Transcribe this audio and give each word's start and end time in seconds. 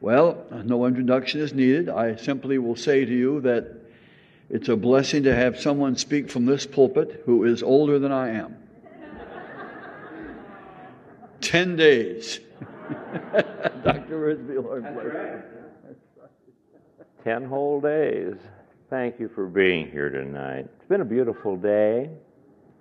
Well, 0.00 0.46
no 0.64 0.86
introduction 0.86 1.40
is 1.40 1.52
needed. 1.52 1.90
I 1.90 2.16
simply 2.16 2.56
will 2.58 2.76
say 2.76 3.04
to 3.04 3.12
you 3.12 3.40
that 3.42 3.76
it's 4.48 4.68
a 4.68 4.76
blessing 4.76 5.24
to 5.24 5.34
have 5.34 5.60
someone 5.60 5.96
speak 5.96 6.30
from 6.30 6.46
this 6.46 6.66
pulpit 6.66 7.22
who 7.26 7.44
is 7.44 7.62
older 7.62 7.98
than 7.98 8.10
I 8.10 8.30
am. 8.30 8.56
Ten 11.40 11.76
days. 11.76 12.40
Dr. 13.84 14.08
Wiersbe, 14.10 14.62
Lord 14.62 14.82
bless 14.82 15.04
you. 15.04 15.42
Ten 17.22 17.44
whole 17.44 17.80
days. 17.80 18.34
Thank 18.88 19.20
you 19.20 19.30
for 19.34 19.46
being 19.46 19.90
here 19.90 20.08
tonight. 20.08 20.66
It's 20.76 20.88
been 20.88 21.02
a 21.02 21.04
beautiful 21.04 21.56
day. 21.56 22.10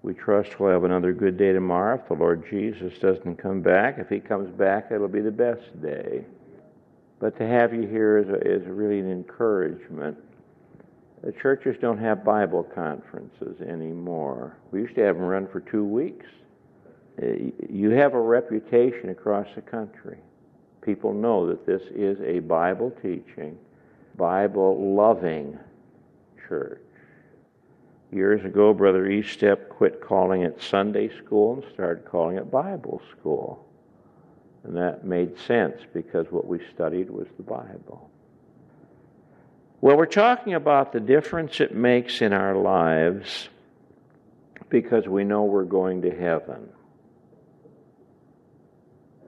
We 0.01 0.13
trust 0.13 0.59
we'll 0.59 0.71
have 0.71 0.85
another 0.85 1.11
good 1.11 1.37
day 1.37 1.51
tomorrow 1.51 1.99
if 2.01 2.07
the 2.07 2.13
Lord 2.13 2.45
Jesus 2.49 2.97
doesn't 2.99 3.35
come 3.35 3.61
back. 3.61 3.99
If 3.99 4.07
he 4.07 4.19
comes 4.19 4.49
back, 4.49 4.87
it'll 4.91 5.09
be 5.09 5.21
the 5.21 5.31
best 5.31 5.81
day. 5.81 6.23
But 7.19 7.37
to 7.37 7.47
have 7.47 7.73
you 7.73 7.81
here 7.81 8.17
is, 8.17 8.29
a, 8.29 8.39
is 8.39 8.65
really 8.67 8.99
an 8.99 9.11
encouragement. 9.11 10.17
The 11.21 11.33
churches 11.33 11.75
don't 11.81 11.97
have 11.97 12.23
Bible 12.23 12.63
conferences 12.63 13.59
anymore. 13.61 14.57
We 14.71 14.81
used 14.81 14.95
to 14.95 15.03
have 15.03 15.17
them 15.17 15.25
run 15.25 15.47
for 15.47 15.59
two 15.59 15.83
weeks. 15.83 16.25
Uh, 17.21 17.51
you 17.69 17.89
have 17.89 18.13
a 18.13 18.21
reputation 18.21 19.09
across 19.09 19.47
the 19.55 19.61
country. 19.61 20.17
People 20.81 21.13
know 21.13 21.45
that 21.47 21.65
this 21.65 21.81
is 21.93 22.17
a 22.21 22.39
Bible 22.39 22.91
teaching, 23.01 23.57
Bible 24.15 24.95
loving 24.95 25.59
church. 26.47 26.81
Years 28.11 28.43
ago, 28.45 28.73
Brother 28.73 29.07
Eastep 29.07 29.67
quit 29.67 30.01
calling 30.01 30.43
it 30.43 30.61
Sunday 30.61 31.15
school 31.17 31.55
and 31.55 31.73
started 31.73 32.05
calling 32.05 32.37
it 32.37 32.49
Bible 32.49 33.01
school. 33.11 33.68
And 34.63 34.75
that 34.75 35.05
made 35.05 35.37
sense 35.39 35.81
because 35.93 36.27
what 36.29 36.47
we 36.47 36.59
studied 36.73 37.09
was 37.09 37.27
the 37.37 37.43
Bible. 37.43 38.09
Well, 39.81 39.95
we're 39.95 40.05
talking 40.05 40.53
about 40.55 40.91
the 40.91 40.99
difference 40.99 41.61
it 41.61 41.73
makes 41.73 42.21
in 42.21 42.33
our 42.33 42.55
lives 42.55 43.47
because 44.69 45.07
we 45.07 45.23
know 45.23 45.43
we're 45.43 45.63
going 45.63 46.01
to 46.01 46.11
heaven. 46.11 46.69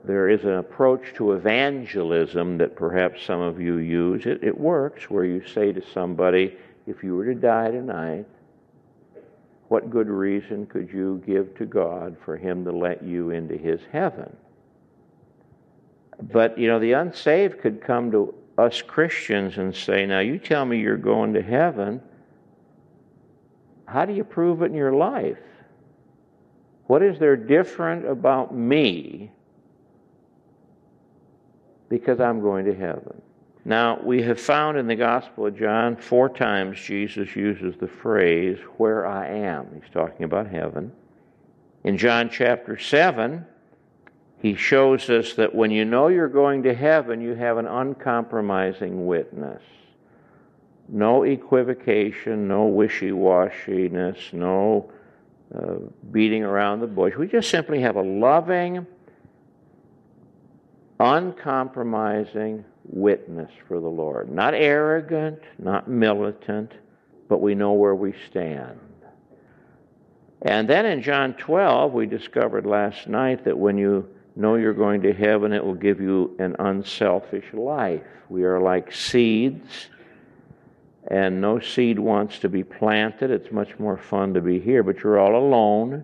There 0.03 0.30
is 0.30 0.44
an 0.44 0.55
approach 0.55 1.14
to 1.16 1.33
evangelism 1.33 2.58
that 2.58 2.75
perhaps 2.75 3.23
some 3.23 3.39
of 3.39 3.61
you 3.61 3.77
use. 3.77 4.25
It, 4.25 4.44
it 4.44 4.58
works 4.58 5.09
where 5.09 5.23
you 5.23 5.45
say 5.48 5.72
to 5.72 5.81
somebody, 5.94 6.58
if 6.88 7.03
you 7.03 7.16
were 7.16 7.25
to 7.25 7.36
die 7.36 7.72
tonight, 7.72 8.25
what 9.67 9.89
good 9.89 10.09
reason 10.09 10.66
could 10.66 10.92
you 10.92 11.23
give 11.25 11.55
to 11.58 11.66
God 11.66 12.17
for 12.25 12.36
Him 12.36 12.66
to 12.66 12.72
let 12.72 13.03
you 13.03 13.30
into 13.30 13.55
His 13.55 13.80
heaven? 13.92 14.36
But, 16.22 16.58
you 16.58 16.67
know, 16.67 16.80
the 16.80 16.94
unsaved 16.94 17.59
could 17.61 17.81
come 17.81 18.11
to 18.11 18.33
us 18.58 18.81
Christians 18.81 19.58
and 19.58 19.75
say, 19.75 20.05
Now, 20.05 20.19
you 20.19 20.38
tell 20.38 20.66
me 20.66 20.80
you're 20.80 20.97
going 20.97 21.33
to 21.33 21.41
heaven. 21.41 22.02
How 23.88 24.05
do 24.05 24.14
you 24.14 24.23
prove 24.23 24.61
it 24.61 24.66
in 24.66 24.75
your 24.75 24.94
life? 24.94 25.39
What 26.88 27.02
is 27.02 27.19
there 27.19 27.36
different 27.36 28.05
about 28.05 28.53
me 28.55 29.31
because 31.89 32.19
I'm 32.19 32.42
going 32.42 32.66
to 32.66 32.75
heaven? 32.75 33.22
Now, 33.64 33.99
we 34.03 34.23
have 34.23 34.39
found 34.39 34.77
in 34.77 34.88
the 34.88 34.95
Gospel 34.95 35.45
of 35.45 35.58
John 35.58 35.95
four 35.95 36.30
times 36.30 36.80
Jesus 36.80 37.36
uses 37.36 37.75
the 37.80 37.88
phrase, 37.88 38.58
where 38.77 39.05
I 39.05 39.27
am. 39.27 39.67
He's 39.73 39.92
talking 39.94 40.23
about 40.23 40.47
heaven. 40.47 40.92
In 41.83 41.97
John 41.97 42.30
chapter 42.30 42.77
7, 42.77 43.45
he 44.42 44.56
shows 44.56 45.09
us 45.09 45.34
that 45.36 45.53
when 45.53 45.70
you 45.70 45.86
know 45.86 46.08
you're 46.08 46.28
going 46.28 46.64
to 46.64 46.73
heaven, 46.73 47.22
you 47.22 47.36
have 47.36 47.58
an 47.58 47.67
uncompromising 47.67 49.06
witness. 49.06 49.61
No 50.89 51.23
equivocation, 51.23 52.48
no 52.48 52.66
wishy 52.66 53.11
washiness, 53.11 54.33
no 54.33 54.92
uh, 55.56 55.76
beating 56.11 56.43
around 56.43 56.80
the 56.80 56.88
bush. 56.88 57.15
We 57.15 57.27
just 57.27 57.49
simply 57.52 57.82
have 57.82 57.98
a 57.98 58.02
loving, 58.02 58.88
uncompromising 60.99 62.65
witness 62.83 63.52
for 63.67 63.80
the 63.80 63.88
Lord. 63.88 64.32
Not 64.32 64.55
arrogant, 64.55 65.39
not 65.60 65.88
militant, 65.88 66.71
but 67.30 67.42
we 67.42 67.54
know 67.54 67.73
where 67.73 67.95
we 67.95 68.14
stand. 68.27 68.80
And 70.42 70.67
then 70.67 70.88
in 70.88 71.04
John 71.04 71.36
12, 71.36 71.94
we 71.94 72.08
discovered 72.08 72.65
last 72.65 73.08
night 73.08 73.45
that 73.45 73.58
when 73.58 73.77
you 73.77 74.10
know 74.36 74.55
you're 74.55 74.73
going 74.73 75.02
to 75.02 75.14
heaven, 75.14 75.53
it 75.53 75.64
will 75.64 75.75
give 75.75 75.99
you 75.99 76.36
an 76.39 76.55
unselfish 76.59 77.53
life. 77.53 78.03
We 78.30 78.43
are 78.43 78.59
like 78.59 78.93
seeds, 78.93 79.89
and 81.08 81.42
no 81.42 81.59
seed 81.59 81.99
wants 81.99 82.39
to 82.39 82.49
be 82.49 82.64
planted. 82.64 83.31
It's 83.31 83.52
much 83.52 83.77
more 83.80 83.97
fun 83.97 84.33
to 84.33 84.41
be 84.41 84.59
here, 84.59 84.83
but 84.83 84.99
you're 85.03 85.20
all 85.20 85.36
alone, 85.36 86.03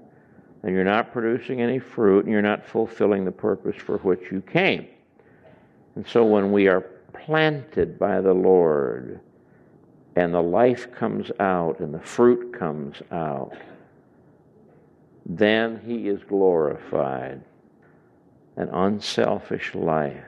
and 0.63 0.73
you're 0.73 0.83
not 0.83 1.13
producing 1.13 1.61
any 1.61 1.79
fruit, 1.79 2.25
and 2.25 2.31
you're 2.33 2.41
not 2.41 2.65
fulfilling 2.65 3.23
the 3.23 3.31
purpose 3.31 3.75
for 3.75 3.97
which 3.99 4.31
you 4.31 4.41
came. 4.41 4.87
And 5.95 6.05
so 6.07 6.25
when 6.25 6.51
we 6.51 6.67
are 6.67 6.81
planted 7.13 7.97
by 7.97 8.21
the 8.21 8.33
Lord 8.33 9.19
and 10.15 10.33
the 10.33 10.41
life 10.41 10.91
comes 10.91 11.31
out 11.39 11.79
and 11.79 11.93
the 11.93 11.99
fruit 11.99 12.53
comes 12.53 13.01
out, 13.11 13.53
then 15.25 15.81
He 15.85 16.07
is 16.07 16.23
glorified. 16.23 17.41
An 18.57 18.69
unselfish 18.69 19.73
life. 19.75 20.23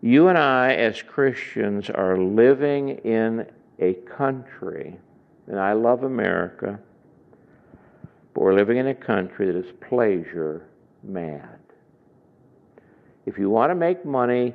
You 0.00 0.28
and 0.28 0.36
I, 0.36 0.74
as 0.74 1.00
Christians, 1.00 1.88
are 1.88 2.18
living 2.18 2.88
in 3.04 3.46
a 3.78 3.94
country, 3.94 4.98
and 5.46 5.58
I 5.58 5.72
love 5.72 6.02
America, 6.02 6.78
but 8.34 8.40
we're 8.42 8.54
living 8.54 8.78
in 8.78 8.88
a 8.88 8.94
country 8.94 9.46
that 9.46 9.56
is 9.56 9.72
pleasure 9.88 10.66
mad. 11.04 11.58
If 13.26 13.38
you 13.38 13.48
want 13.50 13.70
to 13.70 13.76
make 13.76 14.04
money, 14.04 14.54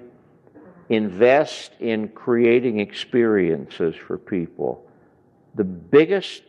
invest 0.90 1.72
in 1.80 2.10
creating 2.10 2.80
experiences 2.80 3.96
for 3.96 4.18
people. 4.18 4.86
The 5.56 5.64
biggest 5.64 6.44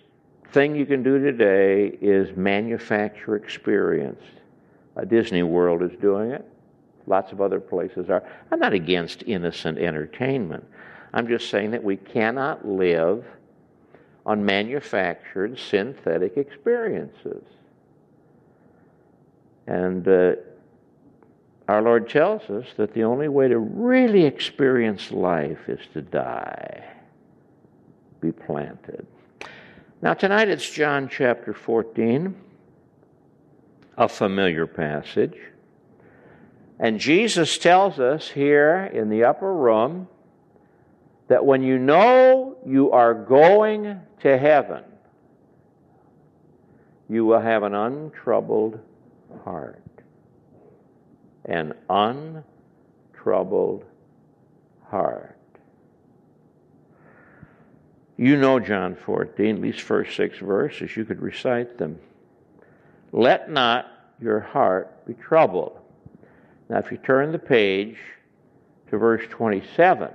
thing 0.53 0.75
you 0.75 0.87
can 0.87 1.03
do 1.03 1.19
today 1.19 1.97
is 2.01 2.37
manufacture 2.37 3.37
experience. 3.37 4.23
A 4.99 5.07
Disney 5.07 5.45
World 5.45 5.83
is 5.83 5.97
doing 6.01 6.33
it. 6.33 6.45
Lots 7.07 7.33
of 7.33 7.41
other 7.41 7.61
places 7.61 8.11
are. 8.11 8.23
I'm 8.51 8.59
not 8.59 8.75
against 8.75 9.23
innocent 9.27 9.79
entertainment. 9.79 10.65
I'm 11.15 11.27
just 11.27 11.49
saying 11.51 11.71
that 11.71 11.83
we 11.83 11.97
cannot 11.97 12.67
live 12.67 13.25
on 14.27 14.45
manufactured 14.45 15.59
synthetic 15.59 16.37
experiences. 16.37 17.43
And 19.67 20.07
uh, 20.07 20.33
our 21.69 21.81
Lord 21.81 22.11
tells 22.11 22.43
us 22.51 22.67
that 22.77 22.93
the 22.93 23.05
only 23.05 23.29
way 23.29 23.49
to 23.49 23.59
really 23.59 24.25
experience 24.25 25.11
life 25.11 25.69
is 25.69 25.81
to 25.95 26.03
die, 26.03 26.85
be 28.21 28.33
planted. 28.33 29.07
Now, 30.03 30.15
tonight 30.15 30.49
it's 30.49 30.69
John 30.69 31.09
chapter 31.09 31.55
14, 31.55 32.35
a 33.99 34.09
familiar 34.09 34.67
passage. 34.67 35.37
And 36.79 36.99
Jesus 36.99 37.59
tells 37.59 37.99
us 37.99 38.29
here 38.29 38.89
in 38.95 39.11
the 39.11 39.25
upper 39.25 39.53
room 39.53 40.09
that 41.27 41.45
when 41.45 41.63
you 41.63 41.79
know 41.79 42.57
you 42.65 42.93
are 42.93 43.13
going 43.13 44.01
to 44.21 44.39
heaven, 44.39 44.85
you 47.11 47.27
will 47.27 47.41
have 47.41 47.63
an 47.63 47.75
untroubled 47.75 48.81
heart 49.45 49.83
an 51.49 51.75
untroubled 51.89 53.85
heart. 54.91 55.35
You 58.19 58.37
know 58.37 58.61
John 58.61 58.95
14, 58.95 59.57
at 59.57 59.63
least 59.63 59.81
first 59.81 60.15
six 60.15 60.39
verses, 60.39 60.97
you 60.97 61.05
could 61.05 61.23
recite 61.23 61.79
them. 61.79 61.99
Let 63.13 63.51
not 63.51 63.87
your 64.21 64.41
heart 64.41 65.07
be 65.07 65.15
troubled. 65.15 65.79
Now, 66.69 66.79
if 66.79 66.91
you 66.91 66.99
turn 66.99 67.33
the 67.33 67.39
page 67.39 67.97
to 68.91 68.99
verse 68.99 69.23
27, 69.31 70.11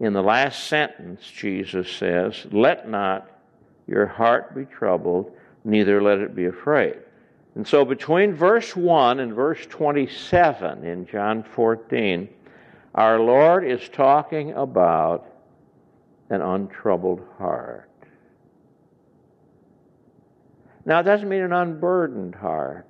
in 0.00 0.12
the 0.12 0.22
last 0.22 0.68
sentence, 0.68 1.20
Jesus 1.30 1.90
says, 1.90 2.46
Let 2.52 2.88
not 2.88 3.30
your 3.86 4.06
heart 4.06 4.54
be 4.54 4.64
troubled, 4.64 5.32
neither 5.64 6.00
let 6.00 6.18
it 6.18 6.34
be 6.34 6.46
afraid. 6.46 6.96
And 7.54 7.66
so 7.66 7.84
between 7.84 8.34
verse 8.34 8.76
1 8.76 9.18
and 9.18 9.34
verse 9.34 9.66
27 9.66 10.84
in 10.84 11.06
John 11.06 11.42
14, 11.42 12.28
our 12.94 13.18
Lord 13.18 13.64
is 13.64 13.88
talking 13.88 14.52
about 14.52 15.26
an 16.30 16.40
untroubled 16.40 17.26
heart. 17.38 17.90
Now, 20.88 21.00
it 21.00 21.02
doesn't 21.02 21.28
mean 21.28 21.42
an 21.42 21.52
unburdened 21.52 22.34
heart. 22.34 22.86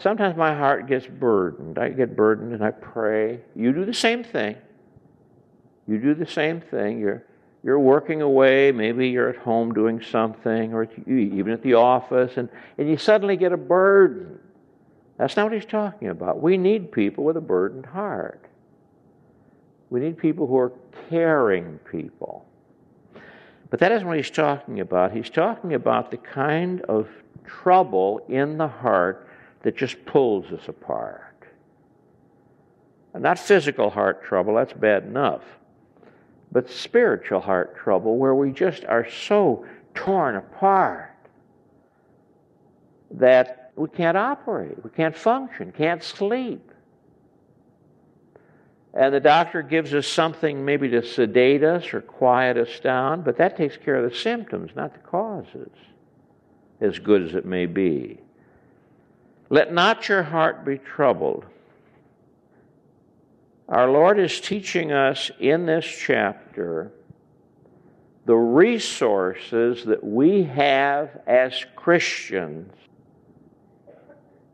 Sometimes 0.00 0.36
my 0.36 0.52
heart 0.52 0.88
gets 0.88 1.06
burdened. 1.06 1.78
I 1.78 1.90
get 1.90 2.16
burdened 2.16 2.52
and 2.52 2.64
I 2.64 2.72
pray. 2.72 3.38
You 3.54 3.72
do 3.72 3.84
the 3.84 3.94
same 3.94 4.24
thing. 4.24 4.56
You 5.86 5.98
do 5.98 6.14
the 6.16 6.26
same 6.26 6.60
thing. 6.60 6.98
You're, 6.98 7.24
you're 7.62 7.78
working 7.78 8.22
away. 8.22 8.72
Maybe 8.72 9.08
you're 9.08 9.28
at 9.28 9.36
home 9.36 9.72
doing 9.72 10.02
something, 10.02 10.74
or 10.74 10.88
even 11.06 11.52
at 11.52 11.62
the 11.62 11.74
office, 11.74 12.36
and, 12.36 12.48
and 12.76 12.90
you 12.90 12.96
suddenly 12.96 13.36
get 13.36 13.52
a 13.52 13.56
burden. 13.56 14.40
That's 15.16 15.36
not 15.36 15.44
what 15.44 15.52
he's 15.52 15.64
talking 15.64 16.08
about. 16.08 16.42
We 16.42 16.56
need 16.56 16.90
people 16.90 17.22
with 17.22 17.36
a 17.36 17.40
burdened 17.40 17.86
heart. 17.86 18.44
We 19.90 20.00
need 20.00 20.18
people 20.18 20.48
who 20.48 20.58
are 20.58 20.72
caring 21.08 21.78
people. 21.88 22.47
But 23.70 23.80
that 23.80 23.92
isn't 23.92 24.06
what 24.06 24.16
he's 24.16 24.30
talking 24.30 24.80
about. 24.80 25.12
He's 25.12 25.30
talking 25.30 25.74
about 25.74 26.10
the 26.10 26.16
kind 26.16 26.82
of 26.82 27.08
trouble 27.44 28.24
in 28.28 28.58
the 28.58 28.68
heart 28.68 29.28
that 29.62 29.76
just 29.76 30.04
pulls 30.06 30.46
us 30.52 30.68
apart. 30.68 31.24
And 33.14 33.22
Not 33.22 33.38
physical 33.38 33.90
heart 33.90 34.24
trouble, 34.24 34.54
that's 34.54 34.72
bad 34.72 35.04
enough. 35.04 35.42
But 36.50 36.70
spiritual 36.70 37.40
heart 37.40 37.76
trouble 37.76 38.16
where 38.16 38.34
we 38.34 38.52
just 38.52 38.84
are 38.84 39.08
so 39.08 39.66
torn 39.94 40.36
apart 40.36 41.14
that 43.10 43.72
we 43.76 43.88
can't 43.88 44.16
operate, 44.16 44.82
we 44.82 44.90
can't 44.90 45.16
function, 45.16 45.72
can't 45.72 46.02
sleep 46.02 46.67
and 48.98 49.14
the 49.14 49.20
doctor 49.20 49.62
gives 49.62 49.94
us 49.94 50.08
something 50.08 50.64
maybe 50.64 50.88
to 50.88 51.04
sedate 51.04 51.62
us 51.62 51.94
or 51.94 52.00
quiet 52.00 52.56
us 52.56 52.80
down, 52.80 53.22
but 53.22 53.36
that 53.36 53.56
takes 53.56 53.76
care 53.76 53.94
of 53.94 54.10
the 54.10 54.16
symptoms, 54.16 54.72
not 54.74 54.92
the 54.92 54.98
causes, 54.98 55.70
as 56.80 56.98
good 56.98 57.22
as 57.22 57.36
it 57.36 57.46
may 57.46 57.66
be. 57.66 58.18
Let 59.50 59.72
not 59.72 60.08
your 60.08 60.24
heart 60.24 60.64
be 60.64 60.78
troubled. 60.78 61.46
Our 63.68 63.88
Lord 63.88 64.18
is 64.18 64.40
teaching 64.40 64.90
us 64.90 65.30
in 65.38 65.64
this 65.64 65.84
chapter 65.86 66.90
the 68.26 68.34
resources 68.34 69.84
that 69.84 70.02
we 70.02 70.42
have 70.42 71.20
as 71.28 71.64
Christians 71.76 72.72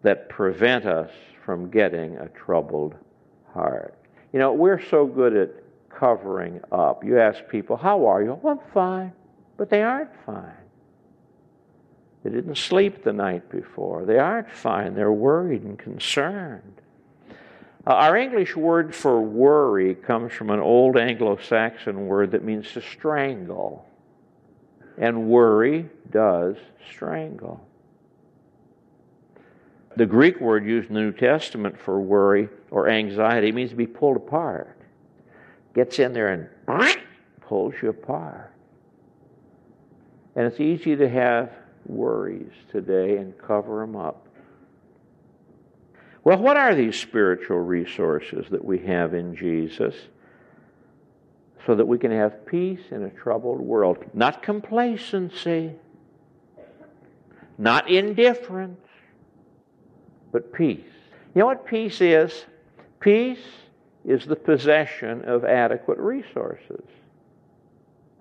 that 0.02 0.29
prevent 0.29 0.85
us 0.85 1.11
from 1.46 1.70
getting 1.70 2.19
a 2.19 2.29
troubled 2.29 2.94
heart. 3.55 3.99
You 4.35 4.41
know, 4.41 4.53
we're 4.53 4.83
so 4.83 5.07
good 5.07 5.37
at 5.37 5.51
covering 5.89 6.61
up. 6.73 7.05
You 7.05 7.21
ask 7.21 7.47
people, 7.47 7.77
How 7.77 8.05
are 8.07 8.21
you? 8.21 8.37
Well, 8.43 8.59
I'm 8.61 8.73
fine. 8.73 9.13
But 9.57 9.71
they 9.71 9.81
aren't 9.81 10.11
fine. 10.27 10.51
They 12.25 12.31
didn't 12.31 12.57
sleep 12.57 13.05
the 13.05 13.13
night 13.13 13.49
before. 13.49 14.05
They 14.05 14.19
aren't 14.19 14.51
fine. 14.51 14.97
They're 14.97 15.13
worried 15.13 15.63
and 15.63 15.79
concerned. 15.79 16.81
Uh, 17.87 17.93
our 17.93 18.17
English 18.17 18.57
word 18.57 18.93
for 18.93 19.23
worry 19.23 19.95
comes 19.95 20.33
from 20.33 20.51
an 20.51 20.59
old 20.59 20.97
Anglo 20.97 21.39
Saxon 21.41 22.09
word 22.09 22.33
that 22.33 22.43
means 22.43 22.73
to 22.73 22.81
strangle. 22.81 23.87
And 24.99 25.29
worry 25.29 25.89
does 26.11 26.57
strangle. 26.91 27.65
The 29.97 30.07
Greek 30.07 30.41
word 30.41 30.67
used 30.67 30.89
in 30.89 30.97
the 30.97 31.03
New 31.03 31.13
Testament 31.13 31.79
for 31.79 32.01
worry 32.01 32.49
or 32.75 32.88
anxiety 32.88 33.53
means 33.53 33.71
to 33.71 33.76
be 33.76 33.87
pulled 33.87 34.17
apart. 34.17 34.76
Gets 35.76 36.00
in 36.00 36.12
there 36.12 36.49
and 36.67 36.97
pulls 37.41 37.73
you 37.81 37.91
apart. 37.91 38.53
And 40.35 40.44
it's 40.44 40.59
easy 40.59 40.97
to 40.97 41.09
have 41.09 41.53
worries 41.87 42.53
today 42.73 43.19
and 43.19 43.32
cover 43.38 43.81
them 43.81 43.94
up. 43.94 44.26
Well, 46.25 46.38
what 46.38 46.56
are 46.56 46.75
these 46.75 46.99
spiritual 46.99 47.61
resources 47.61 48.47
that 48.50 48.65
we 48.65 48.81
have 48.81 49.15
in 49.15 49.37
Jesus 49.37 49.94
so 51.67 51.77
that 51.77 51.87
we 51.87 51.97
can 51.97 52.11
have 52.11 52.44
peace 52.44 52.81
in 52.91 53.05
a 53.05 53.11
troubled 53.11 53.61
world? 53.61 53.99
Not 54.15 54.43
complacency, 54.43 55.70
not 57.56 57.88
indifference, 57.88 58.81
but 60.32 60.53
peace. 60.53 60.81
You 61.37 61.41
know 61.41 61.47
what 61.47 61.65
peace 61.65 62.00
is? 62.00 62.47
Peace 63.05 63.45
is 64.06 64.25
the 64.25 64.35
possession 64.35 65.27
of 65.27 65.45
adequate 65.45 65.99
resources. 65.99 66.87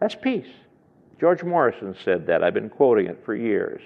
That's 0.01 0.13
peace. 0.13 0.50
George 1.21 1.41
Morrison 1.41 1.95
said 2.03 2.27
that. 2.27 2.44
I've 2.44 2.53
been 2.53 2.69
quoting 2.69 3.06
it 3.06 3.24
for 3.24 3.33
years. 3.33 3.81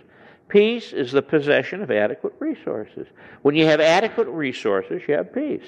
Peace 0.48 0.94
is 0.94 1.12
the 1.12 1.22
possession 1.22 1.84
of 1.84 1.92
adequate 1.92 2.34
resources. 2.40 3.06
When 3.44 3.54
you 3.54 3.68
have 3.68 3.80
adequate 3.80 4.28
resources, 4.28 5.04
you 5.08 5.14
have 5.14 5.32
peace. 5.32 5.66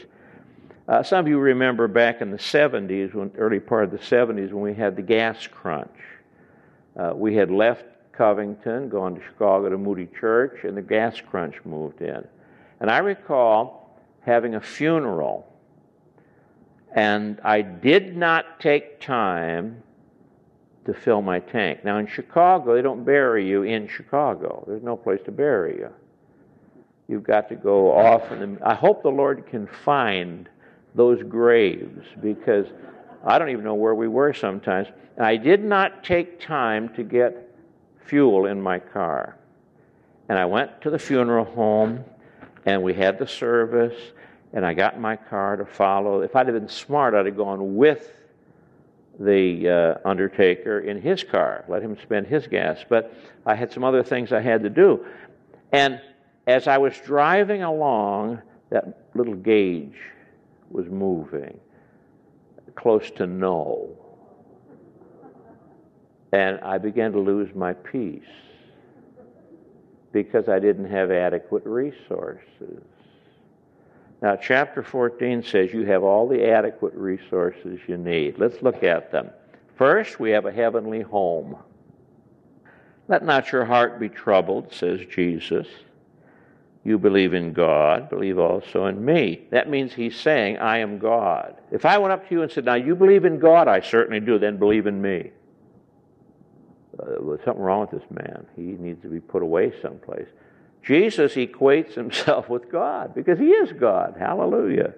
Uh, 0.88 1.04
some 1.04 1.20
of 1.20 1.28
you 1.28 1.38
remember 1.38 1.88
back 1.88 2.22
in 2.22 2.32
the 2.32 2.38
70s, 2.38 3.14
when, 3.14 3.32
early 3.38 3.60
part 3.60 3.84
of 3.84 3.92
the 3.92 4.00
70s, 4.00 4.52
when 4.52 4.64
we 4.64 4.74
had 4.74 4.96
the 4.96 5.04
gas 5.04 5.46
crunch. 5.46 5.96
Uh, 6.98 7.14
we 7.14 7.36
had 7.36 7.52
left 7.52 7.86
Covington, 8.14 8.90
gone 8.90 9.14
to 9.14 9.22
Chicago 9.22 9.70
to 9.70 9.78
Moody 9.78 10.08
Church, 10.20 10.64
and 10.64 10.76
the 10.76 10.82
gas 10.82 11.22
crunch 11.22 11.58
moved 11.66 12.02
in. 12.02 12.28
And 12.80 12.90
I 12.90 12.98
recall 12.98 13.79
having 14.30 14.56
a 14.56 14.62
funeral, 14.62 15.52
and 16.96 17.42
I 17.44 17.62
did 17.62 18.16
not 18.16 18.60
take 18.60 19.02
time 19.02 19.84
to 20.86 20.94
fill 20.94 21.22
my 21.22 21.40
tank. 21.40 21.84
Now, 21.84 21.98
in 21.98 22.08
Chicago, 22.08 22.76
they 22.76 22.82
don't 22.82 23.04
bury 23.04 23.48
you 23.48 23.64
in 23.64 23.88
Chicago, 23.88 24.64
there's 24.68 24.84
no 24.84 24.96
place 24.96 25.20
to 25.26 25.32
bury 25.32 25.78
you. 25.78 25.90
You've 27.08 27.24
got 27.24 27.50
to 27.50 27.56
go 27.56 27.92
off, 27.92 28.30
and 28.32 28.62
I 28.62 28.76
hope 28.76 29.02
the 29.02 29.10
Lord 29.10 29.48
can 29.48 29.66
find 29.66 30.48
those 30.94 31.24
graves 31.24 32.06
because 32.22 32.68
I 33.26 33.40
don't 33.40 33.50
even 33.50 33.64
know 33.64 33.74
where 33.74 33.96
we 33.96 34.08
were 34.08 34.32
sometimes. 34.32 34.88
And 35.18 35.26
I 35.26 35.38
did 35.38 35.64
not 35.64 36.04
take 36.04 36.40
time 36.40 36.90
to 36.90 37.04
get 37.04 37.50
fuel 38.06 38.46
in 38.46 38.62
my 38.62 38.78
car. 38.78 39.38
And 40.30 40.38
I 40.38 40.46
went 40.46 40.82
to 40.82 40.92
the 40.92 41.00
funeral 41.00 41.46
home 41.46 42.06
and 42.66 42.84
we 42.84 42.94
had 42.94 43.20
the 43.20 43.28
service, 43.28 43.98
and 44.54 44.66
I 44.66 44.74
got 44.74 44.96
in 44.96 45.02
my 45.02 45.16
car 45.16 45.58
to 45.58 45.66
follow. 45.66 46.22
If 46.22 46.36
I'd 46.36 46.48
have 46.48 46.56
been 46.56 46.70
smart, 46.70 47.14
I'd 47.14 47.26
have 47.26 47.38
gone 47.38 47.76
with 47.76 48.12
the 49.20 49.70
uh, 50.04 50.08
undertaker 50.08 50.80
in 50.80 51.02
his 51.02 51.24
car, 51.24 51.66
let 51.68 51.82
him 51.82 51.98
spend 52.02 52.28
his 52.28 52.48
gas. 52.48 52.84
But 52.88 53.14
I 53.46 53.56
had 53.56 53.72
some 53.72 53.84
other 53.84 54.04
things 54.04 54.32
I 54.32 54.40
had 54.40 54.64
to 54.64 54.70
do. 54.70 55.06
And 55.72 56.02
as 56.48 56.68
I 56.68 56.78
was 56.78 56.98
driving 57.06 57.64
along, 57.64 58.42
that 58.70 59.10
little 59.14 59.36
gauge 59.36 60.00
was 60.70 60.88
moving 60.88 61.60
close 62.76 63.12
to 63.12 63.28
null. 63.28 63.90
And 66.32 66.60
I 66.62 66.78
began 66.78 67.12
to 67.12 67.20
lose 67.20 67.54
my 67.56 67.74
peace 67.74 68.24
because 70.12 70.50
I 70.50 70.60
didn't 70.60 70.86
have 70.86 71.12
adequate 71.12 71.66
resources. 71.66 72.84
Now, 74.22 74.36
chapter 74.36 74.84
14 74.84 75.44
says 75.44 75.74
you 75.74 75.86
have 75.86 76.04
all 76.04 76.28
the 76.28 76.46
adequate 76.50 76.94
resources 76.94 77.80
you 77.88 77.98
need. 77.98 78.38
Let's 78.38 78.62
look 78.62 78.84
at 78.84 79.12
them. 79.12 79.30
First, 79.78 80.20
we 80.20 80.32
have 80.32 80.46
a 80.46 80.52
heavenly 80.52 81.02
home. 81.02 81.56
Let 83.08 83.24
not 83.24 83.52
your 83.52 83.66
heart 83.66 84.00
be 84.00 84.10
troubled, 84.10 84.74
says 84.74 85.00
Jesus. 85.10 85.68
You 86.84 86.98
believe 86.98 87.34
in 87.34 87.54
God, 87.54 88.10
believe 88.10 88.40
also 88.40 88.86
in 88.88 89.04
me. 89.04 89.48
That 89.52 89.70
means 89.70 89.94
he's 89.94 90.16
saying, 90.16 90.58
I 90.58 90.80
am 90.80 90.98
God. 90.98 91.56
If 91.72 91.86
I 91.86 91.98
went 91.98 92.14
up 92.14 92.28
to 92.28 92.36
you 92.36 92.42
and 92.42 92.52
said, 92.52 92.66
Now 92.66 92.76
you 92.76 92.96
believe 92.96 93.26
in 93.26 93.40
God, 93.40 93.68
I 93.68 93.80
certainly 93.82 94.20
do, 94.20 94.38
then 94.38 94.58
believe 94.58 94.88
in 94.88 95.02
me 95.02 95.32
Uh, 97.02 97.26
there's 97.26 97.44
something 97.46 97.64
wrong 97.64 97.82
with 97.82 97.92
this 97.92 98.10
man. 98.12 98.46
He 98.56 98.62
needs 98.62 99.02
to 99.04 99.08
be 99.10 99.20
put 99.20 99.42
away 99.42 99.74
someplace. 99.82 100.28
Jesus 100.84 101.36
equates 101.36 101.94
himself 101.94 102.50
with 102.50 102.72
God 102.72 103.14
because 103.16 103.40
he 103.40 103.50
is 103.50 103.72
God. 103.74 104.16
Hallelujah. 104.18 104.94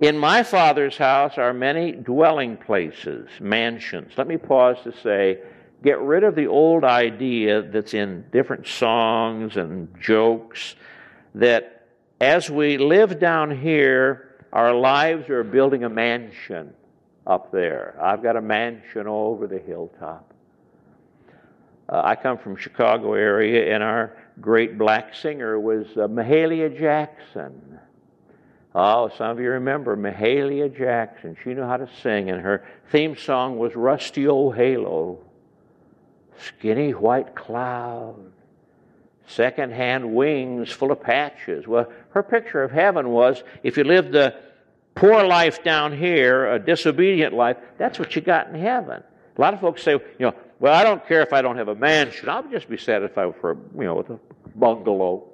In 0.00 0.18
my 0.18 0.42
Father's 0.42 0.96
house 0.96 1.38
are 1.38 1.54
many 1.54 1.92
dwelling 1.92 2.56
places, 2.56 3.28
mansions. 3.40 4.12
Let 4.16 4.26
me 4.26 4.36
pause 4.36 4.76
to 4.84 4.92
say, 5.02 5.40
get 5.82 6.00
rid 6.00 6.24
of 6.24 6.34
the 6.34 6.46
old 6.46 6.84
idea 6.84 7.62
that's 7.62 7.94
in 7.94 8.24
different 8.32 8.66
songs 8.66 9.56
and 9.56 9.88
jokes 10.00 10.74
that 11.34 11.86
as 12.20 12.50
we 12.50 12.76
live 12.76 13.20
down 13.20 13.56
here, 13.56 14.36
our 14.52 14.74
lives 14.74 15.28
are 15.30 15.44
building 15.44 15.84
a 15.84 15.88
mansion 15.88 16.74
up 17.26 17.52
there. 17.52 17.96
I've 18.02 18.22
got 18.22 18.36
a 18.36 18.42
mansion 18.42 19.06
over 19.06 19.46
the 19.46 19.58
hilltop. 19.58 20.33
Uh, 21.88 22.00
I 22.04 22.16
come 22.16 22.38
from 22.38 22.56
Chicago 22.56 23.14
area, 23.14 23.74
and 23.74 23.82
our 23.82 24.16
great 24.40 24.78
black 24.78 25.14
singer 25.14 25.58
was 25.60 25.86
uh, 25.96 26.08
Mahalia 26.08 26.76
Jackson. 26.76 27.78
Oh, 28.74 29.10
some 29.16 29.30
of 29.30 29.40
you 29.40 29.50
remember 29.50 29.96
Mahalia 29.96 30.74
Jackson. 30.76 31.36
She 31.44 31.54
knew 31.54 31.62
how 31.62 31.76
to 31.76 31.88
sing, 32.02 32.30
and 32.30 32.40
her 32.40 32.64
theme 32.90 33.16
song 33.16 33.58
was 33.58 33.76
Rusty 33.76 34.26
Old 34.26 34.56
Halo. 34.56 35.18
Skinny 36.36 36.92
white 36.92 37.34
cloud 37.34 38.32
second-hand 39.26 40.14
wings 40.14 40.70
full 40.70 40.92
of 40.92 41.00
patches. 41.00 41.66
Well, 41.66 41.90
her 42.10 42.22
picture 42.22 42.62
of 42.62 42.70
heaven 42.70 43.10
was 43.10 43.42
if 43.62 43.76
you 43.76 43.84
lived 43.84 44.12
the 44.12 44.34
poor 44.94 45.24
life 45.24 45.62
down 45.64 45.96
here, 45.96 46.52
a 46.52 46.58
disobedient 46.58 47.34
life, 47.34 47.56
that's 47.78 47.98
what 47.98 48.14
you 48.14 48.22
got 48.22 48.48
in 48.48 48.54
heaven. 48.54 49.02
A 49.36 49.40
lot 49.40 49.54
of 49.54 49.60
folks 49.60 49.82
say, 49.82 49.92
you 49.92 50.02
know, 50.20 50.34
well, 50.60 50.74
I 50.74 50.84
don't 50.84 51.06
care 51.06 51.22
if 51.22 51.32
I 51.32 51.42
don't 51.42 51.56
have 51.56 51.68
a 51.68 51.74
mansion. 51.74 52.28
I'll 52.28 52.48
just 52.48 52.68
be 52.68 52.76
satisfied 52.76 53.34
for, 53.40 53.56
you 53.76 53.84
know, 53.84 53.96
with 53.96 54.10
a 54.10 54.18
bungalow. 54.54 55.28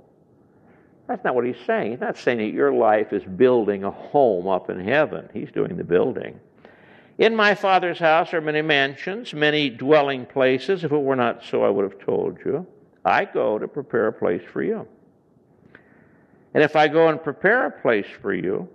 That's 1.07 1.25
not 1.25 1.35
what 1.35 1.45
he's 1.45 1.57
saying. 1.67 1.91
He's 1.91 2.01
not 2.01 2.17
saying 2.17 2.39
that 2.39 2.55
your 2.55 2.73
life 2.73 3.13
is 3.13 3.25
building 3.25 3.85
a 3.85 3.91
home 3.91 4.47
up 4.47 4.71
in 4.71 4.81
heaven. 4.81 5.29
He's 5.33 5.51
doing 5.51 5.77
the 5.77 5.85
building. 5.85 6.39
In 7.19 7.35
my 7.37 7.55
Father's 7.55 7.99
house 7.99 8.33
are 8.33 8.41
many 8.41 8.63
mansions, 8.63 9.35
many 9.35 9.69
dwelling 9.69 10.25
places. 10.25 10.85
If 10.85 10.93
it 10.93 10.97
were 10.97 11.17
not 11.17 11.45
so, 11.45 11.65
I 11.65 11.69
would 11.69 11.83
have 11.83 12.01
told 12.01 12.39
you. 12.45 12.67
I 13.05 13.25
go 13.25 13.59
to 13.59 13.69
prepare 13.69 14.07
a 14.07 14.13
place 14.13 14.43
for 14.53 14.63
you. 14.63 14.87
And 16.55 16.63
if 16.65 16.77
I 16.77 16.89
go 16.89 17.09
and 17.09 17.23
prepare 17.23 17.67
a 17.67 17.71
place 17.71 18.07
for 18.23 18.33
you, 18.33 18.69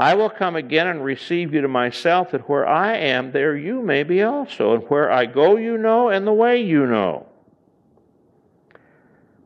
I 0.00 0.14
will 0.14 0.30
come 0.30 0.56
again 0.56 0.86
and 0.86 1.04
receive 1.04 1.52
you 1.52 1.60
to 1.60 1.68
myself, 1.68 2.30
that 2.30 2.48
where 2.48 2.66
I 2.66 2.96
am, 2.96 3.32
there 3.32 3.54
you 3.54 3.82
may 3.82 4.02
be 4.02 4.22
also. 4.22 4.72
And 4.72 4.82
where 4.84 5.12
I 5.12 5.26
go, 5.26 5.58
you 5.58 5.76
know, 5.76 6.08
and 6.08 6.26
the 6.26 6.32
way 6.32 6.62
you 6.62 6.86
know. 6.86 7.28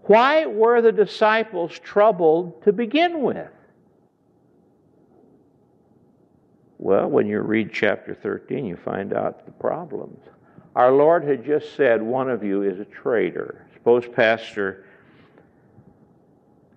Why 0.03 0.47
were 0.47 0.81
the 0.81 0.93
disciples 0.93 1.77
troubled 1.81 2.63
to 2.63 2.73
begin 2.73 3.21
with? 3.23 3.51
Well, 6.79 7.09
when 7.09 7.27
you 7.27 7.41
read 7.41 7.73
chapter 7.73 8.15
13, 8.15 8.65
you 8.65 8.77
find 8.77 9.13
out 9.13 9.47
the 9.47 9.53
problems. 9.53 10.21
Our 10.77 10.93
Lord 10.93 11.25
had 11.25 11.45
just 11.45 11.75
said, 11.75 12.01
One 12.01 12.31
of 12.31 12.45
you 12.45 12.63
is 12.63 12.79
a 12.79 12.85
traitor. 12.85 13.67
Suppose 13.73 14.07
Pastor 14.07 14.87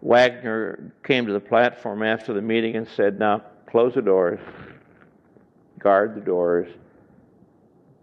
Wagner 0.02 0.94
came 1.04 1.28
to 1.28 1.34
the 1.34 1.40
platform 1.40 2.02
after 2.02 2.34
the 2.34 2.42
meeting 2.42 2.76
and 2.76 2.88
said, 2.88 3.20
Now, 3.20 3.44
close 3.68 3.94
the 3.94 4.02
doors, 4.02 4.40
guard 5.80 6.16
the 6.16 6.22
doors. 6.22 6.68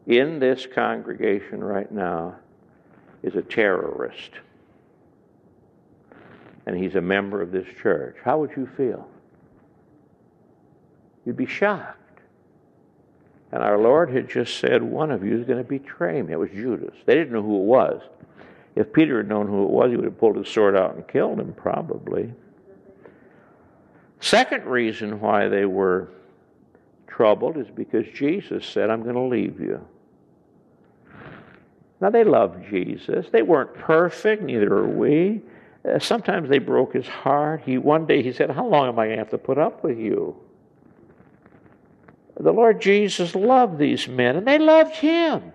In 0.07 0.39
this 0.39 0.67
congregation 0.67 1.65
right 1.65 1.91
now 1.91 2.37
is 3.23 3.35
a 3.35 3.43
terrorist, 3.43 4.31
and 6.67 6.77
he's 6.77 6.95
a 6.95 7.01
member 7.01 7.41
of 7.41 7.51
this 7.51 7.67
church. 7.81 8.17
How 8.23 8.39
would 8.39 8.51
you 8.57 8.69
feel? 8.77 9.09
You'd 11.25 11.37
be 11.37 11.47
shocked. 11.47 12.21
And 13.51 13.63
our 13.63 13.79
Lord 13.79 14.11
had 14.11 14.29
just 14.29 14.59
said, 14.59 14.83
One 14.83 15.11
of 15.11 15.25
you 15.25 15.39
is 15.39 15.47
going 15.47 15.63
to 15.63 15.65
betray 15.65 16.21
me. 16.21 16.33
It 16.33 16.39
was 16.39 16.51
Judas. 16.51 16.95
They 17.07 17.15
didn't 17.15 17.33
know 17.33 17.43
who 17.43 17.63
it 17.63 17.67
was. 17.67 18.03
If 18.75 18.93
Peter 18.93 19.19
had 19.19 19.29
known 19.29 19.47
who 19.47 19.63
it 19.63 19.71
was, 19.71 19.91
he 19.91 19.97
would 19.97 20.05
have 20.05 20.19
pulled 20.19 20.37
his 20.37 20.49
sword 20.49 20.77
out 20.77 20.97
and 20.97 21.07
killed 21.07 21.39
him, 21.39 21.55
probably. 21.55 22.33
Second 24.25 24.65
reason 24.65 25.21
why 25.21 25.49
they 25.49 25.67
were 25.67 26.09
troubled 27.07 27.59
is 27.59 27.67
because 27.69 28.07
Jesus 28.15 28.65
said, 28.65 28.89
I'm 28.89 29.03
going 29.03 29.17
to 29.17 29.21
leave 29.21 29.61
you. 29.61 29.87
Now, 32.01 32.09
they 32.09 32.25
loved 32.25 32.65
Jesus. 32.71 33.27
They 33.31 33.43
weren't 33.43 33.75
perfect, 33.75 34.43
neither 34.43 34.73
are 34.73 34.89
we. 34.89 35.43
Uh, 35.87 35.99
sometimes 35.99 36.49
they 36.49 36.57
broke 36.57 36.95
his 36.95 37.07
heart. 37.07 37.65
He 37.67 37.77
One 37.77 38.07
day 38.07 38.23
he 38.23 38.33
said, 38.33 38.49
How 38.51 38.67
long 38.67 38.89
am 38.89 38.99
I 38.99 39.09
going 39.09 39.19
to 39.19 39.23
have 39.23 39.31
to 39.33 39.37
put 39.37 39.59
up 39.59 39.85
with 39.85 39.99
you? 39.99 40.35
The 42.41 42.51
Lord 42.51 42.81
Jesus 42.81 43.35
loved 43.35 43.79
these 43.79 44.09
men, 44.09 44.37
and 44.37 44.49
they 44.49 44.59
loved 44.59 44.97
him. 44.97 45.53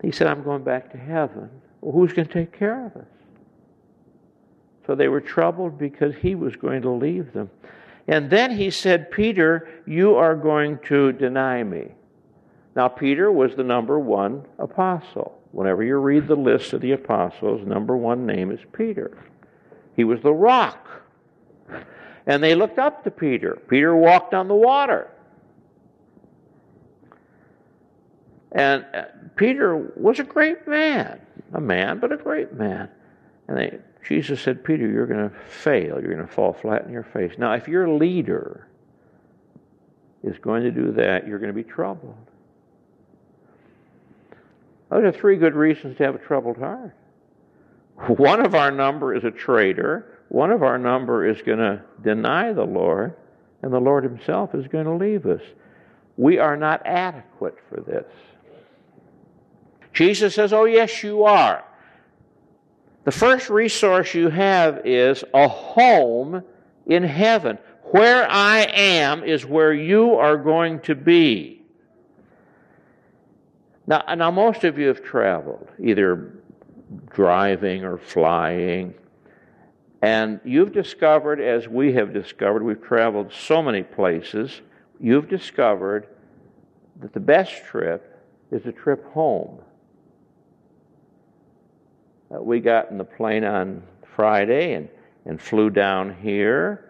He 0.00 0.12
said, 0.12 0.28
I'm 0.28 0.44
going 0.44 0.62
back 0.62 0.92
to 0.92 0.96
heaven. 0.96 1.50
Well, 1.80 1.90
who's 1.90 2.12
going 2.12 2.28
to 2.28 2.32
take 2.32 2.56
care 2.56 2.86
of 2.86 2.94
us? 2.94 3.17
So 4.88 4.94
they 4.94 5.08
were 5.08 5.20
troubled 5.20 5.78
because 5.78 6.14
he 6.14 6.34
was 6.34 6.56
going 6.56 6.80
to 6.80 6.90
leave 6.90 7.34
them. 7.34 7.50
And 8.08 8.30
then 8.30 8.50
he 8.50 8.70
said, 8.70 9.10
Peter, 9.10 9.68
you 9.86 10.14
are 10.14 10.34
going 10.34 10.78
to 10.86 11.12
deny 11.12 11.62
me. 11.62 11.92
Now, 12.74 12.88
Peter 12.88 13.30
was 13.30 13.54
the 13.54 13.64
number 13.64 13.98
one 13.98 14.46
apostle. 14.58 15.38
Whenever 15.52 15.82
you 15.84 15.98
read 15.98 16.26
the 16.26 16.36
list 16.36 16.72
of 16.72 16.80
the 16.80 16.92
apostles, 16.92 17.66
number 17.66 17.98
one 17.98 18.24
name 18.24 18.50
is 18.50 18.60
Peter. 18.72 19.18
He 19.94 20.04
was 20.04 20.22
the 20.22 20.32
rock. 20.32 20.88
And 22.26 22.42
they 22.42 22.54
looked 22.54 22.78
up 22.78 23.04
to 23.04 23.10
Peter. 23.10 23.58
Peter 23.68 23.94
walked 23.94 24.32
on 24.32 24.48
the 24.48 24.54
water. 24.54 25.10
And 28.52 28.86
uh, 28.94 29.02
Peter 29.36 29.76
was 29.96 30.18
a 30.18 30.24
great 30.24 30.66
man, 30.66 31.20
a 31.52 31.60
man, 31.60 31.98
but 31.98 32.10
a 32.10 32.16
great 32.16 32.54
man. 32.54 32.88
And 33.48 33.56
they, 33.56 33.78
Jesus 34.06 34.40
said, 34.40 34.62
Peter, 34.62 34.86
you're 34.86 35.06
going 35.06 35.28
to 35.28 35.34
fail. 35.48 36.00
You're 36.00 36.14
going 36.14 36.26
to 36.26 36.32
fall 36.32 36.52
flat 36.52 36.84
in 36.84 36.92
your 36.92 37.02
face. 37.02 37.32
Now, 37.38 37.54
if 37.54 37.66
your 37.66 37.88
leader 37.88 38.68
is 40.22 40.38
going 40.38 40.62
to 40.62 40.70
do 40.70 40.92
that, 40.92 41.26
you're 41.26 41.38
going 41.38 41.52
to 41.52 41.54
be 41.54 41.64
troubled. 41.64 42.16
Those 44.90 45.04
are 45.04 45.12
three 45.12 45.36
good 45.36 45.54
reasons 45.54 45.96
to 45.98 46.04
have 46.04 46.14
a 46.14 46.18
troubled 46.18 46.58
heart. 46.58 46.94
One 48.06 48.44
of 48.44 48.54
our 48.54 48.70
number 48.70 49.14
is 49.14 49.24
a 49.24 49.30
traitor. 49.30 50.18
One 50.28 50.50
of 50.50 50.62
our 50.62 50.78
number 50.78 51.26
is 51.28 51.42
going 51.42 51.58
to 51.58 51.82
deny 52.02 52.52
the 52.52 52.64
Lord, 52.64 53.14
and 53.62 53.72
the 53.72 53.80
Lord 53.80 54.04
Himself 54.04 54.54
is 54.54 54.68
going 54.68 54.84
to 54.84 54.94
leave 54.94 55.26
us. 55.26 55.42
We 56.16 56.38
are 56.38 56.56
not 56.56 56.82
adequate 56.86 57.56
for 57.68 57.80
this. 57.80 58.06
Jesus 59.92 60.34
says, 60.34 60.52
Oh, 60.52 60.64
yes, 60.64 61.02
you 61.02 61.24
are. 61.24 61.64
The 63.08 63.12
first 63.12 63.48
resource 63.48 64.12
you 64.12 64.28
have 64.28 64.82
is 64.84 65.24
a 65.32 65.48
home 65.48 66.44
in 66.84 67.02
heaven. 67.02 67.56
Where 67.84 68.30
I 68.30 68.64
am 68.64 69.24
is 69.24 69.46
where 69.46 69.72
you 69.72 70.16
are 70.16 70.36
going 70.36 70.80
to 70.80 70.94
be. 70.94 71.62
Now, 73.86 74.04
now 74.14 74.30
most 74.30 74.62
of 74.64 74.78
you 74.78 74.88
have 74.88 75.02
traveled, 75.02 75.70
either 75.82 76.34
driving 77.08 77.82
or 77.82 77.96
flying. 77.96 78.92
And 80.02 80.38
you've 80.44 80.74
discovered, 80.74 81.40
as 81.40 81.66
we 81.66 81.94
have 81.94 82.12
discovered, 82.12 82.62
we've 82.62 82.82
traveled 82.82 83.32
so 83.32 83.62
many 83.62 83.84
places, 83.84 84.60
you've 85.00 85.30
discovered 85.30 86.08
that 87.00 87.14
the 87.14 87.20
best 87.20 87.64
trip 87.64 88.22
is 88.50 88.66
a 88.66 88.72
trip 88.72 89.02
home. 89.12 89.60
Uh, 92.34 92.42
we 92.42 92.60
got 92.60 92.90
in 92.90 92.98
the 92.98 93.04
plane 93.04 93.44
on 93.44 93.82
Friday 94.14 94.74
and, 94.74 94.88
and 95.24 95.40
flew 95.40 95.70
down 95.70 96.14
here. 96.20 96.84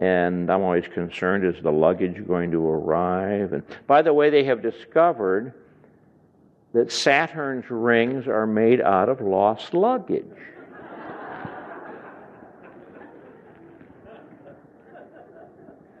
And 0.00 0.50
I'm 0.50 0.62
always 0.62 0.86
concerned 0.88 1.44
is 1.44 1.62
the 1.62 1.72
luggage 1.72 2.26
going 2.26 2.50
to 2.50 2.66
arrive? 2.66 3.52
And 3.52 3.62
by 3.86 4.02
the 4.02 4.12
way, 4.12 4.30
they 4.30 4.44
have 4.44 4.62
discovered 4.62 5.54
that 6.72 6.92
Saturn's 6.92 7.70
rings 7.70 8.26
are 8.28 8.46
made 8.46 8.80
out 8.80 9.08
of 9.08 9.20
lost 9.20 9.74
luggage. 9.74 10.24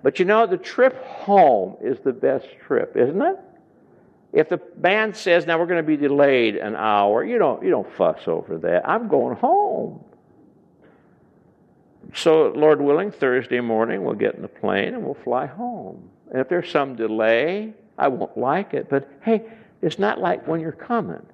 But 0.02 0.20
you 0.20 0.24
know, 0.24 0.46
the 0.46 0.56
trip 0.56 1.02
home 1.02 1.76
is 1.80 1.98
the 1.98 2.12
best 2.12 2.46
trip, 2.64 2.96
isn't 2.96 3.20
it? 3.20 3.40
If 4.36 4.50
the 4.50 4.58
band 4.58 5.16
says, 5.16 5.46
now 5.46 5.58
we're 5.58 5.64
going 5.64 5.82
to 5.82 5.86
be 5.86 5.96
delayed 5.96 6.56
an 6.56 6.76
hour, 6.76 7.24
you 7.24 7.38
don't, 7.38 7.62
you 7.62 7.70
don't 7.70 7.90
fuss 7.94 8.28
over 8.28 8.58
that. 8.58 8.86
I'm 8.86 9.08
going 9.08 9.34
home. 9.34 10.04
So, 12.12 12.52
Lord 12.54 12.82
willing, 12.82 13.10
Thursday 13.10 13.60
morning 13.60 14.04
we'll 14.04 14.14
get 14.14 14.34
in 14.34 14.42
the 14.42 14.48
plane 14.48 14.92
and 14.92 15.02
we'll 15.02 15.14
fly 15.14 15.46
home. 15.46 16.10
And 16.30 16.38
if 16.38 16.50
there's 16.50 16.70
some 16.70 16.96
delay, 16.96 17.72
I 17.96 18.08
won't 18.08 18.36
like 18.36 18.74
it. 18.74 18.90
But 18.90 19.10
hey, 19.22 19.42
it's 19.80 19.98
not 19.98 20.20
like 20.20 20.46
when 20.46 20.60
you're 20.60 20.70
coming. 20.70 21.24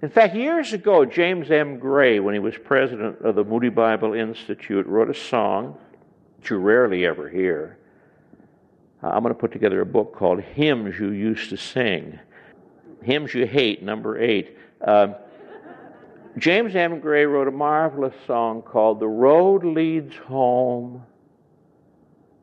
In 0.00 0.08
fact, 0.08 0.34
years 0.34 0.72
ago, 0.72 1.04
James 1.04 1.50
M. 1.50 1.78
Gray, 1.78 2.18
when 2.18 2.32
he 2.32 2.40
was 2.40 2.54
president 2.56 3.20
of 3.20 3.34
the 3.34 3.44
Moody 3.44 3.68
Bible 3.68 4.14
Institute, 4.14 4.86
wrote 4.86 5.10
a 5.10 5.14
song 5.14 5.76
that 6.40 6.48
you 6.48 6.56
rarely 6.56 7.04
ever 7.04 7.28
hear. 7.28 7.76
I'm 9.02 9.22
going 9.22 9.34
to 9.34 9.40
put 9.40 9.50
together 9.52 9.80
a 9.80 9.86
book 9.86 10.14
called 10.14 10.40
Hymns 10.40 10.98
You 10.98 11.10
Used 11.10 11.50
to 11.50 11.56
Sing. 11.56 12.20
Hymns 13.02 13.34
You 13.34 13.46
Hate, 13.46 13.82
number 13.82 14.20
eight. 14.20 14.56
Uh, 14.80 15.14
James 16.38 16.76
M. 16.76 17.00
Gray 17.00 17.26
wrote 17.26 17.48
a 17.48 17.52
marvelous 17.52 18.14
song 18.26 18.62
called 18.62 19.00
The 19.00 19.08
Road 19.08 19.64
Leads 19.64 20.14
Home. 20.16 21.02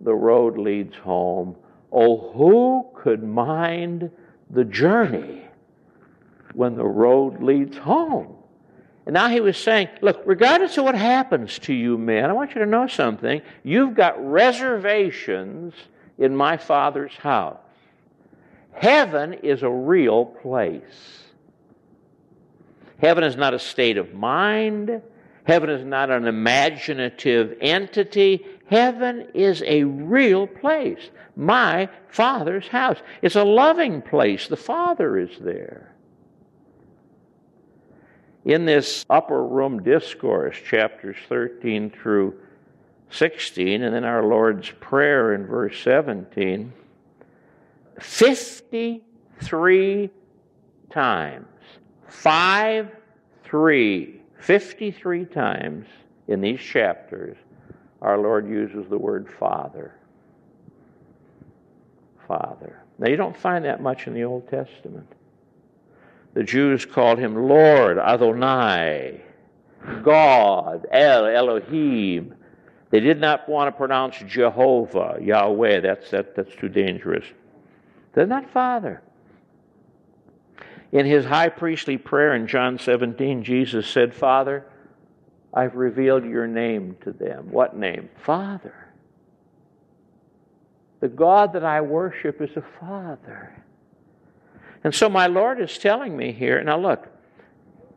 The 0.01 0.13
Road 0.13 0.57
Leads 0.57 0.95
Home. 0.97 1.55
Oh, 1.91 2.31
who 2.33 2.87
could 2.93 3.23
mind 3.23 4.11
the 4.49 4.65
journey 4.65 5.43
when 6.53 6.75
the 6.75 6.85
road 6.85 7.41
leads 7.41 7.77
home? 7.77 8.35
And 9.05 9.13
now 9.13 9.29
he 9.29 9.39
was 9.39 9.57
saying, 9.57 9.87
look, 10.01 10.21
regardless 10.25 10.77
of 10.77 10.83
what 10.83 10.93
happens 10.93 11.57
to 11.59 11.73
you, 11.73 11.97
men, 11.97 12.29
I 12.29 12.33
want 12.33 12.53
you 12.53 12.59
to 12.59 12.67
know 12.67 12.85
something. 12.85 13.41
You've 13.63 13.95
got 13.95 14.23
reservations 14.23 15.73
in 16.19 16.35
my 16.35 16.57
Father's 16.57 17.15
house. 17.15 17.57
Heaven 18.73 19.33
is 19.33 19.63
a 19.63 19.69
real 19.69 20.25
place. 20.25 21.23
Heaven 22.97 23.23
is 23.23 23.37
not 23.37 23.53
a 23.53 23.59
state 23.59 23.97
of 23.97 24.13
mind. 24.13 25.01
Heaven 25.45 25.69
is 25.69 25.85
not 25.85 26.11
an 26.11 26.27
imaginative 26.27 27.57
entity. 27.61 28.45
Heaven 28.67 29.29
is 29.33 29.63
a 29.65 29.83
real 29.85 30.45
place. 30.45 31.09
My 31.35 31.89
Father's 32.09 32.67
house. 32.67 32.97
It's 33.21 33.35
a 33.35 33.43
loving 33.43 34.01
place. 34.01 34.47
The 34.47 34.57
Father 34.57 35.17
is 35.17 35.31
there. 35.39 35.95
In 38.45 38.65
this 38.65 39.05
upper 39.09 39.43
room 39.43 39.83
discourse, 39.83 40.57
chapters 40.69 41.17
13 41.27 41.91
through 41.91 42.39
16, 43.11 43.81
and 43.81 43.93
then 43.93 44.03
our 44.03 44.23
Lord's 44.23 44.69
Prayer 44.79 45.33
in 45.33 45.45
verse 45.45 45.81
17, 45.83 46.73
53 47.99 50.09
times, 50.89 51.47
5 52.07 52.95
3, 53.43 54.21
53 54.39 55.25
times 55.25 55.87
in 56.27 56.41
these 56.41 56.59
chapters, 56.59 57.37
our 58.01 58.17
Lord 58.17 58.47
uses 58.47 58.87
the 58.89 58.97
word 58.97 59.27
Father. 59.39 59.95
Father. 62.27 62.83
Now, 62.99 63.09
you 63.09 63.15
don't 63.15 63.35
find 63.35 63.65
that 63.65 63.81
much 63.81 64.05
in 64.05 64.13
the 64.13 64.23
Old 64.23 64.47
Testament. 64.49 65.07
The 66.35 66.43
Jews 66.43 66.85
called 66.85 67.17
him 67.17 67.47
Lord, 67.47 67.97
Adonai, 67.97 69.21
God, 70.03 70.85
El, 70.91 71.25
Elohim. 71.25 72.35
They 72.89 72.99
did 72.99 73.19
not 73.19 73.47
want 73.47 73.67
to 73.67 73.77
pronounce 73.77 74.17
Jehovah, 74.25 75.17
Yahweh. 75.21 75.81
That's, 75.81 76.09
that, 76.11 76.35
that's 76.35 76.55
too 76.55 76.69
dangerous. 76.69 77.25
They're 78.13 78.25
not 78.25 78.49
Father. 78.49 79.01
In 80.91 81.05
his 81.05 81.25
high 81.25 81.49
priestly 81.49 81.97
prayer 81.97 82.33
in 82.33 82.47
John 82.47 82.79
17, 82.79 83.43
Jesus 83.43 83.87
said, 83.87 84.13
Father, 84.13 84.65
I've 85.53 85.75
revealed 85.75 86.25
your 86.25 86.47
name 86.47 86.97
to 87.01 87.11
them. 87.11 87.51
What 87.51 87.77
name? 87.77 88.09
Father. 88.23 88.73
The 90.99 91.07
God 91.07 91.53
that 91.53 91.63
I 91.63 91.81
worship 91.81 92.41
is 92.41 92.55
a 92.57 92.63
Father. 92.79 93.63
And 94.83 94.93
so 94.93 95.09
my 95.09 95.27
Lord 95.27 95.61
is 95.61 95.77
telling 95.77 96.15
me 96.17 96.31
here 96.31 96.63
now 96.63 96.79
look, 96.79 97.07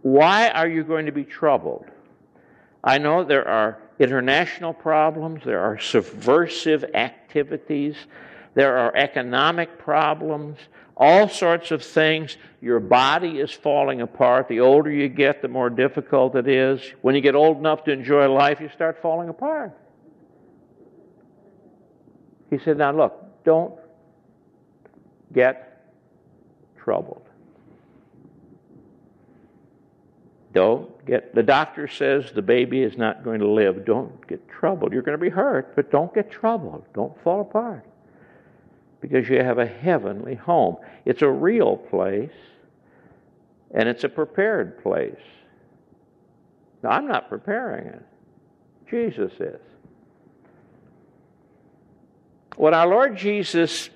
why 0.03 0.51
are 0.51 0.69
you 0.69 0.83
going 0.85 1.07
to 1.07 1.13
be 1.13 1.25
troubled? 1.25 1.87
I 2.85 2.99
know 2.99 3.23
there 3.23 3.47
are 3.47 3.79
international 3.99 4.73
problems, 4.73 5.43
there 5.45 5.61
are 5.61 5.79
subversive 5.79 6.85
activities, 6.95 7.97
there 8.55 8.77
are 8.77 8.95
economic 8.97 9.79
problems, 9.79 10.59
all 10.97 11.29
sorts 11.29 11.71
of 11.71 11.83
things. 11.83 12.37
Your 12.61 12.81
body 12.81 13.39
is 13.39 13.51
falling 13.51 14.03
apart. 14.03 14.49
The 14.49 14.61
older 14.61 14.91
you 14.91 15.09
get, 15.09 15.43
the 15.43 15.49
more 15.49 15.71
difficult 15.71 16.37
it 16.37 16.47
is. 16.47 16.81
When 17.01 17.15
you 17.15 17.21
get 17.21 17.35
old 17.35 17.57
enough 17.57 17.85
to 17.85 17.93
enjoy 17.93 18.29
life, 18.29 18.61
you 18.61 18.69
start 18.75 19.01
falling 19.01 19.29
apart. 19.29 19.77
He 22.51 22.59
said, 22.59 22.77
Now 22.77 22.93
look, 22.93 23.45
don't 23.45 23.75
get 25.33 25.91
troubled. 26.77 27.27
Don't 30.53 31.07
get, 31.07 31.35
the 31.35 31.43
doctor 31.43 31.89
says 31.89 32.31
the 32.33 32.43
baby 32.43 32.83
is 32.83 32.99
not 32.99 33.25
going 33.25 33.41
to 33.41 33.49
live. 33.49 33.85
Don't 33.85 34.27
get 34.27 34.47
troubled. 34.49 34.93
You're 34.93 35.03
going 35.03 35.19
to 35.19 35.23
be 35.23 35.31
hurt, 35.31 35.75
but 35.75 35.91
don't 35.91 36.13
get 36.15 36.31
troubled. 36.31 36.85
Don't 36.95 37.19
fall 37.23 37.41
apart. 37.41 37.85
Because 39.01 39.29
you 39.29 39.39
have 39.39 39.59
a 39.59 39.67
heavenly 39.67 40.35
home. 40.35 40.77
It's 41.05 41.23
a 41.23 41.31
real 41.31 41.77
place, 41.77 42.31
and 43.75 43.89
it's 43.89 44.05
a 44.05 44.09
prepared 44.09 44.83
place. 44.83 45.21
Now, 46.83 46.91
I'm 46.91 47.09
not 47.09 47.29
preparing 47.29 47.87
it, 47.87 48.07
Jesus 48.91 49.33
is. 49.41 49.61
When 52.57 52.75
our 52.75 52.87
Lord 52.87 53.17
Jesus 53.17 53.89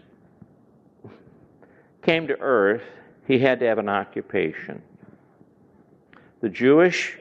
came 2.03 2.29
to 2.29 2.41
earth, 2.41 2.83
he 3.27 3.39
had 3.39 3.61
to 3.61 3.67
have 3.67 3.79
an 3.79 3.89
occupation. 3.89 4.83
The 6.41 6.49
Jewish 6.49 7.17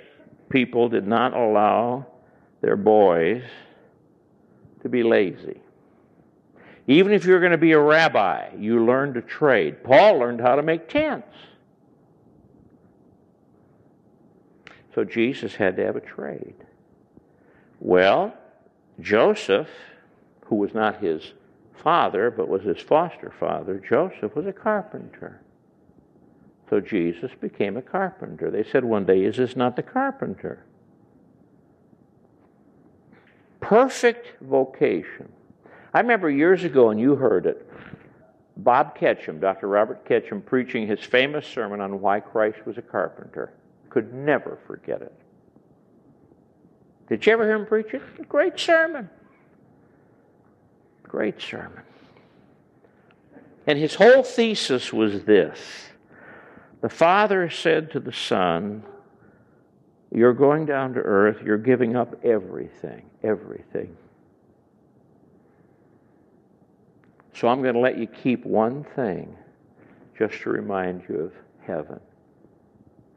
people 0.49 0.89
did 0.89 1.07
not 1.07 1.33
allow 1.33 2.05
their 2.61 2.75
boys 2.75 3.43
to 4.81 4.89
be 4.89 5.03
lazy. 5.03 5.59
Even 6.87 7.13
if 7.13 7.25
you're 7.25 7.39
going 7.39 7.51
to 7.51 7.57
be 7.57 7.71
a 7.71 7.79
rabbi, 7.79 8.49
you 8.57 8.85
learn 8.85 9.13
to 9.15 9.21
trade. 9.21 9.83
Paul 9.83 10.19
learned 10.19 10.41
how 10.41 10.55
to 10.55 10.61
make 10.61 10.87
tents. 10.87 11.35
So 14.93 15.03
Jesus 15.03 15.55
had 15.55 15.75
to 15.77 15.85
have 15.85 15.95
a 15.95 16.01
trade. 16.01 16.55
Well, 17.79 18.33
Joseph 19.01 19.67
who 20.45 20.55
was 20.55 20.73
not 20.73 21.01
his 21.01 21.33
father, 21.73 22.31
but 22.31 22.47
was 22.47 22.63
his 22.63 22.79
foster 22.79 23.33
father, 23.39 23.79
Joseph 23.87 24.35
was 24.35 24.45
a 24.45 24.53
carpenter. 24.53 25.41
So 26.69 26.79
Jesus 26.79 27.31
became 27.39 27.77
a 27.77 27.81
carpenter. 27.81 28.49
They 28.49 28.63
said 28.63 28.83
one 28.83 29.05
day, 29.05 29.23
Is 29.23 29.37
this 29.37 29.55
not 29.55 29.75
the 29.75 29.83
carpenter? 29.83 30.65
Perfect 33.59 34.41
vocation. 34.41 35.31
I 35.93 35.99
remember 35.99 36.29
years 36.29 36.63
ago, 36.63 36.89
and 36.89 36.99
you 36.99 37.15
heard 37.15 37.45
it, 37.45 37.69
Bob 38.57 38.97
Ketcham, 38.97 39.39
Dr. 39.39 39.67
Robert 39.67 40.07
Ketcham, 40.07 40.43
preaching 40.45 40.87
his 40.87 40.99
famous 40.99 41.45
sermon 41.47 41.81
on 41.81 41.99
why 42.01 42.19
Christ 42.19 42.65
was 42.65 42.77
a 42.77 42.81
carpenter. 42.81 43.53
Could 43.89 44.13
never 44.13 44.59
forget 44.67 45.01
it. 45.01 45.13
Did 47.07 47.25
you 47.25 47.33
ever 47.33 47.43
hear 47.43 47.55
him 47.55 47.65
preach 47.65 47.93
it? 47.93 48.01
Great 48.27 48.59
sermon. 48.59 49.09
Great 51.03 51.41
sermon. 51.41 51.81
And 53.67 53.79
his 53.79 53.95
whole 53.95 54.23
thesis 54.23 54.91
was 54.91 55.23
this 55.23 55.59
The 56.85 56.89
Father 56.89 57.49
said 57.49 57.89
to 57.93 57.99
the 57.99 58.13
Son, 58.13 58.83
You're 60.11 60.35
going 60.35 60.67
down 60.67 60.93
to 60.93 60.99
earth, 60.99 61.41
you're 61.43 61.57
giving 61.57 61.95
up 61.95 62.13
everything, 62.23 63.09
everything. 63.23 63.97
So 67.33 67.47
I'm 67.47 67.63
going 67.63 67.73
to 67.73 67.79
let 67.79 67.97
you 67.97 68.05
keep 68.05 68.45
one 68.45 68.83
thing 68.95 69.35
just 70.15 70.39
to 70.41 70.51
remind 70.51 71.09
you 71.09 71.21
of 71.21 71.33
heaven. 71.65 71.99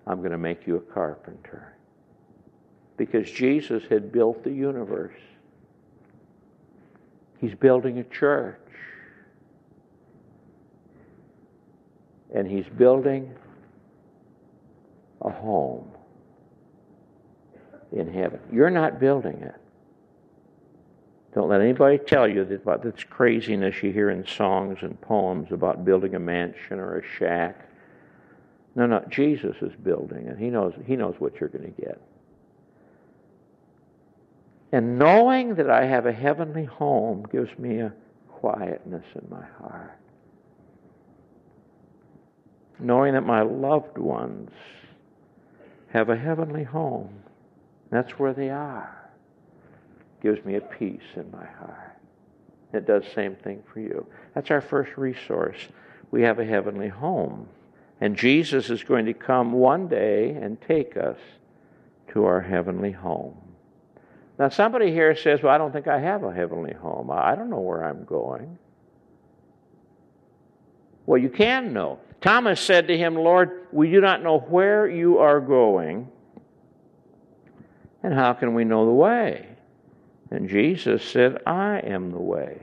I'm 0.07 0.21
going 0.21 0.33
to 0.33 0.39
make 0.39 0.67
you 0.67 0.77
a 0.77 0.81
carpenter. 0.81 1.75
Because 2.97 3.31
Jesus 3.31 3.83
had 3.91 4.11
built 4.11 4.45
the 4.45 4.51
universe. 4.51 5.21
He's 7.39 7.55
building 7.55 7.99
a 7.99 8.05
church. 8.05 8.59
And 12.35 12.51
he's 12.51 12.67
building 12.67 13.35
a 15.23 15.31
home 15.31 15.91
in 17.93 18.13
heaven. 18.13 18.41
You're 18.53 18.71
not 18.71 19.01
building 19.01 19.41
it. 19.43 19.55
Don't 21.35 21.49
let 21.49 21.61
anybody 21.61 21.99
tell 21.99 22.27
you 22.27 22.45
that 22.45 22.63
about 22.63 22.83
this 22.83 23.05
craziness 23.05 23.83
you 23.83 23.93
hear 23.93 24.11
in 24.11 24.27
songs 24.27 24.79
and 24.83 25.01
poems 25.01 25.53
about 25.53 25.85
building 25.85 26.15
a 26.15 26.19
mansion 26.19 26.79
or 26.79 26.99
a 26.99 27.03
shack. 27.19 27.69
No, 28.75 28.87
no, 28.87 29.05
Jesus 29.09 29.57
is 29.61 29.73
building 29.83 30.27
it. 30.27 30.39
He 30.39 30.51
knows, 30.51 30.75
he 30.87 30.97
knows 30.97 31.15
what 31.19 31.39
you're 31.41 31.49
going 31.49 31.73
to 31.73 31.81
get. 31.81 32.01
And 34.73 34.99
knowing 34.99 35.55
that 35.55 35.71
I 35.71 35.85
have 35.85 36.07
a 36.07 36.13
heavenly 36.13 36.65
home 36.65 37.27
gives 37.31 37.57
me 37.59 37.81
a 37.81 37.93
quietness 38.29 39.05
in 39.15 39.27
my 39.31 39.45
heart. 39.59 39.99
Knowing 42.79 43.15
that 43.15 43.27
my 43.27 43.43
loved 43.43 43.99
ones 43.99 44.51
have 45.89 46.09
a 46.11 46.17
heavenly 46.17 46.65
home, 46.65 47.23
that's 47.91 48.13
where 48.13 48.33
they 48.33 48.51
are, 48.51 49.11
gives 50.23 50.45
me 50.45 50.57
a 50.57 50.61
peace 50.61 51.01
in 51.17 51.31
my 51.31 51.47
heart. 51.47 51.99
It 52.73 52.87
does 52.87 53.05
same 53.15 53.35
thing 53.37 53.63
for 53.73 53.81
you. 53.81 54.07
That's 54.35 54.51
our 54.51 54.61
first 54.61 54.97
resource. 54.97 55.57
We 56.11 56.23
have 56.23 56.39
a 56.39 56.45
heavenly 56.45 56.89
home. 56.89 57.49
And 58.01 58.17
Jesus 58.17 58.71
is 58.71 58.85
going 58.85 59.07
to 59.07 59.15
come 59.15 59.53
one 59.53 59.89
day 59.89 60.31
and 60.31 60.61
take 60.61 60.97
us 60.97 61.19
to 62.13 62.25
our 62.25 62.41
heavenly 62.41 62.93
home. 62.93 63.37
Now, 64.39 64.51
somebody 64.51 64.93
here 64.93 65.17
says, 65.17 65.43
Well, 65.43 65.53
I 65.53 65.59
don't 65.59 65.73
think 65.73 65.89
I 65.89 65.99
have 65.99 66.23
a 66.23 66.33
heavenly 66.33 66.75
home. 66.75 67.11
I 67.11 67.35
don't 67.35 67.51
know 67.51 67.61
where 67.61 67.85
I'm 67.85 68.05
going. 68.05 68.59
Well, 71.07 71.21
you 71.21 71.31
can 71.31 71.73
know. 71.73 71.99
Thomas 72.21 72.61
said 72.61 72.89
to 72.89 72.99
him, 72.99 73.15
Lord, 73.15 73.67
we 73.73 73.91
do 73.91 74.01
not 74.01 74.23
know 74.23 74.39
where 74.39 74.89
you 74.89 75.19
are 75.19 75.41
going, 75.41 76.09
and 78.03 78.13
how 78.15 78.33
can 78.33 78.55
we 78.55 78.65
know 78.65 78.87
the 78.87 78.93
way? 78.93 79.49
And 80.31 80.49
Jesus 80.49 81.05
said, 81.05 81.39
I 81.47 81.79
am 81.79 82.11
the 82.11 82.19
way, 82.19 82.61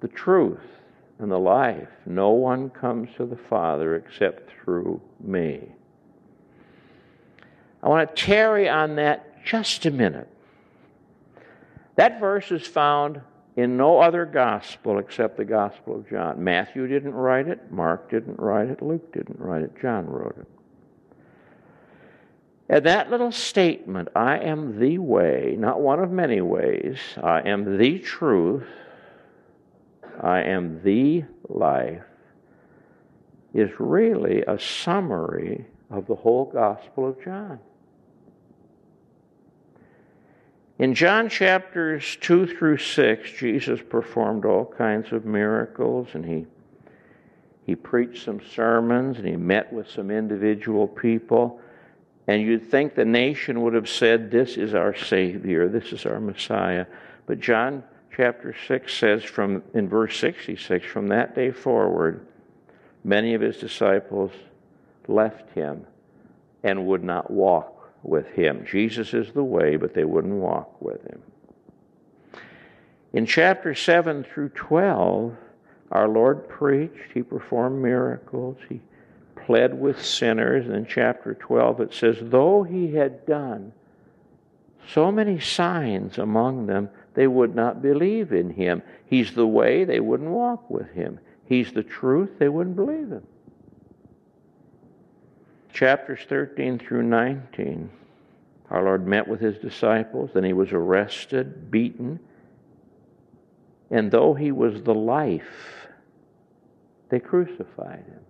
the 0.00 0.08
truth, 0.08 0.60
and 1.18 1.30
the 1.30 1.38
life. 1.38 1.88
No 2.06 2.30
one 2.30 2.70
comes 2.70 3.10
to 3.16 3.26
the 3.26 3.36
Father 3.36 3.96
except 3.96 4.50
through 4.50 5.00
me. 5.20 5.68
I 7.82 7.88
want 7.88 8.08
to 8.08 8.22
tarry 8.22 8.68
on 8.68 8.96
that 8.96 9.44
just 9.44 9.84
a 9.84 9.90
minute. 9.90 10.28
That 11.96 12.18
verse 12.18 12.50
is 12.50 12.66
found 12.66 13.20
in 13.56 13.76
no 13.76 14.00
other 14.00 14.26
gospel 14.26 14.98
except 14.98 15.36
the 15.36 15.44
Gospel 15.44 15.96
of 15.96 16.08
John. 16.08 16.42
Matthew 16.42 16.88
didn't 16.88 17.14
write 17.14 17.46
it, 17.46 17.70
Mark 17.70 18.10
didn't 18.10 18.38
write 18.38 18.68
it, 18.68 18.82
Luke 18.82 19.12
didn't 19.12 19.38
write 19.38 19.62
it, 19.62 19.72
John 19.80 20.06
wrote 20.06 20.36
it. 20.40 20.48
And 22.68 22.84
that 22.86 23.10
little 23.10 23.30
statement, 23.30 24.08
I 24.16 24.38
am 24.38 24.80
the 24.80 24.98
way, 24.98 25.54
not 25.58 25.80
one 25.80 26.00
of 26.00 26.10
many 26.10 26.40
ways, 26.40 26.98
I 27.22 27.42
am 27.42 27.78
the 27.78 27.98
truth, 27.98 28.66
I 30.20 30.40
am 30.42 30.82
the 30.82 31.24
life, 31.48 32.02
is 33.52 33.70
really 33.78 34.42
a 34.42 34.58
summary 34.58 35.66
of 35.90 36.06
the 36.06 36.14
whole 36.14 36.46
Gospel 36.46 37.08
of 37.08 37.22
John. 37.22 37.60
In 40.78 40.94
John 40.94 41.28
chapters 41.28 42.18
2 42.20 42.48
through 42.48 42.78
6, 42.78 43.30
Jesus 43.30 43.80
performed 43.80 44.44
all 44.44 44.64
kinds 44.64 45.12
of 45.12 45.24
miracles 45.24 46.08
and 46.14 46.24
he, 46.24 46.46
he 47.64 47.76
preached 47.76 48.24
some 48.24 48.40
sermons 48.54 49.18
and 49.18 49.26
he 49.26 49.36
met 49.36 49.72
with 49.72 49.88
some 49.88 50.10
individual 50.10 50.88
people. 50.88 51.60
And 52.26 52.42
you'd 52.42 52.70
think 52.70 52.94
the 52.94 53.04
nation 53.04 53.62
would 53.62 53.74
have 53.74 53.88
said, 53.88 54.30
This 54.30 54.56
is 54.56 54.74
our 54.74 54.96
Savior, 54.96 55.68
this 55.68 55.92
is 55.92 56.06
our 56.06 56.18
Messiah. 56.18 56.86
But 57.26 57.38
John 57.38 57.84
chapter 58.14 58.54
6 58.66 58.92
says 58.92 59.22
from 59.22 59.62
in 59.74 59.88
verse 59.88 60.18
66 60.18 60.86
from 60.86 61.08
that 61.08 61.34
day 61.34 61.50
forward 61.50 62.26
many 63.02 63.34
of 63.34 63.40
his 63.40 63.56
disciples 63.56 64.30
left 65.08 65.50
him 65.50 65.84
and 66.62 66.86
would 66.86 67.02
not 67.02 67.30
walk 67.30 67.73
with 68.04 68.26
him. 68.28 68.64
Jesus 68.70 69.14
is 69.14 69.32
the 69.32 69.42
way, 69.42 69.76
but 69.76 69.94
they 69.94 70.04
wouldn't 70.04 70.34
walk 70.34 70.80
with 70.80 71.02
him. 71.04 71.22
In 73.12 73.26
chapter 73.26 73.74
7 73.74 74.24
through 74.24 74.50
12, 74.50 75.36
our 75.90 76.08
Lord 76.08 76.48
preached, 76.48 77.12
he 77.12 77.22
performed 77.22 77.82
miracles, 77.82 78.56
he 78.68 78.80
pled 79.36 79.78
with 79.78 80.04
sinners. 80.04 80.66
And 80.66 80.74
in 80.74 80.86
chapter 80.86 81.34
12, 81.34 81.80
it 81.80 81.94
says, 81.94 82.16
Though 82.20 82.62
he 82.62 82.92
had 82.92 83.24
done 83.26 83.72
so 84.88 85.10
many 85.10 85.38
signs 85.38 86.18
among 86.18 86.66
them, 86.66 86.90
they 87.14 87.26
would 87.26 87.54
not 87.54 87.80
believe 87.80 88.32
in 88.32 88.50
him. 88.50 88.82
He's 89.06 89.34
the 89.34 89.46
way, 89.46 89.84
they 89.84 90.00
wouldn't 90.00 90.30
walk 90.30 90.68
with 90.68 90.90
him. 90.90 91.20
He's 91.46 91.72
the 91.72 91.82
truth, 91.82 92.38
they 92.38 92.48
wouldn't 92.48 92.76
believe 92.76 93.10
him 93.10 93.26
chapters 95.74 96.20
13 96.28 96.78
through 96.78 97.02
19, 97.02 97.90
our 98.70 98.82
Lord 98.82 99.06
met 99.06 99.28
with 99.28 99.40
his 99.40 99.58
disciples, 99.58 100.30
and 100.34 100.46
he 100.46 100.52
was 100.52 100.72
arrested, 100.72 101.70
beaten, 101.70 102.20
and 103.90 104.10
though 104.10 104.32
he 104.32 104.52
was 104.52 104.82
the 104.82 104.94
life, 104.94 105.88
they 107.10 107.20
crucified 107.20 108.04
him. 108.06 108.20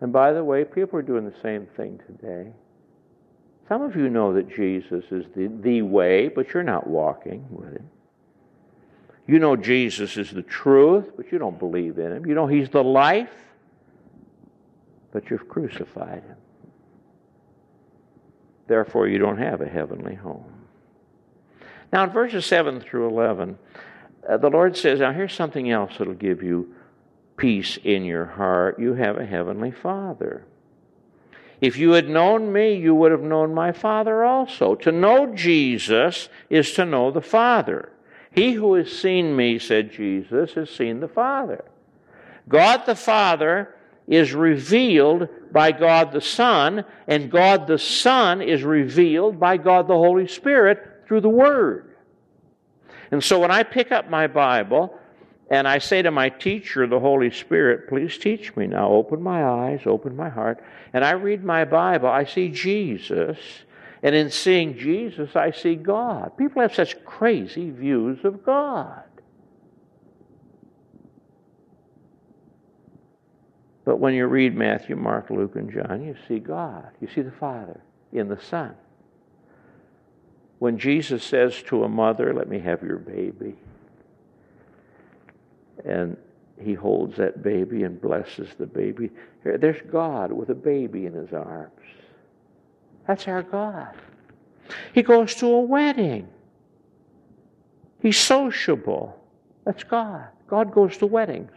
And 0.00 0.12
by 0.12 0.32
the 0.32 0.42
way, 0.42 0.64
people 0.64 0.98
are 0.98 1.02
doing 1.02 1.24
the 1.24 1.40
same 1.42 1.66
thing 1.76 2.00
today. 2.06 2.52
Some 3.68 3.82
of 3.82 3.96
you 3.96 4.08
know 4.08 4.32
that 4.34 4.54
Jesus 4.54 5.04
is 5.10 5.24
the, 5.34 5.48
the 5.60 5.82
way, 5.82 6.28
but 6.28 6.52
you're 6.52 6.62
not 6.62 6.86
walking 6.86 7.46
with 7.50 7.72
him. 7.72 7.88
You 9.26 9.38
know 9.38 9.56
Jesus 9.56 10.16
is 10.16 10.30
the 10.30 10.42
truth, 10.42 11.12
but 11.16 11.32
you 11.32 11.38
don't 11.38 11.58
believe 11.58 11.98
in 11.98 12.12
him. 12.12 12.26
You 12.26 12.34
know 12.34 12.46
he's 12.46 12.68
the 12.68 12.84
life, 12.84 13.30
but 15.16 15.30
you've 15.30 15.48
crucified 15.48 16.22
him. 16.24 16.36
Therefore, 18.66 19.08
you 19.08 19.16
don't 19.16 19.38
have 19.38 19.62
a 19.62 19.66
heavenly 19.66 20.14
home. 20.14 20.66
Now, 21.90 22.04
in 22.04 22.10
verses 22.10 22.44
7 22.44 22.82
through 22.82 23.08
11, 23.08 23.56
uh, 24.28 24.36
the 24.36 24.50
Lord 24.50 24.76
says, 24.76 25.00
Now, 25.00 25.14
here's 25.14 25.32
something 25.32 25.70
else 25.70 25.96
that'll 25.96 26.12
give 26.12 26.42
you 26.42 26.74
peace 27.38 27.78
in 27.82 28.04
your 28.04 28.26
heart. 28.26 28.78
You 28.78 28.92
have 28.92 29.16
a 29.16 29.24
heavenly 29.24 29.70
Father. 29.70 30.44
If 31.62 31.78
you 31.78 31.92
had 31.92 32.10
known 32.10 32.52
me, 32.52 32.74
you 32.74 32.94
would 32.94 33.10
have 33.10 33.22
known 33.22 33.54
my 33.54 33.72
Father 33.72 34.22
also. 34.22 34.74
To 34.74 34.92
know 34.92 35.34
Jesus 35.34 36.28
is 36.50 36.72
to 36.72 36.84
know 36.84 37.10
the 37.10 37.22
Father. 37.22 37.90
He 38.32 38.52
who 38.52 38.74
has 38.74 38.92
seen 38.92 39.34
me, 39.34 39.58
said 39.58 39.92
Jesus, 39.92 40.52
has 40.52 40.68
seen 40.68 41.00
the 41.00 41.08
Father. 41.08 41.64
God 42.50 42.84
the 42.84 42.94
Father 42.94 43.75
is 44.06 44.32
revealed 44.32 45.28
by 45.52 45.72
God 45.72 46.12
the 46.12 46.20
Son, 46.20 46.84
and 47.08 47.30
God 47.30 47.66
the 47.66 47.78
Son 47.78 48.40
is 48.40 48.62
revealed 48.62 49.40
by 49.40 49.56
God 49.56 49.88
the 49.88 49.94
Holy 49.94 50.28
Spirit 50.28 51.04
through 51.06 51.20
the 51.20 51.28
Word. 51.28 51.96
And 53.10 53.22
so 53.22 53.40
when 53.40 53.50
I 53.50 53.62
pick 53.62 53.92
up 53.92 54.10
my 54.10 54.26
Bible 54.26 54.98
and 55.48 55.68
I 55.68 55.78
say 55.78 56.02
to 56.02 56.10
my 56.10 56.28
teacher, 56.28 56.86
the 56.86 56.98
Holy 56.98 57.30
Spirit, 57.30 57.88
please 57.88 58.18
teach 58.18 58.54
me 58.56 58.66
now, 58.66 58.90
open 58.90 59.22
my 59.22 59.44
eyes, 59.44 59.80
open 59.86 60.16
my 60.16 60.28
heart, 60.28 60.62
and 60.92 61.04
I 61.04 61.12
read 61.12 61.44
my 61.44 61.64
Bible, 61.64 62.08
I 62.08 62.24
see 62.24 62.48
Jesus. 62.48 63.38
And 64.02 64.14
in 64.14 64.30
seeing 64.30 64.76
Jesus, 64.76 65.34
I 65.34 65.50
see 65.52 65.74
God. 65.74 66.36
People 66.36 66.62
have 66.62 66.74
such 66.74 67.02
crazy 67.04 67.70
views 67.70 68.24
of 68.24 68.44
God. 68.44 69.02
But 73.86 74.00
when 74.00 74.14
you 74.14 74.26
read 74.26 74.56
Matthew, 74.56 74.96
Mark, 74.96 75.30
Luke, 75.30 75.54
and 75.54 75.72
John, 75.72 76.04
you 76.04 76.16
see 76.26 76.40
God. 76.40 76.90
You 77.00 77.08
see 77.14 77.22
the 77.22 77.30
Father 77.30 77.80
in 78.12 78.28
the 78.28 78.38
Son. 78.38 78.74
When 80.58 80.76
Jesus 80.76 81.22
says 81.22 81.62
to 81.68 81.84
a 81.84 81.88
mother, 81.88 82.34
Let 82.34 82.48
me 82.48 82.58
have 82.58 82.82
your 82.82 82.98
baby, 82.98 83.54
and 85.84 86.16
he 86.60 86.74
holds 86.74 87.16
that 87.18 87.44
baby 87.44 87.84
and 87.84 88.00
blesses 88.00 88.48
the 88.58 88.66
baby, 88.66 89.10
there's 89.44 89.80
God 89.90 90.32
with 90.32 90.50
a 90.50 90.54
baby 90.54 91.06
in 91.06 91.12
his 91.12 91.32
arms. 91.32 91.70
That's 93.06 93.28
our 93.28 93.42
God. 93.42 93.94
He 94.94 95.02
goes 95.02 95.36
to 95.36 95.46
a 95.46 95.60
wedding. 95.60 96.26
He's 98.00 98.18
sociable. 98.18 99.22
That's 99.64 99.84
God. 99.84 100.26
God 100.48 100.72
goes 100.72 100.96
to 100.96 101.06
weddings. 101.06 101.52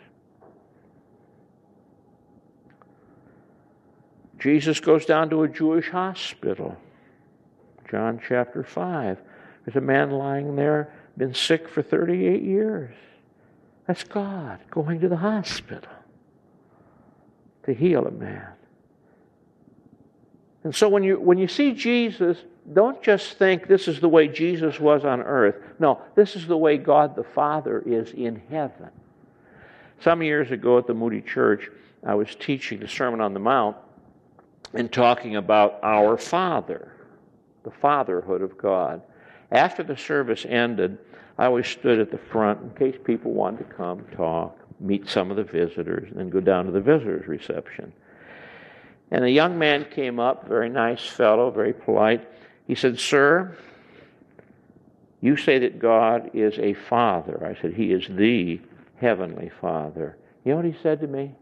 Jesus 4.39 4.79
goes 4.79 5.05
down 5.05 5.29
to 5.29 5.43
a 5.43 5.47
Jewish 5.47 5.89
hospital. 5.89 6.77
John 7.89 8.21
chapter 8.25 8.63
5. 8.63 9.17
There's 9.65 9.75
a 9.75 9.81
man 9.81 10.11
lying 10.11 10.55
there, 10.55 10.93
been 11.17 11.33
sick 11.33 11.67
for 11.67 11.81
38 11.81 12.41
years. 12.41 12.95
That's 13.85 14.03
God 14.03 14.59
going 14.71 14.99
to 15.01 15.09
the 15.09 15.17
hospital 15.17 15.91
to 17.63 17.73
heal 17.73 18.05
a 18.05 18.11
man. 18.11 18.47
And 20.63 20.75
so 20.75 20.89
when 20.89 21.03
you, 21.03 21.19
when 21.19 21.37
you 21.37 21.47
see 21.47 21.73
Jesus, 21.73 22.37
don't 22.73 23.01
just 23.01 23.37
think 23.37 23.67
this 23.67 23.87
is 23.87 23.99
the 23.99 24.09
way 24.09 24.27
Jesus 24.27 24.79
was 24.79 25.05
on 25.05 25.21
earth. 25.21 25.55
No, 25.79 26.01
this 26.15 26.35
is 26.35 26.47
the 26.47 26.57
way 26.57 26.77
God 26.77 27.15
the 27.15 27.23
Father 27.23 27.81
is 27.85 28.11
in 28.11 28.41
heaven. 28.49 28.89
Some 30.01 30.21
years 30.21 30.51
ago 30.51 30.77
at 30.77 30.87
the 30.87 30.93
Moody 30.93 31.21
Church, 31.21 31.69
I 32.05 32.15
was 32.15 32.35
teaching 32.35 32.79
the 32.79 32.87
Sermon 32.87 33.21
on 33.21 33.33
the 33.33 33.39
Mount, 33.39 33.75
and 34.73 34.91
talking 34.91 35.35
about 35.35 35.79
our 35.83 36.17
Father, 36.17 36.91
the 37.63 37.71
fatherhood 37.71 38.41
of 38.41 38.57
God. 38.57 39.01
After 39.51 39.83
the 39.83 39.97
service 39.97 40.45
ended, 40.47 40.97
I 41.37 41.45
always 41.45 41.67
stood 41.67 41.99
at 41.99 42.11
the 42.11 42.17
front 42.17 42.61
in 42.61 42.69
case 42.71 42.99
people 43.03 43.31
wanted 43.31 43.59
to 43.69 43.73
come, 43.75 44.05
talk, 44.15 44.57
meet 44.79 45.09
some 45.09 45.31
of 45.31 45.37
the 45.37 45.43
visitors, 45.43 46.09
and 46.09 46.19
then 46.19 46.29
go 46.29 46.39
down 46.39 46.65
to 46.65 46.71
the 46.71 46.81
visitors' 46.81 47.27
reception. 47.27 47.91
And 49.11 49.23
a 49.23 49.31
young 49.31 49.57
man 49.57 49.85
came 49.89 50.19
up, 50.19 50.47
very 50.47 50.69
nice 50.69 51.05
fellow, 51.05 51.49
very 51.49 51.73
polite. 51.73 52.27
He 52.67 52.75
said, 52.75 52.99
Sir, 52.99 53.57
you 55.21 55.35
say 55.35 55.59
that 55.59 55.79
God 55.79 56.31
is 56.33 56.57
a 56.59 56.73
father. 56.73 57.45
I 57.45 57.59
said, 57.59 57.73
He 57.73 57.91
is 57.91 58.07
the 58.09 58.61
heavenly 58.97 59.49
father. 59.61 60.17
You 60.43 60.51
know 60.51 60.57
what 60.57 60.65
he 60.65 60.75
said 60.81 61.01
to 61.01 61.07
me? 61.07 61.35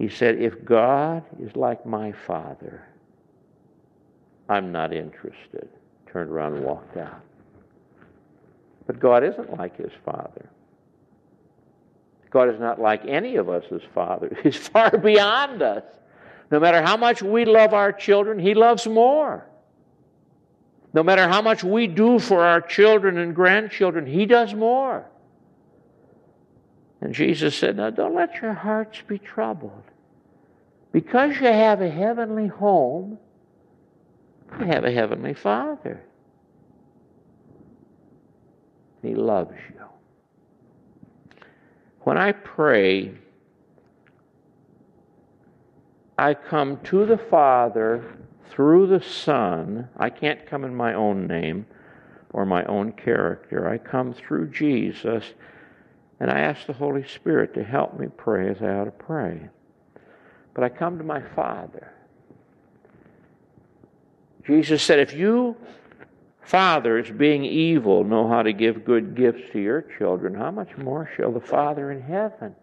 He 0.00 0.08
said, 0.08 0.40
If 0.40 0.64
God 0.64 1.22
is 1.38 1.54
like 1.54 1.84
my 1.84 2.10
father, 2.26 2.82
I'm 4.48 4.72
not 4.72 4.94
interested. 4.94 5.68
Turned 6.10 6.30
around 6.30 6.54
and 6.54 6.64
walked 6.64 6.96
out. 6.96 7.20
But 8.86 8.98
God 8.98 9.22
isn't 9.22 9.58
like 9.58 9.76
his 9.76 9.92
father. 10.02 10.48
God 12.30 12.48
is 12.48 12.58
not 12.58 12.80
like 12.80 13.04
any 13.04 13.36
of 13.36 13.50
us 13.50 13.62
as 13.70 13.82
fathers. 13.94 14.38
He's 14.42 14.56
far 14.56 14.96
beyond 14.96 15.60
us. 15.60 15.84
No 16.50 16.58
matter 16.58 16.80
how 16.80 16.96
much 16.96 17.22
we 17.22 17.44
love 17.44 17.74
our 17.74 17.92
children, 17.92 18.38
He 18.38 18.54
loves 18.54 18.86
more. 18.86 19.46
No 20.94 21.02
matter 21.02 21.28
how 21.28 21.42
much 21.42 21.62
we 21.62 21.86
do 21.86 22.18
for 22.18 22.42
our 22.42 22.62
children 22.62 23.18
and 23.18 23.34
grandchildren, 23.34 24.06
He 24.06 24.24
does 24.24 24.54
more. 24.54 25.09
And 27.00 27.14
Jesus 27.14 27.56
said, 27.56 27.76
Now 27.76 27.90
don't 27.90 28.14
let 28.14 28.42
your 28.42 28.52
hearts 28.52 29.02
be 29.06 29.18
troubled. 29.18 29.84
Because 30.92 31.36
you 31.36 31.46
have 31.46 31.80
a 31.80 31.90
heavenly 31.90 32.48
home, 32.48 33.18
you 34.58 34.66
have 34.66 34.84
a 34.84 34.90
heavenly 34.90 35.34
Father. 35.34 36.02
He 39.02 39.14
loves 39.14 39.56
you. 39.72 39.84
When 42.00 42.18
I 42.18 42.32
pray, 42.32 43.12
I 46.18 46.34
come 46.34 46.78
to 46.84 47.06
the 47.06 47.16
Father 47.16 48.04
through 48.50 48.88
the 48.88 49.02
Son. 49.02 49.88
I 49.96 50.10
can't 50.10 50.44
come 50.46 50.64
in 50.64 50.74
my 50.74 50.94
own 50.94 51.26
name 51.26 51.66
or 52.32 52.44
my 52.44 52.64
own 52.64 52.92
character. 52.92 53.68
I 53.68 53.78
come 53.78 54.12
through 54.12 54.50
Jesus, 54.50 55.24
and 56.20 56.30
I 56.30 56.40
ask 56.40 56.66
the 56.66 56.74
Holy 56.74 57.06
Spirit 57.08 57.54
to 57.54 57.64
help 57.64 57.98
me 57.98 58.06
pray 58.14 58.50
as 58.50 58.60
I 58.60 58.68
ought 58.74 58.84
to 58.84 58.90
pray. 58.90 59.48
But 60.54 60.64
I 60.64 60.68
come 60.68 60.98
to 60.98 61.04
my 61.04 61.22
Father. 61.34 61.92
Jesus 64.46 64.82
said, 64.82 64.98
If 64.98 65.14
you 65.14 65.56
fathers, 66.42 67.10
being 67.10 67.44
evil, 67.44 68.04
know 68.04 68.28
how 68.28 68.42
to 68.42 68.52
give 68.52 68.84
good 68.84 69.14
gifts 69.14 69.52
to 69.52 69.60
your 69.60 69.82
children, 69.98 70.34
how 70.34 70.50
much 70.50 70.76
more 70.76 71.08
shall 71.16 71.32
the 71.32 71.40
Father 71.40 71.90
in 71.90 72.02
heaven 72.02 72.54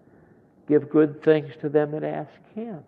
give 0.67 0.89
good 0.89 1.23
things 1.23 1.53
to 1.61 1.69
them 1.69 1.91
that 1.91 2.03
ask 2.03 2.31
him? 2.53 2.83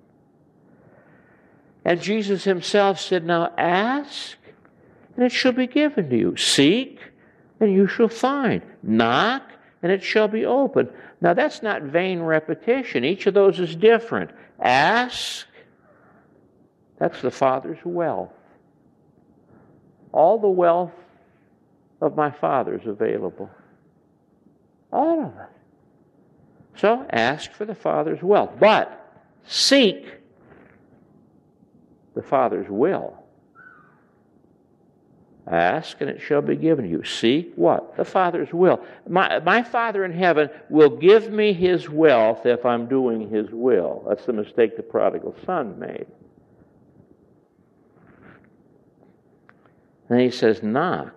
And 1.86 2.02
Jesus 2.02 2.44
himself 2.44 3.00
said, 3.00 3.26
Now 3.26 3.54
ask, 3.58 4.38
and 5.16 5.26
it 5.26 5.32
shall 5.32 5.54
be 5.54 5.68
given 5.68 6.10
to 6.10 6.18
you. 6.18 6.38
Seek, 6.38 7.00
and 7.60 7.74
you 7.74 7.88
shall 7.88 8.10
find. 8.10 8.62
Knock, 8.84 9.44
and 9.82 9.92
it 9.92 10.04
shall 10.04 10.28
be 10.28 10.46
opened. 10.46 10.90
Now 11.22 11.34
that's 11.34 11.62
not 11.62 11.84
vain 11.84 12.20
repetition. 12.22 13.04
Each 13.04 13.26
of 13.28 13.34
those 13.34 13.60
is 13.60 13.76
different. 13.76 14.32
Ask, 14.60 15.46
that's 16.98 17.22
the 17.22 17.32
Father's 17.32 17.80
wealth. 17.84 18.32
All 20.12 20.38
the 20.38 20.50
wealth 20.50 20.92
of 22.02 22.16
my 22.16 22.32
Father 22.32 22.76
is 22.76 22.88
available. 22.88 23.50
All 24.92 25.26
of 25.26 25.34
it. 25.38 25.50
So 26.80 27.06
ask 27.10 27.52
for 27.52 27.66
the 27.66 27.76
Father's 27.76 28.24
wealth. 28.24 28.52
But 28.60 29.06
seek 29.46 30.14
the 32.16 32.22
Father's 32.22 32.68
will. 32.70 33.19
Ask 35.50 36.00
and 36.02 36.10
it 36.10 36.22
shall 36.22 36.44
be 36.44 36.56
given 36.56 36.88
you. 36.88 37.04
Seek 37.04 37.54
what? 37.56 37.98
The 37.98 38.06
Father's 38.06 38.54
will. 38.54 38.84
My, 39.08 39.40
my 39.40 39.64
Father 39.64 40.06
in 40.06 40.12
heaven 40.12 40.50
will 40.70 40.90
give 40.92 41.32
me 41.32 41.54
his 41.54 41.90
wealth 41.90 42.46
if 42.46 42.66
I'm 42.66 42.88
doing 42.88 43.30
his 43.30 43.50
will. 43.50 44.06
That's 44.08 44.26
the 44.26 44.34
mistake 44.34 44.78
the 44.78 44.84
prodigal 44.84 45.36
son 45.46 45.80
made. 45.80 46.06
And 50.10 50.22
he 50.22 50.30
says, 50.30 50.62
knock. 50.62 51.16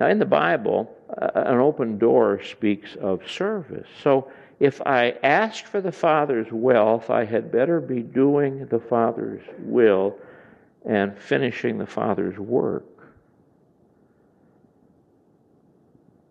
Now, 0.00 0.08
in 0.08 0.18
the 0.18 0.26
Bible, 0.26 0.94
uh, 1.20 1.30
an 1.34 1.58
open 1.58 1.98
door 1.98 2.42
speaks 2.42 2.96
of 2.96 3.28
service. 3.30 3.88
So, 4.02 4.30
if 4.60 4.80
I 4.82 5.16
ask 5.22 5.64
for 5.66 5.80
the 5.80 5.92
Father's 5.92 6.50
wealth, 6.50 7.10
I 7.10 7.24
had 7.24 7.50
better 7.50 7.80
be 7.80 8.00
doing 8.00 8.66
the 8.66 8.78
Father's 8.78 9.42
will 9.58 10.16
and 10.86 11.18
finishing 11.18 11.76
the 11.76 11.86
Father's 11.86 12.38
work. 12.38 12.93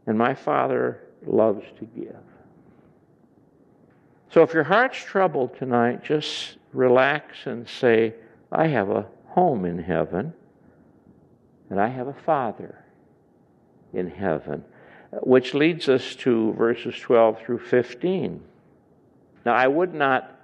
And 0.06 0.18
my 0.18 0.34
Father 0.34 1.02
loves 1.26 1.66
to 1.80 1.86
give. 1.86 2.16
So 4.32 4.42
if 4.42 4.54
your 4.54 4.64
heart's 4.64 4.98
troubled 4.98 5.58
tonight, 5.58 6.04
just 6.04 6.58
relax 6.74 7.46
and 7.46 7.68
say, 7.68 8.16
I 8.52 8.68
have 8.68 8.90
a 8.90 9.08
home 9.28 9.66
in 9.66 9.80
heaven, 9.80 10.34
and 11.70 11.80
I 11.80 11.88
have 11.88 12.08
a 12.08 12.14
Father 12.14 12.84
in 13.94 14.10
heaven. 14.10 14.64
Which 15.22 15.54
leads 15.54 15.88
us 15.88 16.16
to 16.18 16.54
verses 16.54 16.96
12 17.00 17.40
through 17.40 17.60
15. 17.60 18.42
Now, 19.46 19.54
I 19.54 19.68
would 19.68 19.94
not 19.94 20.40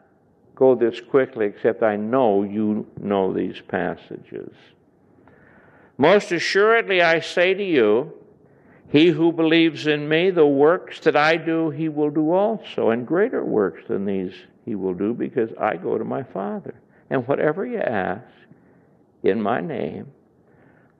go 0.56 0.76
this 0.76 1.02
quickly, 1.02 1.48
except 1.48 1.82
I 1.82 1.96
know 1.96 2.44
you 2.44 2.86
know 3.00 3.34
these 3.34 3.62
passages. 3.68 4.54
Most 5.98 6.32
assuredly, 6.32 7.02
I 7.02 7.22
say 7.22 7.54
to 7.54 7.64
you, 7.64 8.14
he 8.90 9.08
who 9.08 9.32
believes 9.32 9.86
in 9.88 10.10
me, 10.10 10.32
the 10.32 10.46
works 10.46 11.00
that 11.02 11.16
I 11.16 11.38
do, 11.38 11.70
he 11.70 11.90
will 11.90 12.10
do 12.10 12.32
also, 12.32 12.90
and 12.90 13.06
greater 13.06 13.46
works 13.46 13.84
than 13.88 14.06
these 14.06 14.34
he 14.66 14.76
will 14.76 14.96
do, 14.96 15.14
because 15.14 15.52
I 15.60 15.78
go 15.78 15.98
to 15.98 16.04
my 16.04 16.24
Father. 16.24 16.76
And 17.10 17.28
whatever 17.28 17.66
you 17.66 17.80
ask 17.80 18.26
in 19.24 19.42
my 19.42 19.62
name, 19.62 20.12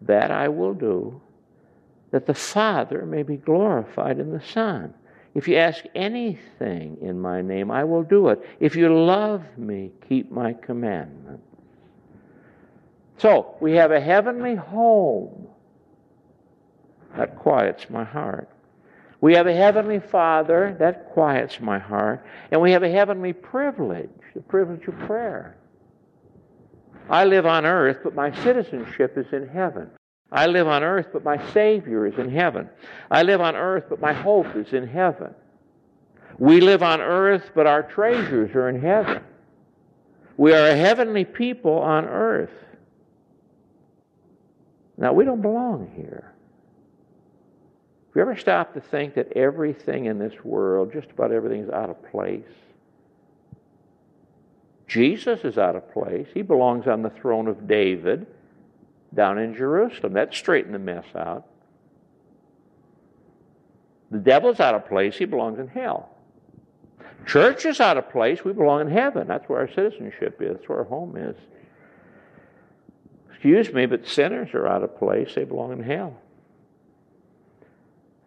that 0.02 0.32
I 0.32 0.48
will 0.48 0.74
do, 0.74 1.20
that 2.12 2.26
the 2.26 2.34
Father 2.34 3.06
may 3.06 3.24
be 3.24 3.38
glorified 3.38 4.20
in 4.20 4.32
the 4.32 4.42
Son. 4.42 4.94
If 5.36 5.48
you 5.48 5.58
ask 5.58 5.84
anything 5.94 6.98
in 7.02 7.20
my 7.20 7.42
name, 7.42 7.70
I 7.70 7.84
will 7.84 8.04
do 8.04 8.30
it. 8.30 8.40
If 8.60 8.76
you 8.76 8.94
love 8.94 9.44
me, 9.58 9.92
keep 10.08 10.32
my 10.32 10.54
commandments. 10.54 11.44
So, 13.18 13.56
we 13.60 13.74
have 13.74 13.92
a 13.92 14.00
heavenly 14.00 14.56
home. 14.56 15.49
That 17.18 17.38
quiets 17.38 17.90
my 17.90 18.04
heart. 18.04 18.50
We 19.22 19.34
have 19.36 19.48
a 19.48 19.54
heavenly 19.54 20.00
Father. 20.00 20.76
That 20.80 21.12
quiets 21.12 21.60
my 21.60 21.80
heart. 21.80 22.26
And 22.52 22.62
we 22.62 22.72
have 22.72 22.84
a 22.84 22.90
heavenly 22.90 23.34
privilege, 23.34 24.10
the 24.34 24.42
privilege 24.42 24.88
of 24.88 24.98
prayer. 25.00 25.58
I 27.10 27.26
live 27.26 27.46
on 27.46 27.66
earth, 27.66 27.98
but 28.04 28.14
my 28.14 28.34
citizenship 28.44 29.18
is 29.18 29.26
in 29.34 29.48
heaven. 29.48 29.90
I 30.32 30.46
live 30.46 30.68
on 30.68 30.84
earth, 30.84 31.08
but 31.12 31.24
my 31.24 31.44
Savior 31.54 32.06
is 32.06 32.18
in 32.20 32.30
heaven. 32.30 32.70
I 33.10 33.24
live 33.24 33.42
on 33.42 33.56
earth, 33.56 33.86
but 33.90 34.00
my 34.00 34.14
hope 34.14 34.56
is 34.56 34.74
in 34.74 34.88
heaven. 34.88 35.34
We 36.38 36.62
live 36.62 36.84
on 36.84 37.02
earth, 37.02 37.52
but 37.56 37.66
our 37.66 37.84
treasures 37.84 38.56
are 38.56 38.70
in 38.70 38.80
heaven. 38.80 39.24
We 40.38 40.54
are 40.54 40.68
a 40.68 40.76
heavenly 40.76 41.26
people 41.26 41.80
on 41.80 42.06
earth. 42.06 42.54
Now, 44.98 45.14
we 45.14 45.26
don't 45.26 45.42
belong 45.42 45.92
here. 45.96 46.34
You 48.20 48.24
ever 48.24 48.36
stop 48.36 48.74
to 48.74 48.82
think 48.82 49.14
that 49.14 49.32
everything 49.32 50.08
in 50.08 50.20
this 50.20 50.34
world, 50.44 50.92
just 50.92 51.10
about 51.10 51.32
everything, 51.32 51.62
is 51.62 51.70
out 51.70 51.90
of 51.90 52.04
place? 52.12 52.44
Jesus 54.90 55.46
is 55.46 55.58
out 55.58 55.78
of 55.78 55.90
place. 55.94 56.28
He 56.34 56.42
belongs 56.42 56.86
on 56.86 57.02
the 57.02 57.12
throne 57.12 57.48
of 57.48 57.66
David 57.66 58.28
down 59.16 59.38
in 59.38 59.56
Jerusalem. 59.56 60.12
That 60.12 60.34
straightened 60.34 60.76
the 60.76 60.80
mess 60.80 61.06
out. 61.16 61.46
The 64.12 64.18
devil's 64.18 64.60
out 64.60 64.76
of 64.76 64.86
place. 64.86 65.16
He 65.18 65.24
belongs 65.24 65.58
in 65.58 65.70
hell. 65.70 66.10
Church 67.26 67.66
is 67.66 67.80
out 67.80 67.96
of 67.96 68.10
place. 68.10 68.44
We 68.44 68.52
belong 68.52 68.82
in 68.82 68.92
heaven. 68.92 69.28
That's 69.30 69.48
where 69.48 69.60
our 69.60 69.70
citizenship 69.70 70.42
is. 70.42 70.58
That's 70.58 70.68
where 70.68 70.80
our 70.80 70.84
home 70.84 71.16
is. 71.16 71.38
Excuse 73.30 73.72
me, 73.72 73.86
but 73.86 74.06
sinners 74.06 74.54
are 74.54 74.68
out 74.68 74.84
of 74.84 75.00
place. 75.00 75.36
They 75.36 75.46
belong 75.46 75.72
in 75.72 75.82
hell. 75.82 76.20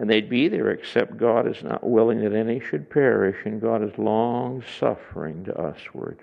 And 0.02 0.10
they'd 0.10 0.28
be 0.28 0.48
there 0.48 0.70
except 0.70 1.16
God 1.16 1.46
is 1.46 1.62
not 1.62 1.88
willing 1.88 2.22
that 2.22 2.32
any 2.32 2.58
should 2.58 2.90
perish, 2.90 3.36
and 3.44 3.60
God 3.60 3.84
is 3.84 3.96
long 3.96 4.64
suffering 4.76 5.44
to 5.44 5.54
usward. 5.56 6.18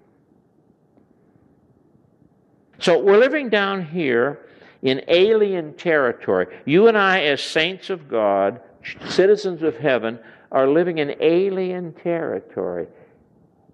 So 2.80 3.02
we're 3.02 3.18
living 3.18 3.48
down 3.48 3.86
here 3.86 4.50
in 4.82 5.02
alien 5.08 5.76
territory. 5.76 6.48
You 6.66 6.90
and 6.90 6.98
I, 6.98 7.22
as 7.22 7.42
saints 7.42 7.90
of 7.90 8.10
God, 8.10 8.60
citizens 9.08 9.64
of 9.64 9.78
heaven, 9.78 10.20
are 10.52 10.68
living 10.68 10.98
in 10.98 11.16
alien 11.22 11.94
territory. 11.94 12.88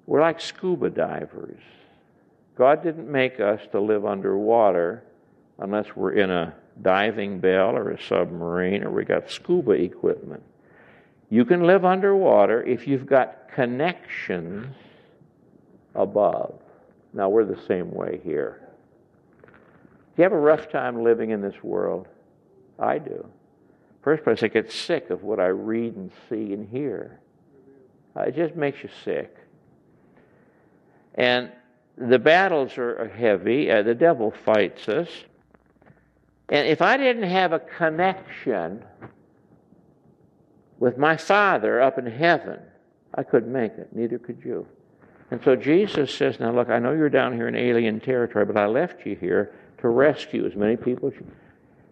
We're 0.06 0.22
like 0.22 0.40
scuba 0.40 0.92
divers. 0.92 1.62
God 2.56 2.84
didn't 2.84 3.12
make 3.12 3.40
us 3.40 3.60
to 3.72 3.80
live 3.80 4.06
underwater 4.06 5.04
unless 5.58 5.96
we're 5.96 6.14
in 6.14 6.30
a 6.30 6.54
diving 6.82 7.40
bell 7.40 7.76
or 7.76 7.92
a 7.92 8.02
submarine 8.02 8.84
or 8.84 8.92
we 8.92 9.06
got 9.06 9.30
scuba 9.30 9.72
equipment. 9.72 10.44
You 11.30 11.46
can 11.46 11.66
live 11.66 11.86
underwater 11.86 12.64
if 12.64 12.88
you've 12.88 13.06
got 13.06 13.50
connections 13.54 14.76
above. 15.96 16.60
Now, 17.14 17.30
we're 17.30 17.46
the 17.46 17.62
same 17.68 17.92
way 17.92 18.20
here. 18.24 18.62
Do 19.44 20.22
you 20.22 20.24
have 20.24 20.34
a 20.34 20.40
rough 20.40 20.70
time 20.70 21.04
living 21.04 21.32
in 21.32 21.42
this 21.42 21.64
world? 21.64 22.08
I 22.78 23.00
do. 23.00 23.26
First 24.02 24.24
place, 24.24 24.44
I 24.44 24.50
get 24.50 24.72
sick 24.72 25.10
of 25.10 25.24
what 25.24 25.40
I 25.40 25.48
read 25.48 25.96
and 25.96 26.12
see 26.30 26.54
and 26.54 26.68
hear. 26.70 27.20
It 28.16 28.36
just 28.36 28.56
makes 28.56 28.84
you 28.84 28.90
sick. 29.04 29.36
And 31.16 31.52
the 31.98 32.20
battles 32.20 32.78
are 32.78 33.08
heavy. 33.08 33.72
Uh, 33.72 33.82
the 33.82 33.96
devil 33.96 34.32
fights 34.32 34.88
us. 34.88 35.10
And 36.50 36.68
if 36.68 36.82
I 36.82 36.98
didn't 36.98 37.30
have 37.30 37.54
a 37.54 37.60
connection 37.60 38.84
with 40.80 40.98
my 40.98 41.18
Father 41.18 41.82
up 41.82 41.98
in 41.98 42.06
heaven, 42.06 42.60
I 43.16 43.24
couldn't 43.24 43.52
make 43.52 43.74
it. 43.74 43.90
Neither 43.94 44.20
could 44.20 44.42
you. 44.44 44.68
And 45.32 45.42
so 45.44 45.56
Jesus 45.56 46.14
says, 46.14 46.40
Now 46.40 46.52
look, 46.52 46.70
I 46.70 46.80
know 46.80 46.92
you're 46.92 47.10
down 47.10 47.34
here 47.34 47.48
in 47.48 47.56
alien 47.56 48.00
territory, 48.00 48.46
but 48.46 48.58
I 48.58 48.68
left 48.68 49.06
you 49.06 49.16
here 49.16 49.56
to 49.80 49.90
rescue 49.90 50.46
as 50.46 50.56
many 50.56 50.76
people 50.76 51.10
as 51.10 51.16
you 51.16 51.26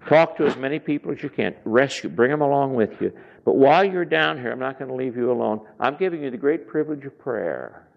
Talk 0.08 0.36
to 0.38 0.46
as 0.46 0.58
many 0.58 0.80
people 0.80 1.12
as 1.12 1.24
you 1.24 1.30
can. 1.30 1.56
Rescue, 1.64 2.10
bring 2.10 2.30
them 2.30 2.42
along 2.42 2.74
with 2.74 3.02
you. 3.02 3.14
But 3.46 3.56
while 3.56 3.86
you're 3.86 4.06
down 4.06 4.38
here, 4.38 4.52
I'm 4.52 4.60
not 4.60 4.78
going 4.78 4.90
to 4.90 4.96
leave 4.96 5.16
you 5.16 5.32
alone. 5.32 5.62
I'm 5.80 5.98
giving 5.98 6.24
you 6.24 6.30
the 6.30 6.38
great 6.38 6.68
privilege 6.68 7.06
of 7.06 7.18
prayer. 7.18 7.88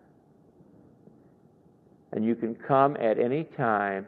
And 2.12 2.25
you 2.25 2.35
can 2.37 2.55
come 2.55 2.97
at 3.01 3.19
any 3.19 3.45
time 3.45 4.07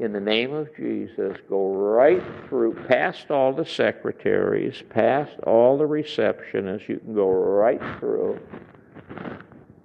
in 0.00 0.12
the 0.12 0.20
name 0.20 0.54
of 0.54 0.74
Jesus, 0.76 1.36
go 1.48 1.74
right 1.74 2.22
through, 2.48 2.74
past 2.86 3.30
all 3.30 3.52
the 3.52 3.64
secretaries, 3.64 4.82
past 4.90 5.32
all 5.44 5.76
the 5.76 5.84
receptionists. 5.84 6.88
You 6.88 6.98
can 6.98 7.14
go 7.14 7.28
right 7.28 7.80
through 7.98 8.38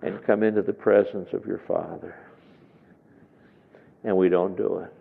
and 0.03 0.23
come 0.23 0.43
into 0.43 0.61
the 0.61 0.73
presence 0.73 1.33
of 1.33 1.45
your 1.45 1.61
Father. 1.67 2.15
And 4.03 4.15
we 4.15 4.29
don't 4.29 4.55
do 4.55 4.79
it. 4.79 4.93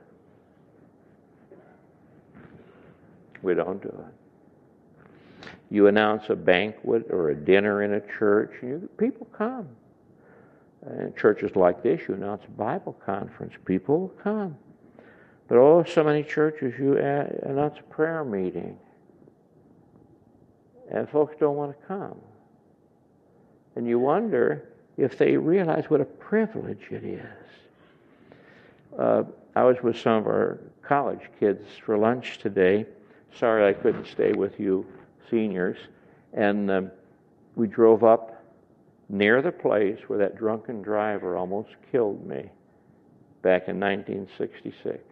We 3.43 3.55
don't 3.55 3.83
do 3.83 3.89
it. 3.89 5.49
You 5.69 5.89
announce 5.89 6.31
a 6.31 6.37
banquet 6.37 7.07
or 7.11 7.31
a 7.31 7.35
dinner 7.35 7.83
in 7.83 7.95
a 7.95 8.01
church, 8.19 8.53
and 8.63 8.71
you, 8.71 8.89
people 8.97 9.27
come. 9.33 9.69
In 10.87 11.13
churches 11.17 11.55
like 11.55 11.83
this, 11.83 12.01
you 12.09 12.15
announce 12.15 12.45
a 12.47 12.51
Bible 12.51 12.97
conference, 13.05 13.53
people 13.65 14.13
come. 14.23 14.57
But 15.49 15.59
oh, 15.59 15.85
so 15.85 16.03
many 16.05 16.23
churches, 16.23 16.75
you 16.79 16.97
announce 16.97 17.79
a 17.79 17.83
prayer 17.83 18.25
meeting, 18.25 18.79
and 20.91 21.09
folks 21.09 21.37
don't 21.39 21.57
want 21.57 21.79
to 21.79 21.87
come. 21.87 22.19
And 23.77 23.87
you 23.87 23.99
wonder 23.99 24.69
if 24.97 25.19
they 25.19 25.37
realize 25.37 25.85
what 25.89 26.01
a 26.01 26.05
privilege 26.05 26.87
it 26.91 27.05
is. 27.05 27.21
Uh, 28.99 29.25
I 29.55 29.65
was 29.65 29.77
with 29.83 29.99
some 29.99 30.15
of 30.15 30.27
our 30.27 30.59
college 30.83 31.23
kids 31.39 31.67
for 31.85 31.97
lunch 31.97 32.39
today 32.39 32.87
sorry 33.39 33.69
I 33.69 33.73
couldn't 33.73 34.07
stay 34.07 34.33
with 34.33 34.59
you 34.59 34.87
seniors. 35.31 35.79
And 36.33 36.71
um, 36.71 36.91
we 37.57 37.67
drove 37.67 38.05
up 38.05 38.45
near 39.09 39.43
the 39.43 39.53
place 39.53 39.99
where 40.07 40.19
that 40.19 40.37
drunken 40.37 40.83
driver 40.83 41.37
almost 41.37 41.71
killed 41.91 42.27
me 42.27 42.51
back 43.43 43.69
in 43.69 43.79
1966. 43.79 45.03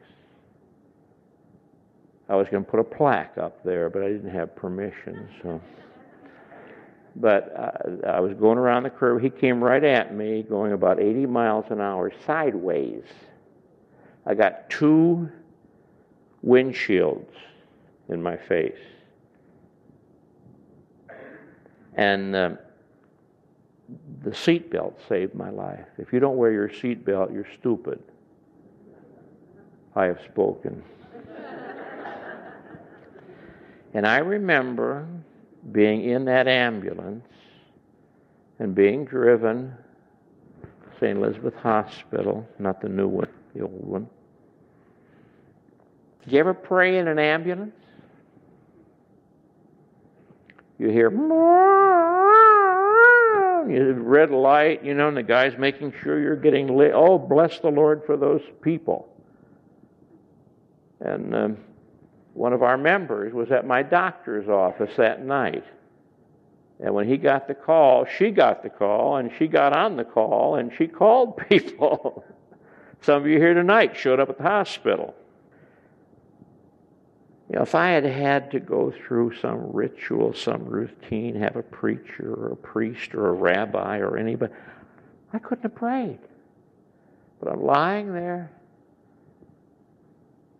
I 2.30 2.36
was 2.36 2.48
going 2.48 2.64
to 2.64 2.70
put 2.70 2.78
a 2.78 2.84
plaque 2.84 3.38
up 3.38 3.64
there, 3.64 3.90
but 3.90 4.02
I 4.02 4.08
didn't 4.08 4.30
have 4.30 4.54
permission, 4.54 5.28
so. 5.42 5.60
But 7.16 7.52
uh, 7.56 8.06
I 8.06 8.20
was 8.20 8.34
going 8.34 8.56
around 8.56 8.84
the 8.84 8.90
curve. 8.90 9.20
He 9.20 9.30
came 9.30 9.62
right 9.62 9.82
at 9.82 10.14
me, 10.14 10.44
going 10.44 10.72
about 10.72 11.00
80 11.00 11.26
miles 11.26 11.64
an 11.70 11.80
hour 11.80 12.12
sideways. 12.24 13.02
I 14.24 14.34
got 14.34 14.70
two 14.70 15.28
windshields 16.46 17.34
in 18.08 18.22
my 18.22 18.36
face. 18.36 18.78
And 21.94 22.36
uh, 22.36 22.50
the 24.22 24.30
seatbelt 24.30 24.94
saved 25.08 25.34
my 25.34 25.50
life. 25.50 25.86
If 25.98 26.12
you 26.12 26.20
don't 26.20 26.36
wear 26.36 26.52
your 26.52 26.68
seatbelt, 26.68 27.34
you're 27.34 27.48
stupid. 27.58 28.00
I 29.96 30.04
have 30.04 30.20
spoken. 30.30 30.80
And 33.94 34.06
I 34.06 34.18
remember 34.18 35.06
being 35.72 36.04
in 36.04 36.24
that 36.26 36.46
ambulance 36.48 37.26
and 38.58 38.74
being 38.74 39.04
driven 39.04 39.74
St. 41.00 41.16
Elizabeth 41.16 41.54
Hospital, 41.54 42.46
not 42.58 42.80
the 42.82 42.88
new 42.88 43.08
one, 43.08 43.28
the 43.54 43.62
old 43.62 43.86
one. 43.86 44.06
Did 46.24 46.34
you 46.34 46.38
ever 46.40 46.52
pray 46.52 46.98
in 46.98 47.08
an 47.08 47.18
ambulance? 47.18 47.74
You 50.78 50.88
hear 50.88 51.10
you 53.68 53.92
red 53.92 54.30
light, 54.30 54.84
you 54.84 54.94
know, 54.94 55.08
and 55.08 55.16
the 55.16 55.22
guy's 55.22 55.56
making 55.58 55.92
sure 56.02 56.20
you're 56.20 56.36
getting 56.36 56.76
lit. 56.76 56.92
Oh, 56.94 57.18
bless 57.18 57.60
the 57.60 57.70
Lord 57.70 58.02
for 58.04 58.16
those 58.16 58.42
people. 58.62 59.08
And 61.00 61.34
um, 61.34 61.56
one 62.34 62.52
of 62.52 62.62
our 62.62 62.78
members 62.78 63.32
was 63.32 63.50
at 63.50 63.66
my 63.66 63.82
doctor's 63.82 64.48
office 64.48 64.94
that 64.96 65.24
night. 65.24 65.64
And 66.78 66.94
when 66.94 67.06
he 67.06 67.16
got 67.16 67.46
the 67.46 67.54
call, 67.54 68.06
she 68.06 68.30
got 68.30 68.62
the 68.62 68.70
call, 68.70 69.16
and 69.16 69.30
she 69.38 69.46
got 69.46 69.76
on 69.76 69.96
the 69.96 70.04
call, 70.04 70.56
and 70.56 70.72
she 70.76 70.86
called 70.88 71.36
people. 71.48 72.24
Some 73.02 73.22
of 73.22 73.28
you 73.28 73.38
here 73.38 73.54
tonight 73.54 73.96
showed 73.96 74.20
up 74.20 74.30
at 74.30 74.38
the 74.38 74.44
hospital. 74.44 75.14
You 77.50 77.56
know, 77.56 77.62
if 77.62 77.74
I 77.74 77.88
had 77.90 78.04
had 78.04 78.52
to 78.52 78.60
go 78.60 78.92
through 78.92 79.34
some 79.36 79.72
ritual, 79.72 80.32
some 80.34 80.64
routine, 80.64 81.34
have 81.34 81.56
a 81.56 81.62
preacher 81.62 82.32
or 82.32 82.52
a 82.52 82.56
priest 82.56 83.12
or 83.14 83.28
a 83.28 83.32
rabbi 83.32 83.98
or 83.98 84.16
anybody, 84.16 84.52
I 85.32 85.38
couldn't 85.38 85.64
have 85.64 85.74
prayed. 85.74 86.20
But 87.40 87.52
I'm 87.52 87.62
lying 87.64 88.12
there. 88.12 88.52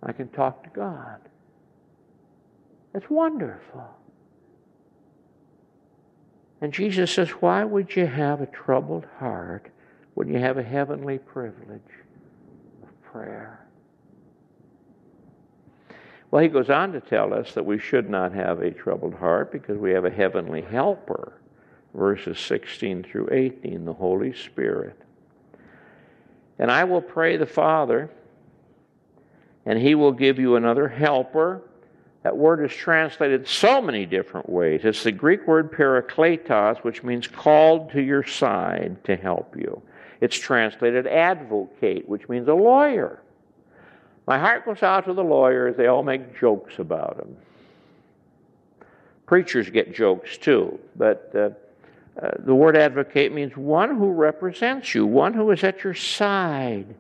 I 0.02 0.12
can 0.12 0.28
talk 0.30 0.64
to 0.64 0.70
God. 0.70 1.20
It's 2.94 3.08
wonderful. 3.08 3.88
And 6.60 6.72
Jesus 6.72 7.10
says, 7.10 7.30
Why 7.30 7.64
would 7.64 7.94
you 7.96 8.06
have 8.06 8.40
a 8.40 8.46
troubled 8.46 9.06
heart 9.18 9.70
when 10.14 10.28
you 10.28 10.38
have 10.38 10.58
a 10.58 10.62
heavenly 10.62 11.18
privilege 11.18 11.80
of 12.82 13.02
prayer? 13.02 13.66
Well, 16.30 16.42
he 16.42 16.48
goes 16.48 16.70
on 16.70 16.92
to 16.92 17.00
tell 17.00 17.34
us 17.34 17.54
that 17.54 17.66
we 17.66 17.78
should 17.78 18.08
not 18.08 18.32
have 18.32 18.60
a 18.60 18.70
troubled 18.70 19.14
heart 19.14 19.50
because 19.50 19.78
we 19.78 19.90
have 19.92 20.04
a 20.04 20.10
heavenly 20.10 20.62
helper. 20.62 21.40
Verses 21.94 22.38
16 22.38 23.02
through 23.02 23.30
18, 23.32 23.84
the 23.84 23.92
Holy 23.92 24.32
Spirit. 24.32 24.96
And 26.58 26.70
I 26.70 26.84
will 26.84 27.00
pray 27.00 27.36
the 27.36 27.46
Father, 27.46 28.10
and 29.66 29.78
he 29.78 29.96
will 29.96 30.12
give 30.12 30.38
you 30.38 30.54
another 30.54 30.86
helper. 30.86 31.62
That 32.22 32.36
word 32.36 32.62
is 32.64 32.72
translated 32.72 33.48
so 33.48 33.80
many 33.80 34.04
different 34.04 34.48
ways. 34.48 34.82
It's 34.84 35.04
the 35.04 35.12
Greek 35.12 35.46
word 35.46 35.72
parakletos, 35.72 36.78
which 36.78 37.02
means 37.02 37.26
called 37.26 37.90
to 37.92 38.02
your 38.02 38.24
side 38.24 39.02
to 39.04 39.16
help 39.16 39.56
you. 39.56 39.80
It's 40.20 40.36
translated 40.36 41.06
advocate, 41.06 42.06
which 42.08 42.28
means 42.28 42.46
a 42.48 42.54
lawyer. 42.54 43.22
My 44.26 44.38
heart 44.38 44.66
goes 44.66 44.82
out 44.82 45.06
to 45.06 45.14
the 45.14 45.24
lawyers. 45.24 45.76
They 45.76 45.86
all 45.86 46.02
make 46.02 46.38
jokes 46.38 46.78
about 46.78 47.16
him. 47.18 47.36
Preachers 49.24 49.70
get 49.70 49.94
jokes 49.94 50.36
too, 50.36 50.78
but 50.96 51.32
uh, 51.34 51.50
uh, 52.20 52.30
the 52.40 52.54
word 52.54 52.76
advocate 52.76 53.32
means 53.32 53.56
one 53.56 53.96
who 53.96 54.10
represents 54.10 54.94
you, 54.94 55.06
one 55.06 55.32
who 55.32 55.50
is 55.52 55.64
at 55.64 55.82
your 55.84 55.94
side 55.94 56.94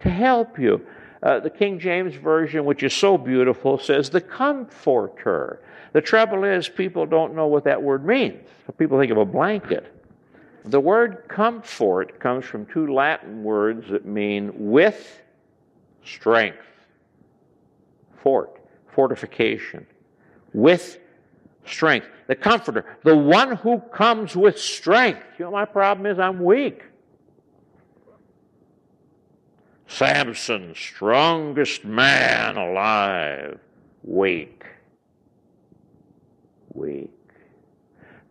to 0.00 0.10
help 0.10 0.58
you. 0.58 0.86
Uh, 1.22 1.38
the 1.40 1.50
King 1.50 1.78
James 1.78 2.14
Version, 2.14 2.64
which 2.64 2.82
is 2.82 2.94
so 2.94 3.18
beautiful, 3.18 3.78
says 3.78 4.08
the 4.08 4.20
comforter. 4.20 5.62
The 5.92 6.00
trouble 6.00 6.44
is, 6.44 6.68
people 6.68 7.04
don't 7.04 7.34
know 7.34 7.46
what 7.46 7.64
that 7.64 7.82
word 7.82 8.06
means. 8.06 8.46
People 8.78 8.98
think 8.98 9.12
of 9.12 9.18
a 9.18 9.24
blanket. 9.24 9.94
The 10.64 10.80
word 10.80 11.24
comfort 11.28 12.20
comes 12.20 12.44
from 12.44 12.66
two 12.66 12.92
Latin 12.92 13.42
words 13.42 13.90
that 13.90 14.06
mean 14.06 14.52
with 14.70 15.20
strength 16.04 16.58
fort, 18.22 18.60
fortification, 18.88 19.86
with 20.52 20.98
strength. 21.64 22.06
The 22.26 22.36
comforter, 22.36 22.84
the 23.02 23.16
one 23.16 23.56
who 23.56 23.80
comes 23.92 24.36
with 24.36 24.58
strength. 24.58 25.22
You 25.38 25.46
know, 25.46 25.50
my 25.50 25.64
problem 25.64 26.06
is 26.06 26.18
I'm 26.18 26.42
weak. 26.42 26.82
Samson, 30.00 30.74
strongest 30.74 31.84
man 31.84 32.56
alive, 32.56 33.58
weak. 34.02 34.64
Weak. 36.72 37.12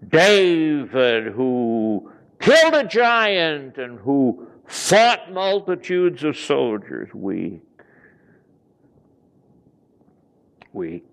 David, 0.07 1.31
who 1.33 2.11
killed 2.39 2.73
a 2.73 2.83
giant 2.85 3.77
and 3.77 3.99
who 3.99 4.47
fought 4.65 5.31
multitudes 5.31 6.23
of 6.23 6.35
soldiers, 6.35 7.07
weak 7.13 7.61
weak. 10.73 11.05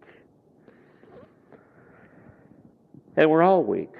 And 3.15 3.31
we're 3.31 3.43
all 3.43 3.63
weak. 3.63 3.93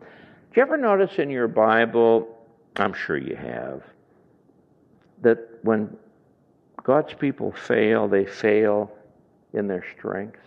Do 0.00 0.06
you 0.56 0.62
ever 0.62 0.78
notice 0.78 1.18
in 1.18 1.28
your 1.28 1.48
Bible, 1.48 2.34
I'm 2.76 2.94
sure 2.94 3.18
you 3.18 3.36
have, 3.36 3.82
that 5.22 5.38
when 5.62 5.96
God's 6.82 7.14
people 7.14 7.52
fail, 7.52 8.08
they 8.08 8.24
fail 8.24 8.92
in 9.52 9.66
their 9.66 9.84
strengths? 9.96 10.38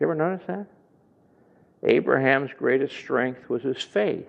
You 0.00 0.06
ever 0.06 0.14
notice 0.14 0.46
that? 0.46 0.66
Abraham's 1.82 2.50
greatest 2.56 2.94
strength 2.96 3.48
was 3.48 3.62
his 3.62 3.82
faith. 3.82 4.28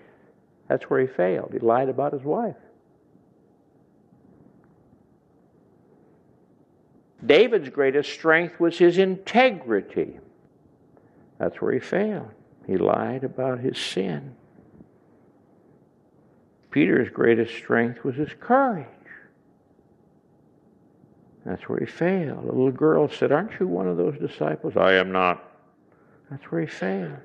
That's 0.68 0.84
where 0.90 1.00
he 1.00 1.08
failed. 1.08 1.52
He 1.54 1.60
lied 1.60 1.90
about 1.90 2.14
his 2.14 2.24
wife. 2.24 2.56
David's 7.26 7.70
greatest 7.70 8.12
strength 8.12 8.60
was 8.60 8.78
his 8.78 8.98
integrity. 8.98 10.20
That's 11.40 11.60
where 11.62 11.74
he 11.74 11.80
failed. 11.80 12.32
He 12.68 12.78
lied 12.78 13.24
about 13.24 13.60
his 13.60 13.78
sin. 13.78 14.36
Peter's 16.76 17.08
greatest 17.08 17.56
strength 17.56 18.04
was 18.04 18.18
his 18.18 18.32
courage. 18.38 18.86
That's 21.46 21.70
where 21.70 21.80
he 21.80 21.86
failed. 21.86 22.44
A 22.44 22.48
little 22.48 22.70
girl 22.70 23.08
said, 23.08 23.32
Aren't 23.32 23.58
you 23.62 23.66
one 23.66 23.88
of 23.88 23.96
those 23.96 24.20
disciples? 24.20 24.76
I 24.76 24.96
am 24.96 25.10
not. 25.10 25.42
That's 26.30 26.44
where 26.52 26.60
he 26.60 26.68
failed. 26.68 27.16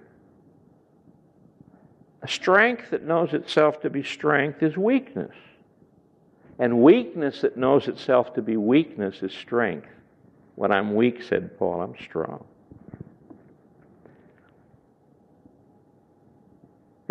A 2.22 2.28
strength 2.28 2.90
that 2.90 3.02
knows 3.02 3.34
itself 3.34 3.80
to 3.80 3.90
be 3.90 4.04
strength 4.04 4.62
is 4.62 4.76
weakness. 4.76 5.34
And 6.60 6.80
weakness 6.80 7.40
that 7.40 7.56
knows 7.56 7.88
itself 7.88 8.32
to 8.34 8.42
be 8.42 8.56
weakness 8.56 9.20
is 9.20 9.32
strength. 9.32 9.88
When 10.54 10.70
I'm 10.70 10.94
weak, 10.94 11.24
said 11.24 11.58
Paul, 11.58 11.80
I'm 11.80 11.96
strong. 12.00 12.44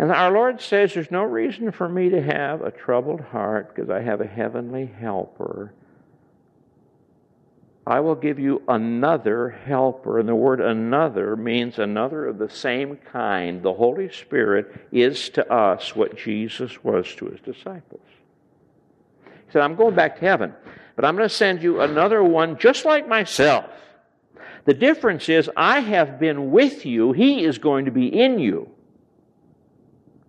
And 0.00 0.10
our 0.10 0.32
Lord 0.32 0.62
says 0.62 0.94
there's 0.94 1.10
no 1.10 1.24
reason 1.24 1.70
for 1.72 1.86
me 1.86 2.08
to 2.08 2.22
have 2.22 2.62
a 2.62 2.70
troubled 2.70 3.20
heart 3.20 3.74
because 3.74 3.90
I 3.90 4.00
have 4.00 4.22
a 4.22 4.26
heavenly 4.26 4.86
helper. 4.86 5.74
I 7.86 8.00
will 8.00 8.14
give 8.14 8.38
you 8.38 8.62
another 8.66 9.50
helper. 9.50 10.18
And 10.18 10.26
the 10.26 10.34
word 10.34 10.62
another 10.62 11.36
means 11.36 11.78
another 11.78 12.24
of 12.24 12.38
the 12.38 12.48
same 12.48 12.96
kind. 12.96 13.62
The 13.62 13.74
Holy 13.74 14.10
Spirit 14.10 14.74
is 14.90 15.28
to 15.30 15.52
us 15.52 15.94
what 15.94 16.16
Jesus 16.16 16.82
was 16.82 17.14
to 17.16 17.26
his 17.26 17.40
disciples. 17.40 18.00
He 19.26 19.52
said, 19.52 19.60
I'm 19.60 19.76
going 19.76 19.94
back 19.94 20.18
to 20.20 20.24
heaven, 20.24 20.54
but 20.96 21.04
I'm 21.04 21.14
going 21.14 21.28
to 21.28 21.34
send 21.34 21.62
you 21.62 21.82
another 21.82 22.24
one 22.24 22.56
just 22.58 22.86
like 22.86 23.06
myself. 23.06 23.66
The 24.64 24.72
difference 24.72 25.28
is, 25.28 25.50
I 25.58 25.80
have 25.80 26.18
been 26.18 26.50
with 26.52 26.86
you, 26.86 27.12
he 27.12 27.44
is 27.44 27.58
going 27.58 27.84
to 27.84 27.90
be 27.90 28.06
in 28.06 28.38
you. 28.38 28.70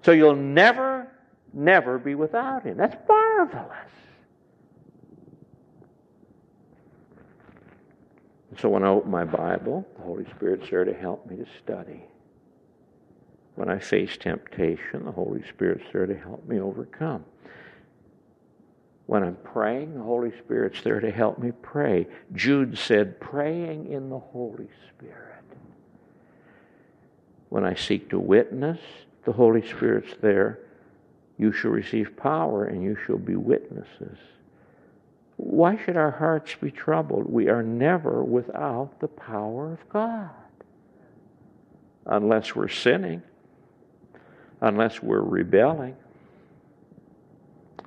So 0.04 0.12
you'll 0.12 0.36
never, 0.36 1.08
never 1.54 1.98
be 2.00 2.16
without 2.16 2.64
him. 2.64 2.78
That's 2.78 2.96
marvelous. 3.08 3.78
So 8.60 8.70
when 8.70 8.84
I 8.84 8.88
open 8.88 9.10
my 9.10 9.26
Bible, 9.26 9.88
the 9.96 10.04
Holy 10.04 10.26
Spirit's 10.36 10.70
there 10.70 10.84
to 10.84 10.94
help 10.94 11.26
me 11.26 11.38
to 11.38 11.46
study. 11.64 12.04
When 13.56 13.70
I 13.70 13.80
face 13.80 14.18
temptation, 14.18 15.06
the 15.06 15.12
Holy 15.12 15.44
Spirit's 15.48 15.86
there 15.94 16.06
to 16.06 16.18
help 16.18 16.48
me 16.48 16.60
overcome. 16.60 17.24
When 19.06 19.24
I'm 19.24 19.38
praying, 19.44 19.96
the 19.96 20.04
Holy 20.04 20.32
Spirit's 20.40 20.82
there 20.82 21.00
to 21.00 21.12
help 21.12 21.38
me 21.38 21.52
pray. 21.62 22.08
Jude 22.34 22.78
said, 22.78 23.20
praying 23.20 23.92
in 23.92 24.10
the 24.10 24.20
Holy 24.20 24.70
Spirit. 24.90 25.44
When 27.50 27.66
I 27.66 27.76
seek 27.76 28.10
to 28.12 28.20
witness, 28.20 28.80
the 29.26 29.32
Holy 29.32 29.66
Spirit's 29.68 30.14
there. 30.22 30.60
You 31.38 31.52
shall 31.52 31.72
receive 31.72 32.16
power 32.18 32.66
and 32.66 32.84
you 32.84 32.98
shall 33.06 33.18
be 33.18 33.36
witnesses. 33.36 34.18
Why 35.38 35.76
should 35.76 35.98
our 35.98 36.12
hearts 36.12 36.56
be 36.56 36.70
troubled? 36.70 37.32
We 37.32 37.50
are 37.50 37.64
never 37.64 38.24
without 38.24 39.00
the 39.00 39.08
power 39.08 39.74
of 39.74 39.90
God. 39.90 40.30
Unless 42.06 42.56
we're 42.56 42.68
sinning, 42.68 43.24
unless 44.62 45.02
we're 45.02 45.22
rebelling, 45.22 45.96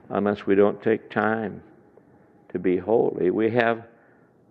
unless 0.09 0.47
we 0.47 0.55
don't 0.55 0.83
take 0.83 1.11
time 1.11 1.63
to 2.51 2.59
be 2.59 2.77
holy. 2.77 3.31
We 3.31 3.51
have 3.51 3.87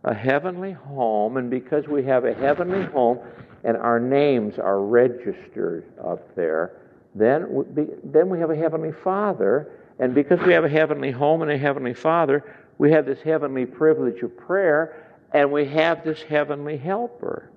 a 0.04 0.14
heavenly 0.14 0.72
home, 0.72 1.38
and 1.38 1.49
because 1.49 1.88
we 1.88 2.04
have 2.04 2.26
a 2.26 2.34
heavenly 2.34 2.84
home 2.86 3.20
and 3.64 3.78
our 3.78 3.99
names 3.99 4.60
are 4.60 4.82
registered 4.82 5.86
up 6.04 6.36
there, 6.36 6.82
then, 7.16 7.66
then 8.04 8.30
we 8.30 8.39
have 8.39 8.49
a 8.49 8.56
heavenly 8.56 8.91
Father, 8.91 9.72
and 9.99 10.14
because 10.14 10.39
we 10.41 10.51
have 10.51 10.66
a 10.66 10.70
heavenly 10.70 11.12
home 11.12 11.41
and 11.41 11.51
a 11.51 11.58
heavenly 11.58 11.93
Father, 11.93 12.43
we 12.78 12.91
have 12.91 13.06
this 13.06 13.22
heavenly 13.22 13.66
privilege 13.66 14.22
of 14.24 14.36
prayer, 14.36 15.16
and 15.32 15.51
we 15.51 15.66
have 15.66 16.04
this 16.04 16.22
heavenly 16.24 16.78
helper. 16.78 17.49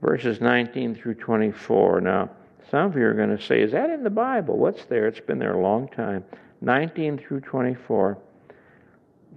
Verses 0.00 0.40
19 0.40 0.94
through 0.94 1.14
24. 1.14 2.02
Now, 2.02 2.30
some 2.70 2.86
of 2.86 2.96
you 2.96 3.04
are 3.04 3.14
going 3.14 3.36
to 3.36 3.42
say, 3.42 3.60
Is 3.60 3.72
that 3.72 3.90
in 3.90 4.04
the 4.04 4.10
Bible? 4.10 4.56
What's 4.56 4.84
there? 4.86 5.06
It's 5.06 5.20
been 5.20 5.38
there 5.38 5.54
a 5.54 5.60
long 5.60 5.88
time. 5.88 6.24
19 6.60 7.18
through 7.18 7.40
24. 7.40 8.18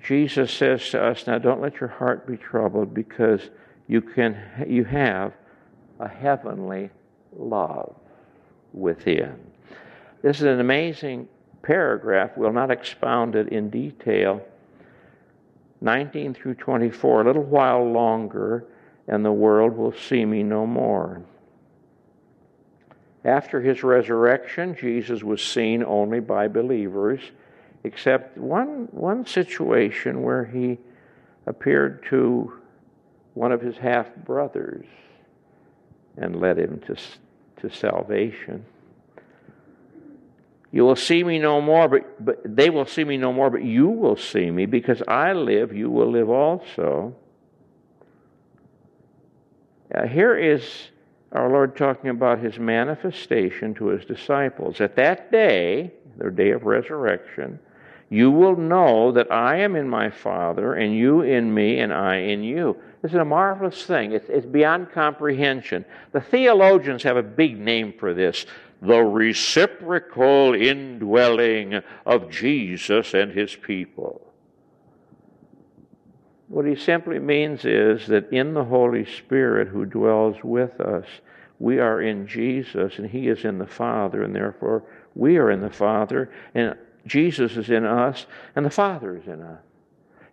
Jesus 0.01 0.51
says 0.51 0.89
to 0.89 1.03
us, 1.03 1.27
Now 1.27 1.37
don't 1.37 1.61
let 1.61 1.79
your 1.79 1.89
heart 1.89 2.27
be 2.27 2.37
troubled 2.37 2.93
because 2.93 3.49
you, 3.87 4.01
can, 4.01 4.37
you 4.67 4.83
have 4.83 5.33
a 5.99 6.07
heavenly 6.07 6.89
love 7.35 7.95
within. 8.73 9.37
This 10.21 10.37
is 10.37 10.43
an 10.43 10.59
amazing 10.59 11.27
paragraph. 11.61 12.31
We'll 12.37 12.53
not 12.53 12.71
expound 12.71 13.35
it 13.35 13.49
in 13.49 13.69
detail. 13.69 14.41
19 15.81 16.33
through 16.33 16.55
24, 16.55 17.21
a 17.21 17.25
little 17.25 17.43
while 17.43 17.91
longer, 17.91 18.65
and 19.07 19.23
the 19.23 19.31
world 19.31 19.75
will 19.75 19.93
see 19.93 20.25
me 20.25 20.43
no 20.43 20.65
more. 20.65 21.21
After 23.27 23.61
his 23.61 23.83
resurrection, 23.83 24.75
Jesus 24.79 25.21
was 25.21 25.43
seen 25.43 25.83
only 25.83 26.19
by 26.19 26.47
believers, 26.47 27.19
except 27.83 28.37
one, 28.37 28.87
one 28.91 29.25
situation 29.25 30.23
where 30.23 30.45
he 30.45 30.79
appeared 31.45 32.03
to 32.09 32.53
one 33.35 33.51
of 33.51 33.61
his 33.61 33.77
half 33.77 34.07
brothers 34.15 34.85
and 36.17 36.39
led 36.39 36.57
him 36.57 36.79
to 36.87 36.95
to 37.61 37.69
salvation. 37.69 38.65
You 40.71 40.83
will 40.83 40.95
see 40.95 41.23
me 41.23 41.39
no 41.39 41.61
more, 41.61 41.87
but, 41.87 42.23
but 42.23 42.41
they 42.43 42.69
will 42.69 42.85
see 42.85 43.03
me 43.03 43.17
no 43.17 43.31
more, 43.33 43.49
but 43.49 43.63
you 43.63 43.87
will 43.87 44.17
see 44.17 44.51
me. 44.51 44.65
Because 44.65 45.01
I 45.07 45.33
live, 45.33 45.73
you 45.73 45.89
will 45.89 46.11
live 46.11 46.29
also. 46.29 47.15
Uh, 49.93 50.05
here 50.05 50.37
is 50.37 50.89
our 51.31 51.49
Lord 51.49 51.75
talking 51.75 52.09
about 52.09 52.39
his 52.39 52.57
manifestation 52.57 53.73
to 53.75 53.87
his 53.87 54.05
disciples. 54.05 54.79
At 54.79 54.95
that 54.95 55.31
day, 55.31 55.91
their 56.17 56.31
day 56.31 56.51
of 56.51 56.63
resurrection, 56.63 57.59
you 58.09 58.31
will 58.31 58.55
know 58.55 59.11
that 59.11 59.31
I 59.31 59.57
am 59.57 59.75
in 59.75 59.89
my 59.89 60.09
Father, 60.09 60.75
and 60.75 60.95
you 60.95 61.21
in 61.21 61.53
me, 61.53 61.79
and 61.79 61.91
I 61.91 62.17
in 62.17 62.43
you. 62.43 62.77
This 63.01 63.11
is 63.11 63.17
a 63.17 63.25
marvelous 63.25 63.85
thing. 63.85 64.13
It's, 64.13 64.29
it's 64.29 64.45
beyond 64.45 64.91
comprehension. 64.91 65.83
The 66.13 66.21
theologians 66.21 67.03
have 67.03 67.17
a 67.17 67.23
big 67.23 67.59
name 67.59 67.93
for 67.97 68.13
this 68.13 68.45
the 68.79 69.01
reciprocal 69.01 70.53
indwelling 70.53 71.81
of 72.05 72.29
Jesus 72.29 73.15
and 73.15 73.31
his 73.31 73.55
people. 73.55 74.26
What 76.47 76.65
he 76.65 76.75
simply 76.75 77.19
means 77.19 77.65
is 77.65 78.07
that 78.07 78.31
in 78.31 78.53
the 78.53 78.63
Holy 78.63 79.05
Spirit 79.05 79.67
who 79.67 79.85
dwells 79.85 80.37
with 80.43 80.79
us, 80.79 81.05
we 81.59 81.79
are 81.79 82.01
in 82.01 82.27
Jesus 82.27 82.99
and 82.99 83.09
he 83.09 83.27
is 83.27 83.43
in 83.43 83.57
the 83.57 83.67
Father, 83.67 84.23
and 84.23 84.33
therefore 84.33 84.83
we 85.15 85.37
are 85.37 85.51
in 85.51 85.61
the 85.61 85.69
Father, 85.69 86.31
and 86.55 86.75
Jesus 87.05 87.57
is 87.57 87.69
in 87.69 87.85
us, 87.85 88.25
and 88.55 88.65
the 88.65 88.69
Father 88.69 89.17
is 89.17 89.27
in 89.27 89.41
us. 89.41 89.59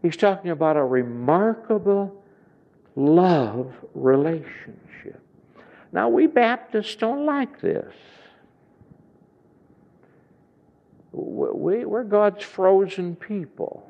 He's 0.02 0.16
talking 0.16 0.50
about 0.50 0.76
a 0.76 0.84
remarkable 0.84 2.22
love 2.94 3.72
relationship. 3.94 5.20
Now, 5.92 6.08
we 6.08 6.26
Baptists 6.26 6.96
don't 6.96 7.24
like 7.24 7.60
this. 7.60 7.94
We, 11.12 11.84
we're 11.84 12.04
God's 12.04 12.42
frozen 12.42 13.16
people. 13.16 13.88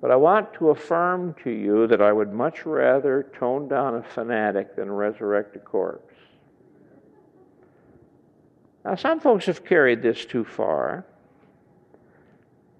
But 0.00 0.10
I 0.10 0.16
want 0.16 0.54
to 0.54 0.70
affirm 0.70 1.34
to 1.44 1.50
you 1.50 1.86
that 1.86 2.00
I 2.00 2.12
would 2.12 2.32
much 2.32 2.64
rather 2.64 3.30
tone 3.38 3.68
down 3.68 3.96
a 3.96 4.02
fanatic 4.02 4.74
than 4.74 4.90
resurrect 4.90 5.56
a 5.56 5.58
corpse. 5.58 6.14
Now, 8.84 8.94
some 8.94 9.20
folks 9.20 9.44
have 9.46 9.64
carried 9.64 10.00
this 10.00 10.24
too 10.24 10.44
far. 10.44 11.04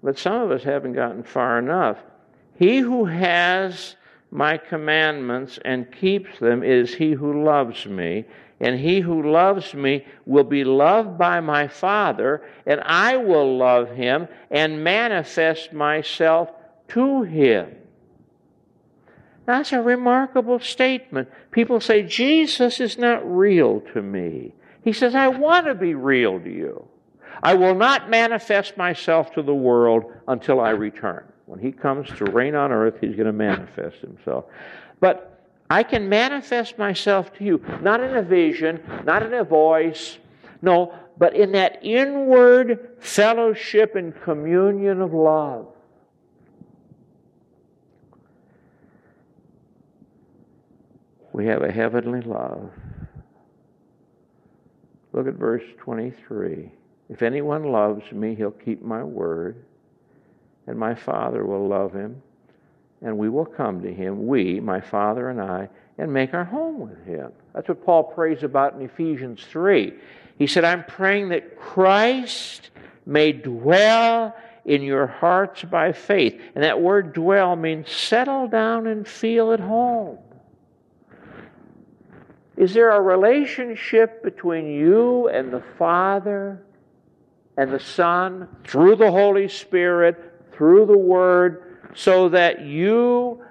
But 0.01 0.17
some 0.17 0.41
of 0.41 0.49
us 0.49 0.63
haven't 0.63 0.93
gotten 0.93 1.21
far 1.21 1.59
enough. 1.59 1.99
He 2.55 2.79
who 2.79 3.05
has 3.05 3.95
my 4.31 4.57
commandments 4.57 5.59
and 5.63 5.91
keeps 5.91 6.39
them 6.39 6.63
is 6.63 6.95
he 6.95 7.11
who 7.11 7.43
loves 7.43 7.85
me. 7.85 8.25
And 8.59 8.79
he 8.79 8.99
who 8.99 9.31
loves 9.31 9.73
me 9.73 10.05
will 10.25 10.43
be 10.43 10.63
loved 10.63 11.17
by 11.17 11.39
my 11.39 11.67
Father, 11.67 12.43
and 12.65 12.79
I 12.81 13.17
will 13.17 13.57
love 13.57 13.89
him 13.89 14.27
and 14.51 14.83
manifest 14.83 15.73
myself 15.73 16.51
to 16.93 17.23
him. 17.23 17.75
That's 19.45 19.73
a 19.73 19.81
remarkable 19.81 20.59
statement. 20.59 21.29
People 21.51 21.81
say, 21.81 22.03
Jesus 22.03 22.79
is 22.79 22.97
not 22.97 23.19
real 23.29 23.81
to 23.93 24.01
me. 24.01 24.53
He 24.83 24.93
says, 24.93 25.15
I 25.15 25.27
want 25.27 25.65
to 25.65 25.75
be 25.75 25.93
real 25.93 26.39
to 26.39 26.49
you. 26.49 26.87
I 27.43 27.55
will 27.55 27.75
not 27.75 28.09
manifest 28.09 28.77
myself 28.77 29.33
to 29.33 29.41
the 29.41 29.53
world 29.53 30.05
until 30.27 30.59
I 30.59 30.69
return. 30.69 31.23
When 31.45 31.59
he 31.59 31.71
comes 31.71 32.07
to 32.17 32.25
reign 32.25 32.55
on 32.55 32.71
earth, 32.71 32.95
he's 33.01 33.15
going 33.15 33.25
to 33.25 33.33
manifest 33.33 33.97
himself. 33.97 34.45
But 34.99 35.43
I 35.69 35.83
can 35.83 36.07
manifest 36.07 36.77
myself 36.77 37.33
to 37.35 37.43
you, 37.43 37.63
not 37.81 38.01
in 38.01 38.15
a 38.15 38.21
vision, 38.21 38.81
not 39.03 39.23
in 39.23 39.33
a 39.33 39.43
voice, 39.43 40.17
no, 40.61 40.93
but 41.17 41.35
in 41.35 41.51
that 41.53 41.79
inward 41.83 42.97
fellowship 42.99 43.95
and 43.95 44.13
communion 44.21 45.01
of 45.01 45.13
love. 45.13 45.67
We 51.33 51.45
have 51.45 51.61
a 51.61 51.71
heavenly 51.71 52.21
love. 52.21 52.71
Look 55.13 55.27
at 55.27 55.35
verse 55.35 55.63
23. 55.79 56.71
If 57.09 57.21
anyone 57.21 57.63
loves 57.63 58.09
me, 58.11 58.35
he'll 58.35 58.51
keep 58.51 58.81
my 58.81 59.03
word, 59.03 59.63
and 60.67 60.77
my 60.77 60.95
Father 60.95 61.45
will 61.45 61.67
love 61.67 61.93
him, 61.93 62.21
and 63.01 63.17
we 63.17 63.27
will 63.29 63.45
come 63.45 63.81
to 63.81 63.93
him, 63.93 64.27
we, 64.27 64.59
my 64.59 64.79
Father 64.79 65.29
and 65.29 65.41
I, 65.41 65.67
and 65.97 66.11
make 66.11 66.33
our 66.33 66.45
home 66.45 66.79
with 66.79 67.03
him. 67.05 67.31
That's 67.53 67.67
what 67.67 67.85
Paul 67.85 68.03
prays 68.03 68.43
about 68.43 68.75
in 68.75 68.81
Ephesians 68.81 69.43
3. 69.49 69.93
He 70.37 70.47
said, 70.47 70.63
I'm 70.63 70.85
praying 70.85 71.29
that 71.29 71.59
Christ 71.59 72.69
may 73.05 73.31
dwell 73.33 74.35
in 74.65 74.81
your 74.81 75.07
hearts 75.07 75.63
by 75.63 75.91
faith. 75.91 76.39
And 76.55 76.63
that 76.63 76.79
word 76.79 77.13
dwell 77.13 77.55
means 77.55 77.91
settle 77.91 78.47
down 78.47 78.87
and 78.87 79.07
feel 79.07 79.51
at 79.51 79.59
home. 79.59 80.17
Is 82.61 82.75
there 82.75 82.91
a 82.91 83.01
relationship 83.01 84.21
between 84.23 84.67
you 84.67 85.29
and 85.29 85.51
the 85.51 85.63
Father 85.79 86.61
and 87.57 87.73
the 87.73 87.79
Son 87.79 88.47
through 88.63 88.97
the 88.97 89.09
Holy 89.09 89.47
Spirit, 89.47 90.45
through 90.51 90.85
the 90.85 90.95
Word, 90.95 91.79
so 91.95 92.29
that 92.29 92.61
you, 92.63 93.43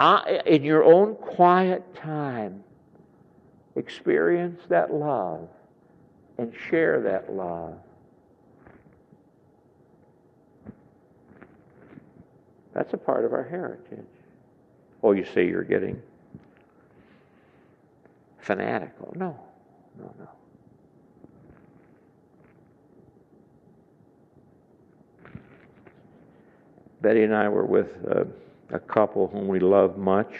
uh, 0.00 0.20
in 0.44 0.64
your 0.64 0.84
own 0.84 1.14
quiet 1.14 1.94
time, 1.94 2.62
experience 3.74 4.60
that 4.68 4.92
love 4.92 5.48
and 6.36 6.52
share 6.68 7.00
that 7.00 7.32
love? 7.32 7.78
That's 12.74 12.92
a 12.92 12.98
part 12.98 13.24
of 13.24 13.32
our 13.32 13.44
heritage. 13.44 14.04
Oh, 15.02 15.12
you 15.12 15.24
say 15.24 15.48
you're 15.48 15.64
getting 15.64 16.02
fanatical. 18.42 19.12
No, 19.16 19.38
no, 19.98 20.14
no. 20.18 20.28
Betty 27.00 27.22
and 27.24 27.34
I 27.34 27.48
were 27.48 27.66
with 27.66 27.88
uh, 28.08 28.24
a 28.70 28.78
couple 28.78 29.26
whom 29.28 29.48
we 29.48 29.58
love 29.58 29.98
much, 29.98 30.32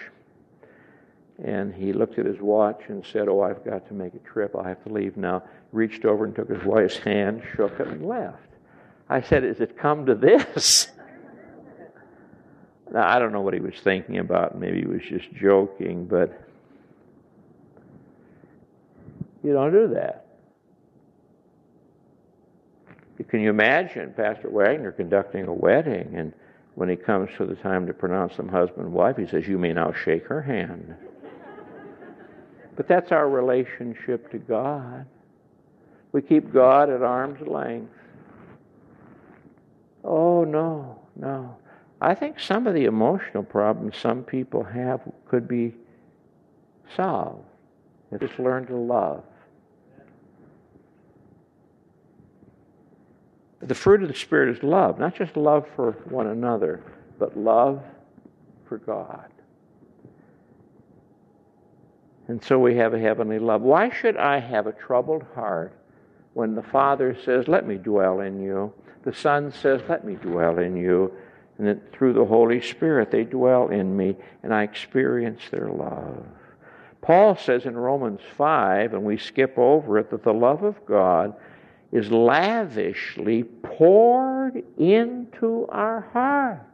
and 1.42 1.74
he 1.74 1.92
looked 1.92 2.18
at 2.18 2.26
his 2.26 2.40
watch 2.40 2.82
and 2.88 3.05
said, 3.05 3.28
Oh, 3.28 3.40
I've 3.40 3.64
got 3.64 3.86
to 3.88 3.94
make 3.94 4.14
a 4.14 4.18
trip. 4.18 4.55
I'll 4.57 4.62
have 4.62 4.82
to 4.84 4.92
leave 4.92 5.16
now. 5.16 5.42
Reached 5.72 6.05
over 6.05 6.24
and 6.24 6.34
took 6.34 6.48
his 6.48 6.62
wife's 6.64 6.98
hand, 6.98 7.42
shook 7.57 7.80
it, 7.80 7.88
and 7.88 8.07
left. 8.07 8.38
I 9.09 9.22
said, 9.22 9.42
Has 9.42 9.61
it 9.61 9.76
come 9.76 10.07
to 10.07 10.14
this? 10.14 10.88
now, 12.92 13.09
I 13.09 13.18
don't 13.18 13.32
know 13.32 13.40
what 13.40 13.55
he 13.55 13.61
was 13.61 13.74
thinking 13.82 14.18
about. 14.18 14.57
Maybe 14.57 14.80
he 14.80 14.86
was 14.86 15.03
just 15.03 15.32
joking, 15.32 16.07
but 16.07 16.51
you 19.43 19.53
don't 19.53 19.72
do 19.72 19.88
that. 19.95 20.26
Can 23.28 23.40
you 23.40 23.51
imagine 23.51 24.12
Pastor 24.16 24.51
Wagner 24.51 24.93
conducting 24.93 25.47
a 25.47 25.53
wedding 25.53 26.14
and 26.16 26.32
when 26.74 26.88
he 26.88 26.97
comes 26.97 27.30
to 27.36 27.45
the 27.45 27.55
time 27.55 27.86
to 27.86 27.93
pronounce 27.93 28.36
them 28.36 28.49
husband 28.49 28.86
and 28.86 28.93
wife, 28.93 29.16
he 29.16 29.26
says, 29.26 29.47
You 29.47 29.59
may 29.59 29.72
now 29.72 29.93
shake 29.93 30.26
her 30.26 30.40
hand. 30.40 30.95
but 32.76 32.88
that's 32.88 33.12
our 33.12 33.28
relationship 33.28 34.30
to 34.30 34.38
God. 34.38 35.07
We 36.12 36.22
keep 36.22 36.53
God 36.53 36.90
at 36.90 37.03
arm's 37.03 37.47
length. 37.47 37.93
Oh, 40.05 40.45
no, 40.45 40.99
no. 41.16 41.57
I 42.01 42.14
think 42.14 42.40
some 42.40 42.66
of 42.66 42.74
the 42.74 42.86
emotional 42.86 43.45
problems 43.45 43.97
some 43.97 44.24
people 44.24 44.64
have 44.64 45.01
could 45.28 45.47
be 45.47 45.74
solved 46.97 47.45
if 48.11 48.20
just 48.20 48.38
learn 48.38 48.66
to 48.66 48.76
love. 48.76 49.22
The 53.63 53.75
fruit 53.75 54.03
of 54.03 54.09
the 54.09 54.15
Spirit 54.15 54.57
is 54.57 54.63
love, 54.63 54.99
not 54.99 55.15
just 55.15 55.37
love 55.37 55.67
for 55.77 55.93
one 56.09 56.27
another, 56.27 56.83
but 57.19 57.39
love 57.39 57.83
for 58.69 58.79
God. 58.79 59.29
And 62.29 62.43
so 62.43 62.59
we 62.59 62.77
have 62.77 62.95
a 62.95 62.99
heavenly 62.99 63.39
love. 63.39 63.63
Why 63.63 63.91
should 63.91 64.17
I 64.17 64.41
have 64.41 64.67
a 64.67 64.73
troubled 64.73 65.25
heart 65.35 65.73
when 66.35 66.55
the 66.55 66.63
Father 66.63 67.17
says, 67.25 67.47
Let 67.47 67.67
me 67.67 67.77
dwell 67.77 68.21
in 68.21 68.41
you? 68.41 68.73
The 69.05 69.15
Son 69.15 69.53
says, 69.53 69.81
Let 69.89 70.05
me 70.05 70.15
dwell 70.15 70.59
in 70.59 70.77
you. 70.77 71.13
And 71.59 71.67
that 71.67 71.93
through 71.93 72.15
the 72.15 72.25
Holy 72.25 72.61
Spirit 72.61 73.11
they 73.11 73.25
dwell 73.25 73.69
in 73.69 73.97
me 73.97 74.17
and 74.43 74.53
I 74.53 74.63
experience 74.63 75.43
their 75.51 75.69
love. 75.69 76.25
Paul 77.03 77.37
says 77.37 77.67
in 77.67 77.77
Romans 77.77 78.21
5, 78.37 78.95
and 78.95 79.05
we 79.05 79.19
skip 79.19 79.59
over 79.59 79.99
it, 79.99 80.11
that 80.11 80.23
the 80.23 80.33
love 80.33 80.63
of 80.63 80.87
God 80.87 81.35
is 81.93 82.11
lavishly 82.11 83.45
poured 83.45 84.64
into 84.78 85.66
our 85.68 86.01
hearts. 86.12 86.64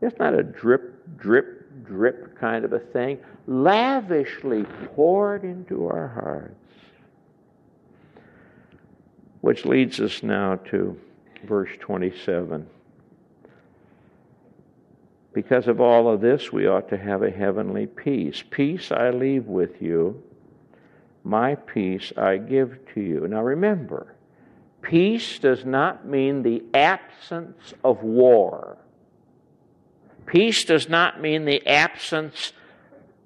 It's 0.00 0.18
not 0.20 0.34
a 0.34 0.44
drip, 0.44 1.18
drip, 1.18 1.84
drip 1.84 2.38
kind 2.38 2.64
of 2.64 2.72
a 2.72 2.78
thing. 2.78 3.18
Lavishly 3.48 4.62
poured 4.94 5.42
into 5.42 5.88
our 5.88 6.06
hearts. 6.06 6.54
Which 9.40 9.64
leads 9.64 10.00
us 10.00 10.22
now 10.22 10.56
to 10.70 10.98
verse 11.44 11.70
27. 11.80 12.66
Because 15.32 15.66
of 15.66 15.80
all 15.80 16.08
of 16.08 16.20
this, 16.20 16.52
we 16.52 16.66
ought 16.66 16.88
to 16.88 16.96
have 16.96 17.22
a 17.22 17.30
heavenly 17.30 17.86
peace. 17.86 18.42
Peace 18.50 18.92
I 18.92 19.10
leave 19.10 19.46
with 19.46 19.82
you 19.82 20.22
my 21.28 21.54
peace 21.54 22.10
I 22.16 22.38
give 22.38 22.78
to 22.94 23.00
you. 23.00 23.28
Now 23.28 23.42
remember, 23.42 24.14
peace 24.80 25.38
does 25.38 25.64
not 25.64 26.06
mean 26.06 26.42
the 26.42 26.64
absence 26.72 27.74
of 27.84 28.02
war. 28.02 28.78
Peace 30.24 30.64
does 30.64 30.88
not 30.88 31.20
mean 31.20 31.44
the 31.44 31.66
absence 31.66 32.54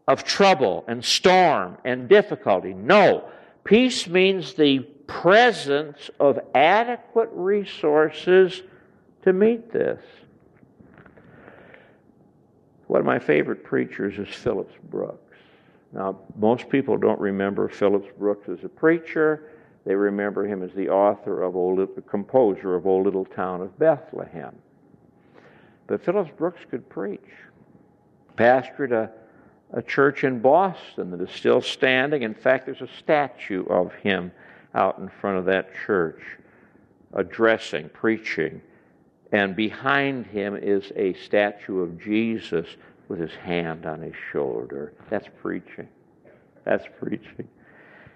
of 0.08 0.24
trouble 0.24 0.84
and 0.88 1.04
storm 1.04 1.78
and 1.84 2.08
difficulty. 2.08 2.74
No. 2.74 3.30
Peace 3.62 4.08
means 4.08 4.54
the 4.54 4.80
presence 5.06 6.10
of 6.18 6.40
adequate 6.54 7.30
resources 7.32 8.62
to 9.22 9.32
meet 9.32 9.72
this. 9.72 10.02
One 12.88 13.00
of 13.00 13.06
my 13.06 13.20
favorite 13.20 13.62
preachers 13.62 14.18
is 14.18 14.34
Phillips 14.34 14.74
Brooks. 14.90 15.31
Now, 15.92 16.18
most 16.36 16.68
people 16.68 16.96
don't 16.96 17.20
remember 17.20 17.68
Phillips 17.68 18.08
Brooks 18.18 18.48
as 18.48 18.64
a 18.64 18.68
preacher. 18.68 19.50
They 19.84 19.94
remember 19.94 20.46
him 20.46 20.62
as 20.62 20.72
the 20.72 20.88
author 20.88 21.42
of 21.42 21.54
old, 21.56 21.78
the 21.94 22.02
composer 22.02 22.74
of 22.74 22.86
Old 22.86 23.04
Little 23.04 23.24
Town 23.24 23.60
of 23.60 23.78
Bethlehem. 23.78 24.54
But 25.86 26.02
Phillips 26.02 26.30
Brooks 26.36 26.60
could 26.70 26.88
preach. 26.88 27.20
Pastored 28.36 28.92
a, 28.92 29.10
a 29.72 29.82
church 29.82 30.24
in 30.24 30.38
Boston 30.38 31.10
that 31.10 31.20
is 31.20 31.30
still 31.30 31.60
standing. 31.60 32.22
In 32.22 32.34
fact, 32.34 32.66
there's 32.66 32.80
a 32.80 32.88
statue 32.98 33.66
of 33.66 33.92
him 33.96 34.32
out 34.74 34.98
in 34.98 35.08
front 35.08 35.38
of 35.38 35.44
that 35.46 35.68
church, 35.84 36.22
addressing, 37.12 37.90
preaching. 37.90 38.62
And 39.32 39.54
behind 39.54 40.26
him 40.26 40.56
is 40.56 40.92
a 40.96 41.12
statue 41.14 41.80
of 41.80 42.00
Jesus 42.00 42.66
with 43.12 43.20
his 43.20 43.34
hand 43.34 43.84
on 43.84 44.00
his 44.00 44.14
shoulder. 44.32 44.94
That's 45.10 45.28
preaching. 45.42 45.86
That's 46.64 46.86
preaching. 46.98 47.46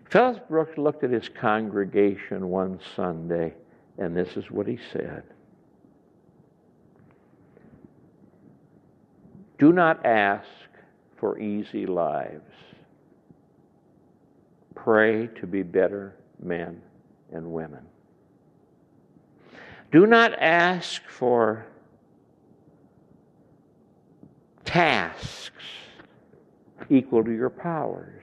Phillips 0.09 0.41
Brooks 0.49 0.79
looked 0.79 1.05
at 1.05 1.11
his 1.11 1.29
congregation 1.29 2.49
one 2.49 2.81
Sunday, 2.97 3.53
and 3.99 4.17
this 4.17 4.39
is 4.39 4.51
what 4.51 4.67
he 4.67 4.79
said 4.95 5.23
Do 9.59 9.75
not 9.75 10.07
ask 10.07 10.49
for 11.19 11.39
easy 11.39 11.85
lives. 11.85 12.55
Pray 14.75 15.27
to 15.39 15.47
be 15.47 15.63
better 15.63 16.17
men 16.43 16.81
and 17.35 17.53
women. 17.53 17.85
Do 19.93 20.07
not 20.07 20.33
ask 20.41 21.03
for 21.07 21.67
tasks 24.67 25.51
equal 26.91 27.25
to 27.25 27.31
your 27.31 27.51
powers. 27.51 28.23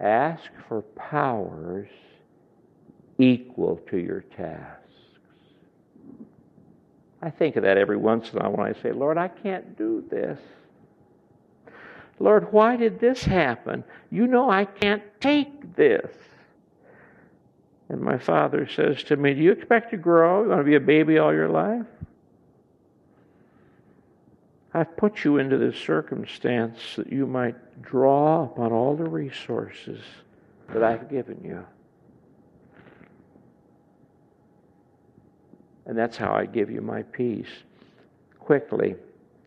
Ask 0.00 0.50
for 0.68 0.82
powers 0.82 1.88
equal 3.18 3.76
to 3.88 3.98
your 3.98 4.22
tasks. 4.36 4.82
I 7.22 7.30
think 7.30 7.56
of 7.56 7.62
that 7.62 7.78
every 7.78 7.96
once 7.96 8.30
in 8.30 8.38
a 8.38 8.42
while 8.42 8.52
when 8.52 8.74
I 8.74 8.82
say, 8.82 8.92
Lord, 8.92 9.16
I 9.16 9.28
can't 9.28 9.76
do 9.78 10.04
this. 10.10 10.38
Lord, 12.18 12.52
why 12.52 12.76
did 12.76 13.00
this 13.00 13.24
happen? 13.24 13.84
You 14.10 14.26
know 14.26 14.50
I 14.50 14.64
can't 14.64 15.02
take 15.20 15.76
this. 15.76 16.10
And 17.88 18.00
my 18.00 18.18
father 18.18 18.68
says 18.68 19.02
to 19.04 19.16
me, 19.16 19.34
Do 19.34 19.40
you 19.40 19.52
expect 19.52 19.90
to 19.90 19.96
grow? 19.96 20.42
You 20.42 20.48
want 20.48 20.60
to 20.60 20.64
be 20.64 20.74
a 20.74 20.80
baby 20.80 21.18
all 21.18 21.32
your 21.32 21.48
life? 21.48 21.86
I've 24.76 24.94
put 24.94 25.24
you 25.24 25.38
into 25.38 25.56
this 25.56 25.74
circumstance 25.74 26.96
that 26.96 27.10
you 27.10 27.26
might 27.26 27.80
draw 27.80 28.44
upon 28.44 28.72
all 28.72 28.94
the 28.94 29.08
resources 29.08 30.02
that 30.68 30.82
I've 30.82 31.08
given 31.08 31.40
you. 31.42 31.64
And 35.86 35.96
that's 35.96 36.18
how 36.18 36.34
I 36.34 36.44
give 36.44 36.70
you 36.70 36.82
my 36.82 37.04
peace. 37.04 37.48
Quickly, 38.38 38.96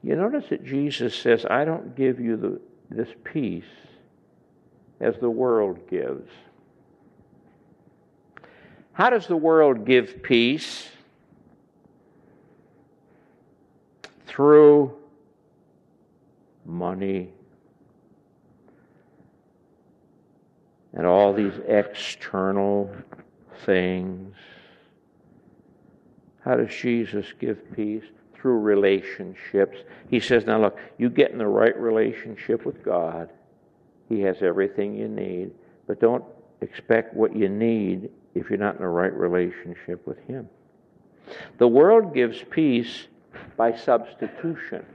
you 0.01 0.15
notice 0.15 0.45
that 0.49 0.65
Jesus 0.65 1.15
says, 1.15 1.45
I 1.47 1.63
don't 1.63 1.95
give 1.95 2.19
you 2.19 2.36
the, 2.36 2.59
this 2.89 3.09
peace 3.23 3.69
as 4.99 5.13
the 5.21 5.30
world 5.30 5.88
gives. 5.88 6.27
How 8.93 9.11
does 9.11 9.27
the 9.27 9.38
world 9.38 9.86
give 9.86 10.23
peace? 10.23 10.89
Through 14.25 14.99
money 16.70 17.30
and 20.93 21.05
all 21.05 21.34
these 21.34 21.53
external 21.67 22.93
things. 23.65 24.36
How 26.41 26.55
does 26.55 26.74
Jesus 26.74 27.26
give 27.39 27.72
peace? 27.76 28.03
Through 28.34 28.59
relationships. 28.59 29.80
He 30.09 30.20
says, 30.20 30.45
Now 30.45 30.61
look, 30.61 30.78
you 30.97 31.09
get 31.09 31.32
in 31.32 31.38
the 31.38 31.47
right 31.47 31.78
relationship 31.78 32.65
with 32.65 32.84
God, 32.84 33.30
He 34.07 34.22
has 34.22 34.41
everything 34.41 34.95
you 34.95 35.09
need. 35.09 35.51
But 35.88 35.99
don't 35.99 36.24
expect 36.61 37.13
what 37.13 37.36
you 37.36 37.49
need 37.49 38.09
if 38.36 38.49
you're 38.49 38.59
not 38.59 38.76
in 38.76 38.82
the 38.82 38.88
right 38.88 39.13
relationship 39.13 40.05
with 40.07 40.20
Him. 40.26 40.47
The 41.57 41.67
world 41.67 42.13
gives 42.13 42.43
peace 42.49 43.07
by 43.57 43.76
substitution. 43.76 44.86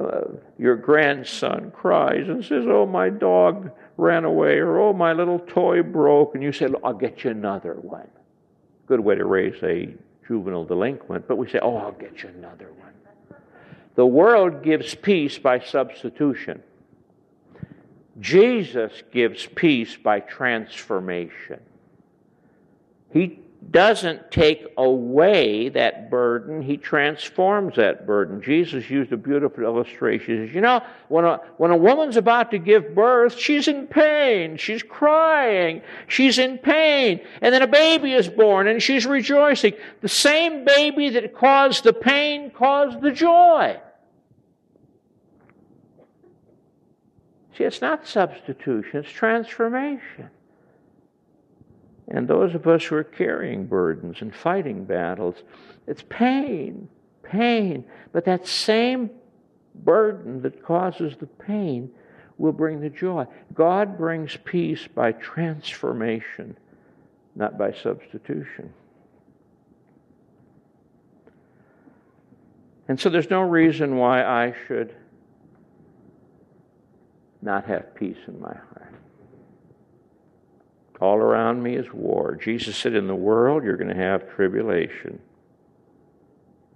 Uh, 0.00 0.38
your 0.58 0.76
grandson 0.76 1.70
cries 1.70 2.28
and 2.28 2.44
says, 2.44 2.64
Oh, 2.66 2.86
my 2.86 3.10
dog 3.10 3.70
ran 3.96 4.24
away, 4.24 4.58
or 4.58 4.78
Oh, 4.78 4.92
my 4.92 5.12
little 5.12 5.38
toy 5.38 5.82
broke, 5.82 6.34
and 6.34 6.42
you 6.42 6.52
say, 6.52 6.68
I'll 6.82 6.94
get 6.94 7.24
you 7.24 7.30
another 7.30 7.74
one. 7.74 8.08
Good 8.86 9.00
way 9.00 9.14
to 9.14 9.24
raise 9.24 9.62
a 9.62 9.94
juvenile 10.26 10.64
delinquent, 10.64 11.26
but 11.26 11.36
we 11.36 11.48
say, 11.48 11.58
oh, 11.60 11.76
I'll 11.76 11.92
get 11.92 12.22
you 12.22 12.28
another 12.28 12.70
one. 12.78 12.92
The 13.96 14.06
world 14.06 14.62
gives 14.62 14.94
peace 14.94 15.38
by 15.38 15.58
substitution. 15.58 16.62
Jesus 18.20 18.92
gives 19.12 19.46
peace 19.46 19.96
by 19.96 20.20
transformation. 20.20 21.58
He 23.12 23.40
doesn't 23.68 24.30
take 24.30 24.66
away 24.78 25.68
that 25.68 26.10
burden, 26.10 26.62
he 26.62 26.76
transforms 26.76 27.76
that 27.76 28.06
burden. 28.06 28.40
Jesus 28.42 28.88
used 28.88 29.12
a 29.12 29.16
beautiful 29.16 29.62
illustration. 29.62 30.40
He 30.40 30.46
says, 30.46 30.54
You 30.54 30.62
know, 30.62 30.82
when 31.08 31.26
a, 31.26 31.40
when 31.58 31.70
a 31.70 31.76
woman's 31.76 32.16
about 32.16 32.50
to 32.52 32.58
give 32.58 32.94
birth, 32.94 33.38
she's 33.38 33.68
in 33.68 33.86
pain, 33.86 34.56
she's 34.56 34.82
crying, 34.82 35.82
she's 36.08 36.38
in 36.38 36.56
pain, 36.58 37.20
and 37.42 37.54
then 37.54 37.60
a 37.60 37.66
baby 37.66 38.12
is 38.12 38.28
born 38.28 38.66
and 38.66 38.82
she's 38.82 39.04
rejoicing. 39.04 39.74
The 40.00 40.08
same 40.08 40.64
baby 40.64 41.10
that 41.10 41.34
caused 41.36 41.84
the 41.84 41.92
pain 41.92 42.50
caused 42.50 43.02
the 43.02 43.12
joy. 43.12 43.78
See, 47.58 47.64
it's 47.64 47.82
not 47.82 48.06
substitution, 48.06 49.00
it's 49.00 49.10
transformation. 49.10 50.30
And 52.10 52.26
those 52.26 52.54
of 52.54 52.66
us 52.66 52.84
who 52.84 52.96
are 52.96 53.04
carrying 53.04 53.66
burdens 53.66 54.16
and 54.20 54.34
fighting 54.34 54.84
battles, 54.84 55.36
it's 55.86 56.02
pain, 56.08 56.88
pain. 57.22 57.84
But 58.12 58.24
that 58.24 58.46
same 58.48 59.10
burden 59.74 60.42
that 60.42 60.64
causes 60.64 61.16
the 61.16 61.26
pain 61.26 61.90
will 62.36 62.52
bring 62.52 62.80
the 62.80 62.90
joy. 62.90 63.26
God 63.54 63.96
brings 63.96 64.36
peace 64.44 64.88
by 64.92 65.12
transformation, 65.12 66.56
not 67.36 67.56
by 67.56 67.72
substitution. 67.72 68.72
And 72.88 72.98
so 72.98 73.08
there's 73.08 73.30
no 73.30 73.42
reason 73.42 73.96
why 73.96 74.24
I 74.24 74.52
should 74.66 74.92
not 77.40 77.66
have 77.66 77.94
peace 77.94 78.18
in 78.26 78.40
my 78.40 78.52
heart. 78.52 78.89
All 81.00 81.16
around 81.16 81.62
me 81.62 81.76
is 81.76 81.90
war. 81.92 82.36
Jesus 82.36 82.76
said, 82.76 82.94
In 82.94 83.06
the 83.06 83.14
world, 83.14 83.64
you're 83.64 83.76
going 83.76 83.94
to 83.94 84.02
have 84.02 84.34
tribulation. 84.34 85.18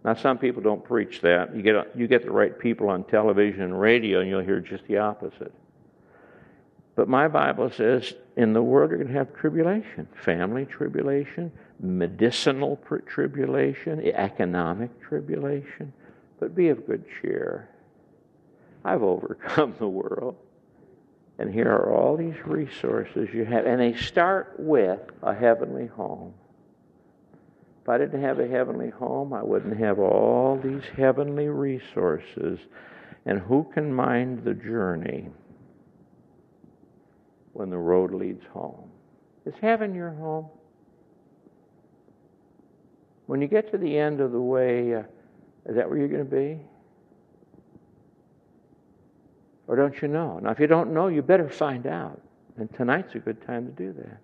Now, 0.05 0.15
some 0.15 0.39
people 0.39 0.63
don't 0.63 0.85
preach 0.85 1.21
that. 1.23 1.55
You 1.55 1.63
get, 1.63 1.97
you 1.97 2.07
get 2.07 2.25
the 2.25 2.31
right 2.31 2.59
people 2.59 2.89
on 2.89 3.05
television 3.05 3.63
and 3.63 3.81
radio, 3.81 4.21
and 4.21 4.29
you'll 4.29 4.43
hear 4.43 4.61
just 4.61 4.85
the 4.87 4.99
opposite. 4.99 5.53
But 6.97 7.09
my 7.09 7.27
Bible 7.29 7.71
says, 7.71 8.15
in 8.37 8.53
the 8.53 8.63
world, 8.63 8.91
you're 8.91 8.99
going 8.99 9.13
to 9.13 9.19
have 9.19 9.35
tribulation 9.35 10.07
family 10.15 10.65
tribulation, 10.65 11.51
medicinal 11.81 12.81
tribulation, 13.07 14.01
economic 14.15 14.91
tribulation. 15.03 15.93
But 16.39 16.55
be 16.55 16.69
of 16.69 16.87
good 16.87 17.05
cheer. 17.21 17.69
I've 18.85 19.03
overcome 19.03 19.75
the 19.79 19.89
world. 19.89 20.37
And 21.39 21.53
here 21.53 21.71
are 21.71 21.93
all 21.93 22.17
these 22.17 22.37
resources 22.45 23.29
you 23.33 23.45
have. 23.45 23.67
And 23.67 23.81
they 23.81 23.95
start 23.95 24.55
with 24.59 25.01
a 25.23 25.35
heavenly 25.35 25.87
home. 25.87 26.35
If 27.83 27.89
I 27.89 27.99
didn't 27.99 28.23
have 28.23 28.39
a 28.39 28.47
heavenly 28.47 28.91
home, 28.91 29.33
I 29.33 29.43
wouldn't 29.43 29.79
have 29.79 29.99
all 29.99 30.59
these 30.63 30.85
heavenly 30.97 31.49
resources. 31.49 32.59
And 33.27 33.41
who 33.41 33.67
can 33.75 33.93
mind 33.93 34.45
the 34.45 34.55
journey 34.55 35.29
when 37.53 37.69
the 37.69 37.79
road 37.79 38.13
leads 38.13 38.45
home? 38.53 38.91
Is 39.45 39.55
heaven 39.61 39.95
your 39.95 40.13
home? 40.13 40.47
When 43.27 43.41
you 43.41 43.49
get 43.49 43.71
to 43.73 43.79
the 43.79 43.99
end 43.99 44.21
of 44.21 44.33
the 44.33 44.41
way, 44.41 44.95
uh, 44.95 45.03
is 45.67 45.77
that 45.77 45.89
where 45.89 45.99
you're 45.99 46.09
going 46.09 46.25
to 46.25 46.31
be? 46.31 46.61
Or 49.67 49.77
don't 49.77 50.01
you 50.03 50.09
know? 50.09 50.39
Now, 50.39 50.51
if 50.51 50.61
you 50.61 50.67
don't 50.67 50.93
know, 50.93 51.09
you 51.09 51.23
better 51.23 51.49
find 51.49 51.87
out. 51.87 52.21
And 52.57 52.73
tonight's 52.75 53.15
a 53.15 53.19
good 53.19 53.45
time 53.47 53.67
to 53.67 53.73
do 53.73 53.93
that. 53.95 54.19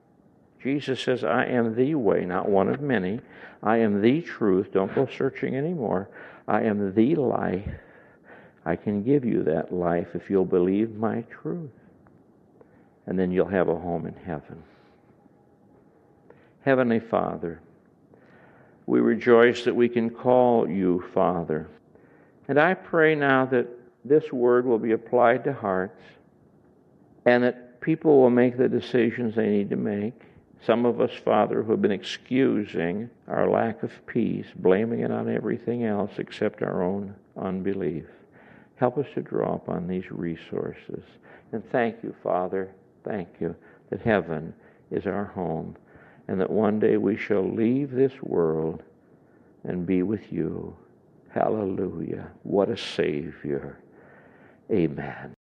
Jesus 0.62 1.00
says, 1.00 1.24
I 1.24 1.46
am 1.46 1.74
the 1.74 1.94
way, 1.94 2.24
not 2.24 2.48
one 2.48 2.68
of 2.68 2.80
many. 2.80 3.20
I 3.62 3.78
am 3.78 4.02
the 4.02 4.20
truth. 4.20 4.72
Don't 4.72 4.94
go 4.94 5.08
searching 5.16 5.56
anymore. 5.56 6.10
I 6.46 6.62
am 6.62 6.94
the 6.94 7.14
life. 7.14 7.68
I 8.66 8.76
can 8.76 9.02
give 9.02 9.24
you 9.24 9.42
that 9.44 9.72
life 9.72 10.08
if 10.14 10.28
you'll 10.28 10.44
believe 10.44 10.94
my 10.96 11.22
truth. 11.22 11.70
And 13.06 13.18
then 13.18 13.30
you'll 13.30 13.48
have 13.48 13.68
a 13.68 13.74
home 13.74 14.06
in 14.06 14.14
heaven. 14.14 14.62
Heavenly 16.62 17.00
Father, 17.00 17.60
we 18.84 19.00
rejoice 19.00 19.64
that 19.64 19.74
we 19.74 19.88
can 19.88 20.10
call 20.10 20.68
you 20.68 21.02
Father. 21.14 21.68
And 22.48 22.60
I 22.60 22.74
pray 22.74 23.14
now 23.14 23.46
that 23.46 23.66
this 24.04 24.32
word 24.32 24.66
will 24.66 24.78
be 24.78 24.92
applied 24.92 25.44
to 25.44 25.52
hearts 25.52 26.02
and 27.26 27.44
that 27.44 27.80
people 27.80 28.20
will 28.20 28.30
make 28.30 28.56
the 28.56 28.68
decisions 28.68 29.34
they 29.34 29.48
need 29.48 29.70
to 29.70 29.76
make. 29.76 30.14
Some 30.66 30.84
of 30.84 31.00
us, 31.00 31.12
Father, 31.24 31.62
who 31.62 31.72
have 31.72 31.82
been 31.82 31.90
excusing 31.90 33.08
our 33.28 33.48
lack 33.48 33.82
of 33.82 33.92
peace, 34.06 34.46
blaming 34.56 35.00
it 35.00 35.10
on 35.10 35.34
everything 35.34 35.84
else 35.84 36.12
except 36.18 36.62
our 36.62 36.82
own 36.82 37.14
unbelief. 37.36 38.04
Help 38.76 38.98
us 38.98 39.06
to 39.14 39.22
draw 39.22 39.54
upon 39.54 39.86
these 39.86 40.10
resources. 40.10 41.02
And 41.52 41.62
thank 41.70 42.02
you, 42.02 42.14
Father, 42.22 42.72
thank 43.04 43.28
you 43.40 43.54
that 43.90 44.02
heaven 44.02 44.54
is 44.90 45.06
our 45.06 45.24
home 45.26 45.76
and 46.28 46.40
that 46.40 46.50
one 46.50 46.78
day 46.78 46.96
we 46.96 47.16
shall 47.16 47.42
leave 47.42 47.90
this 47.90 48.12
world 48.22 48.82
and 49.64 49.86
be 49.86 50.02
with 50.02 50.32
you. 50.32 50.76
Hallelujah. 51.30 52.30
What 52.42 52.70
a 52.70 52.76
Savior. 52.76 53.78
Amen. 54.72 55.34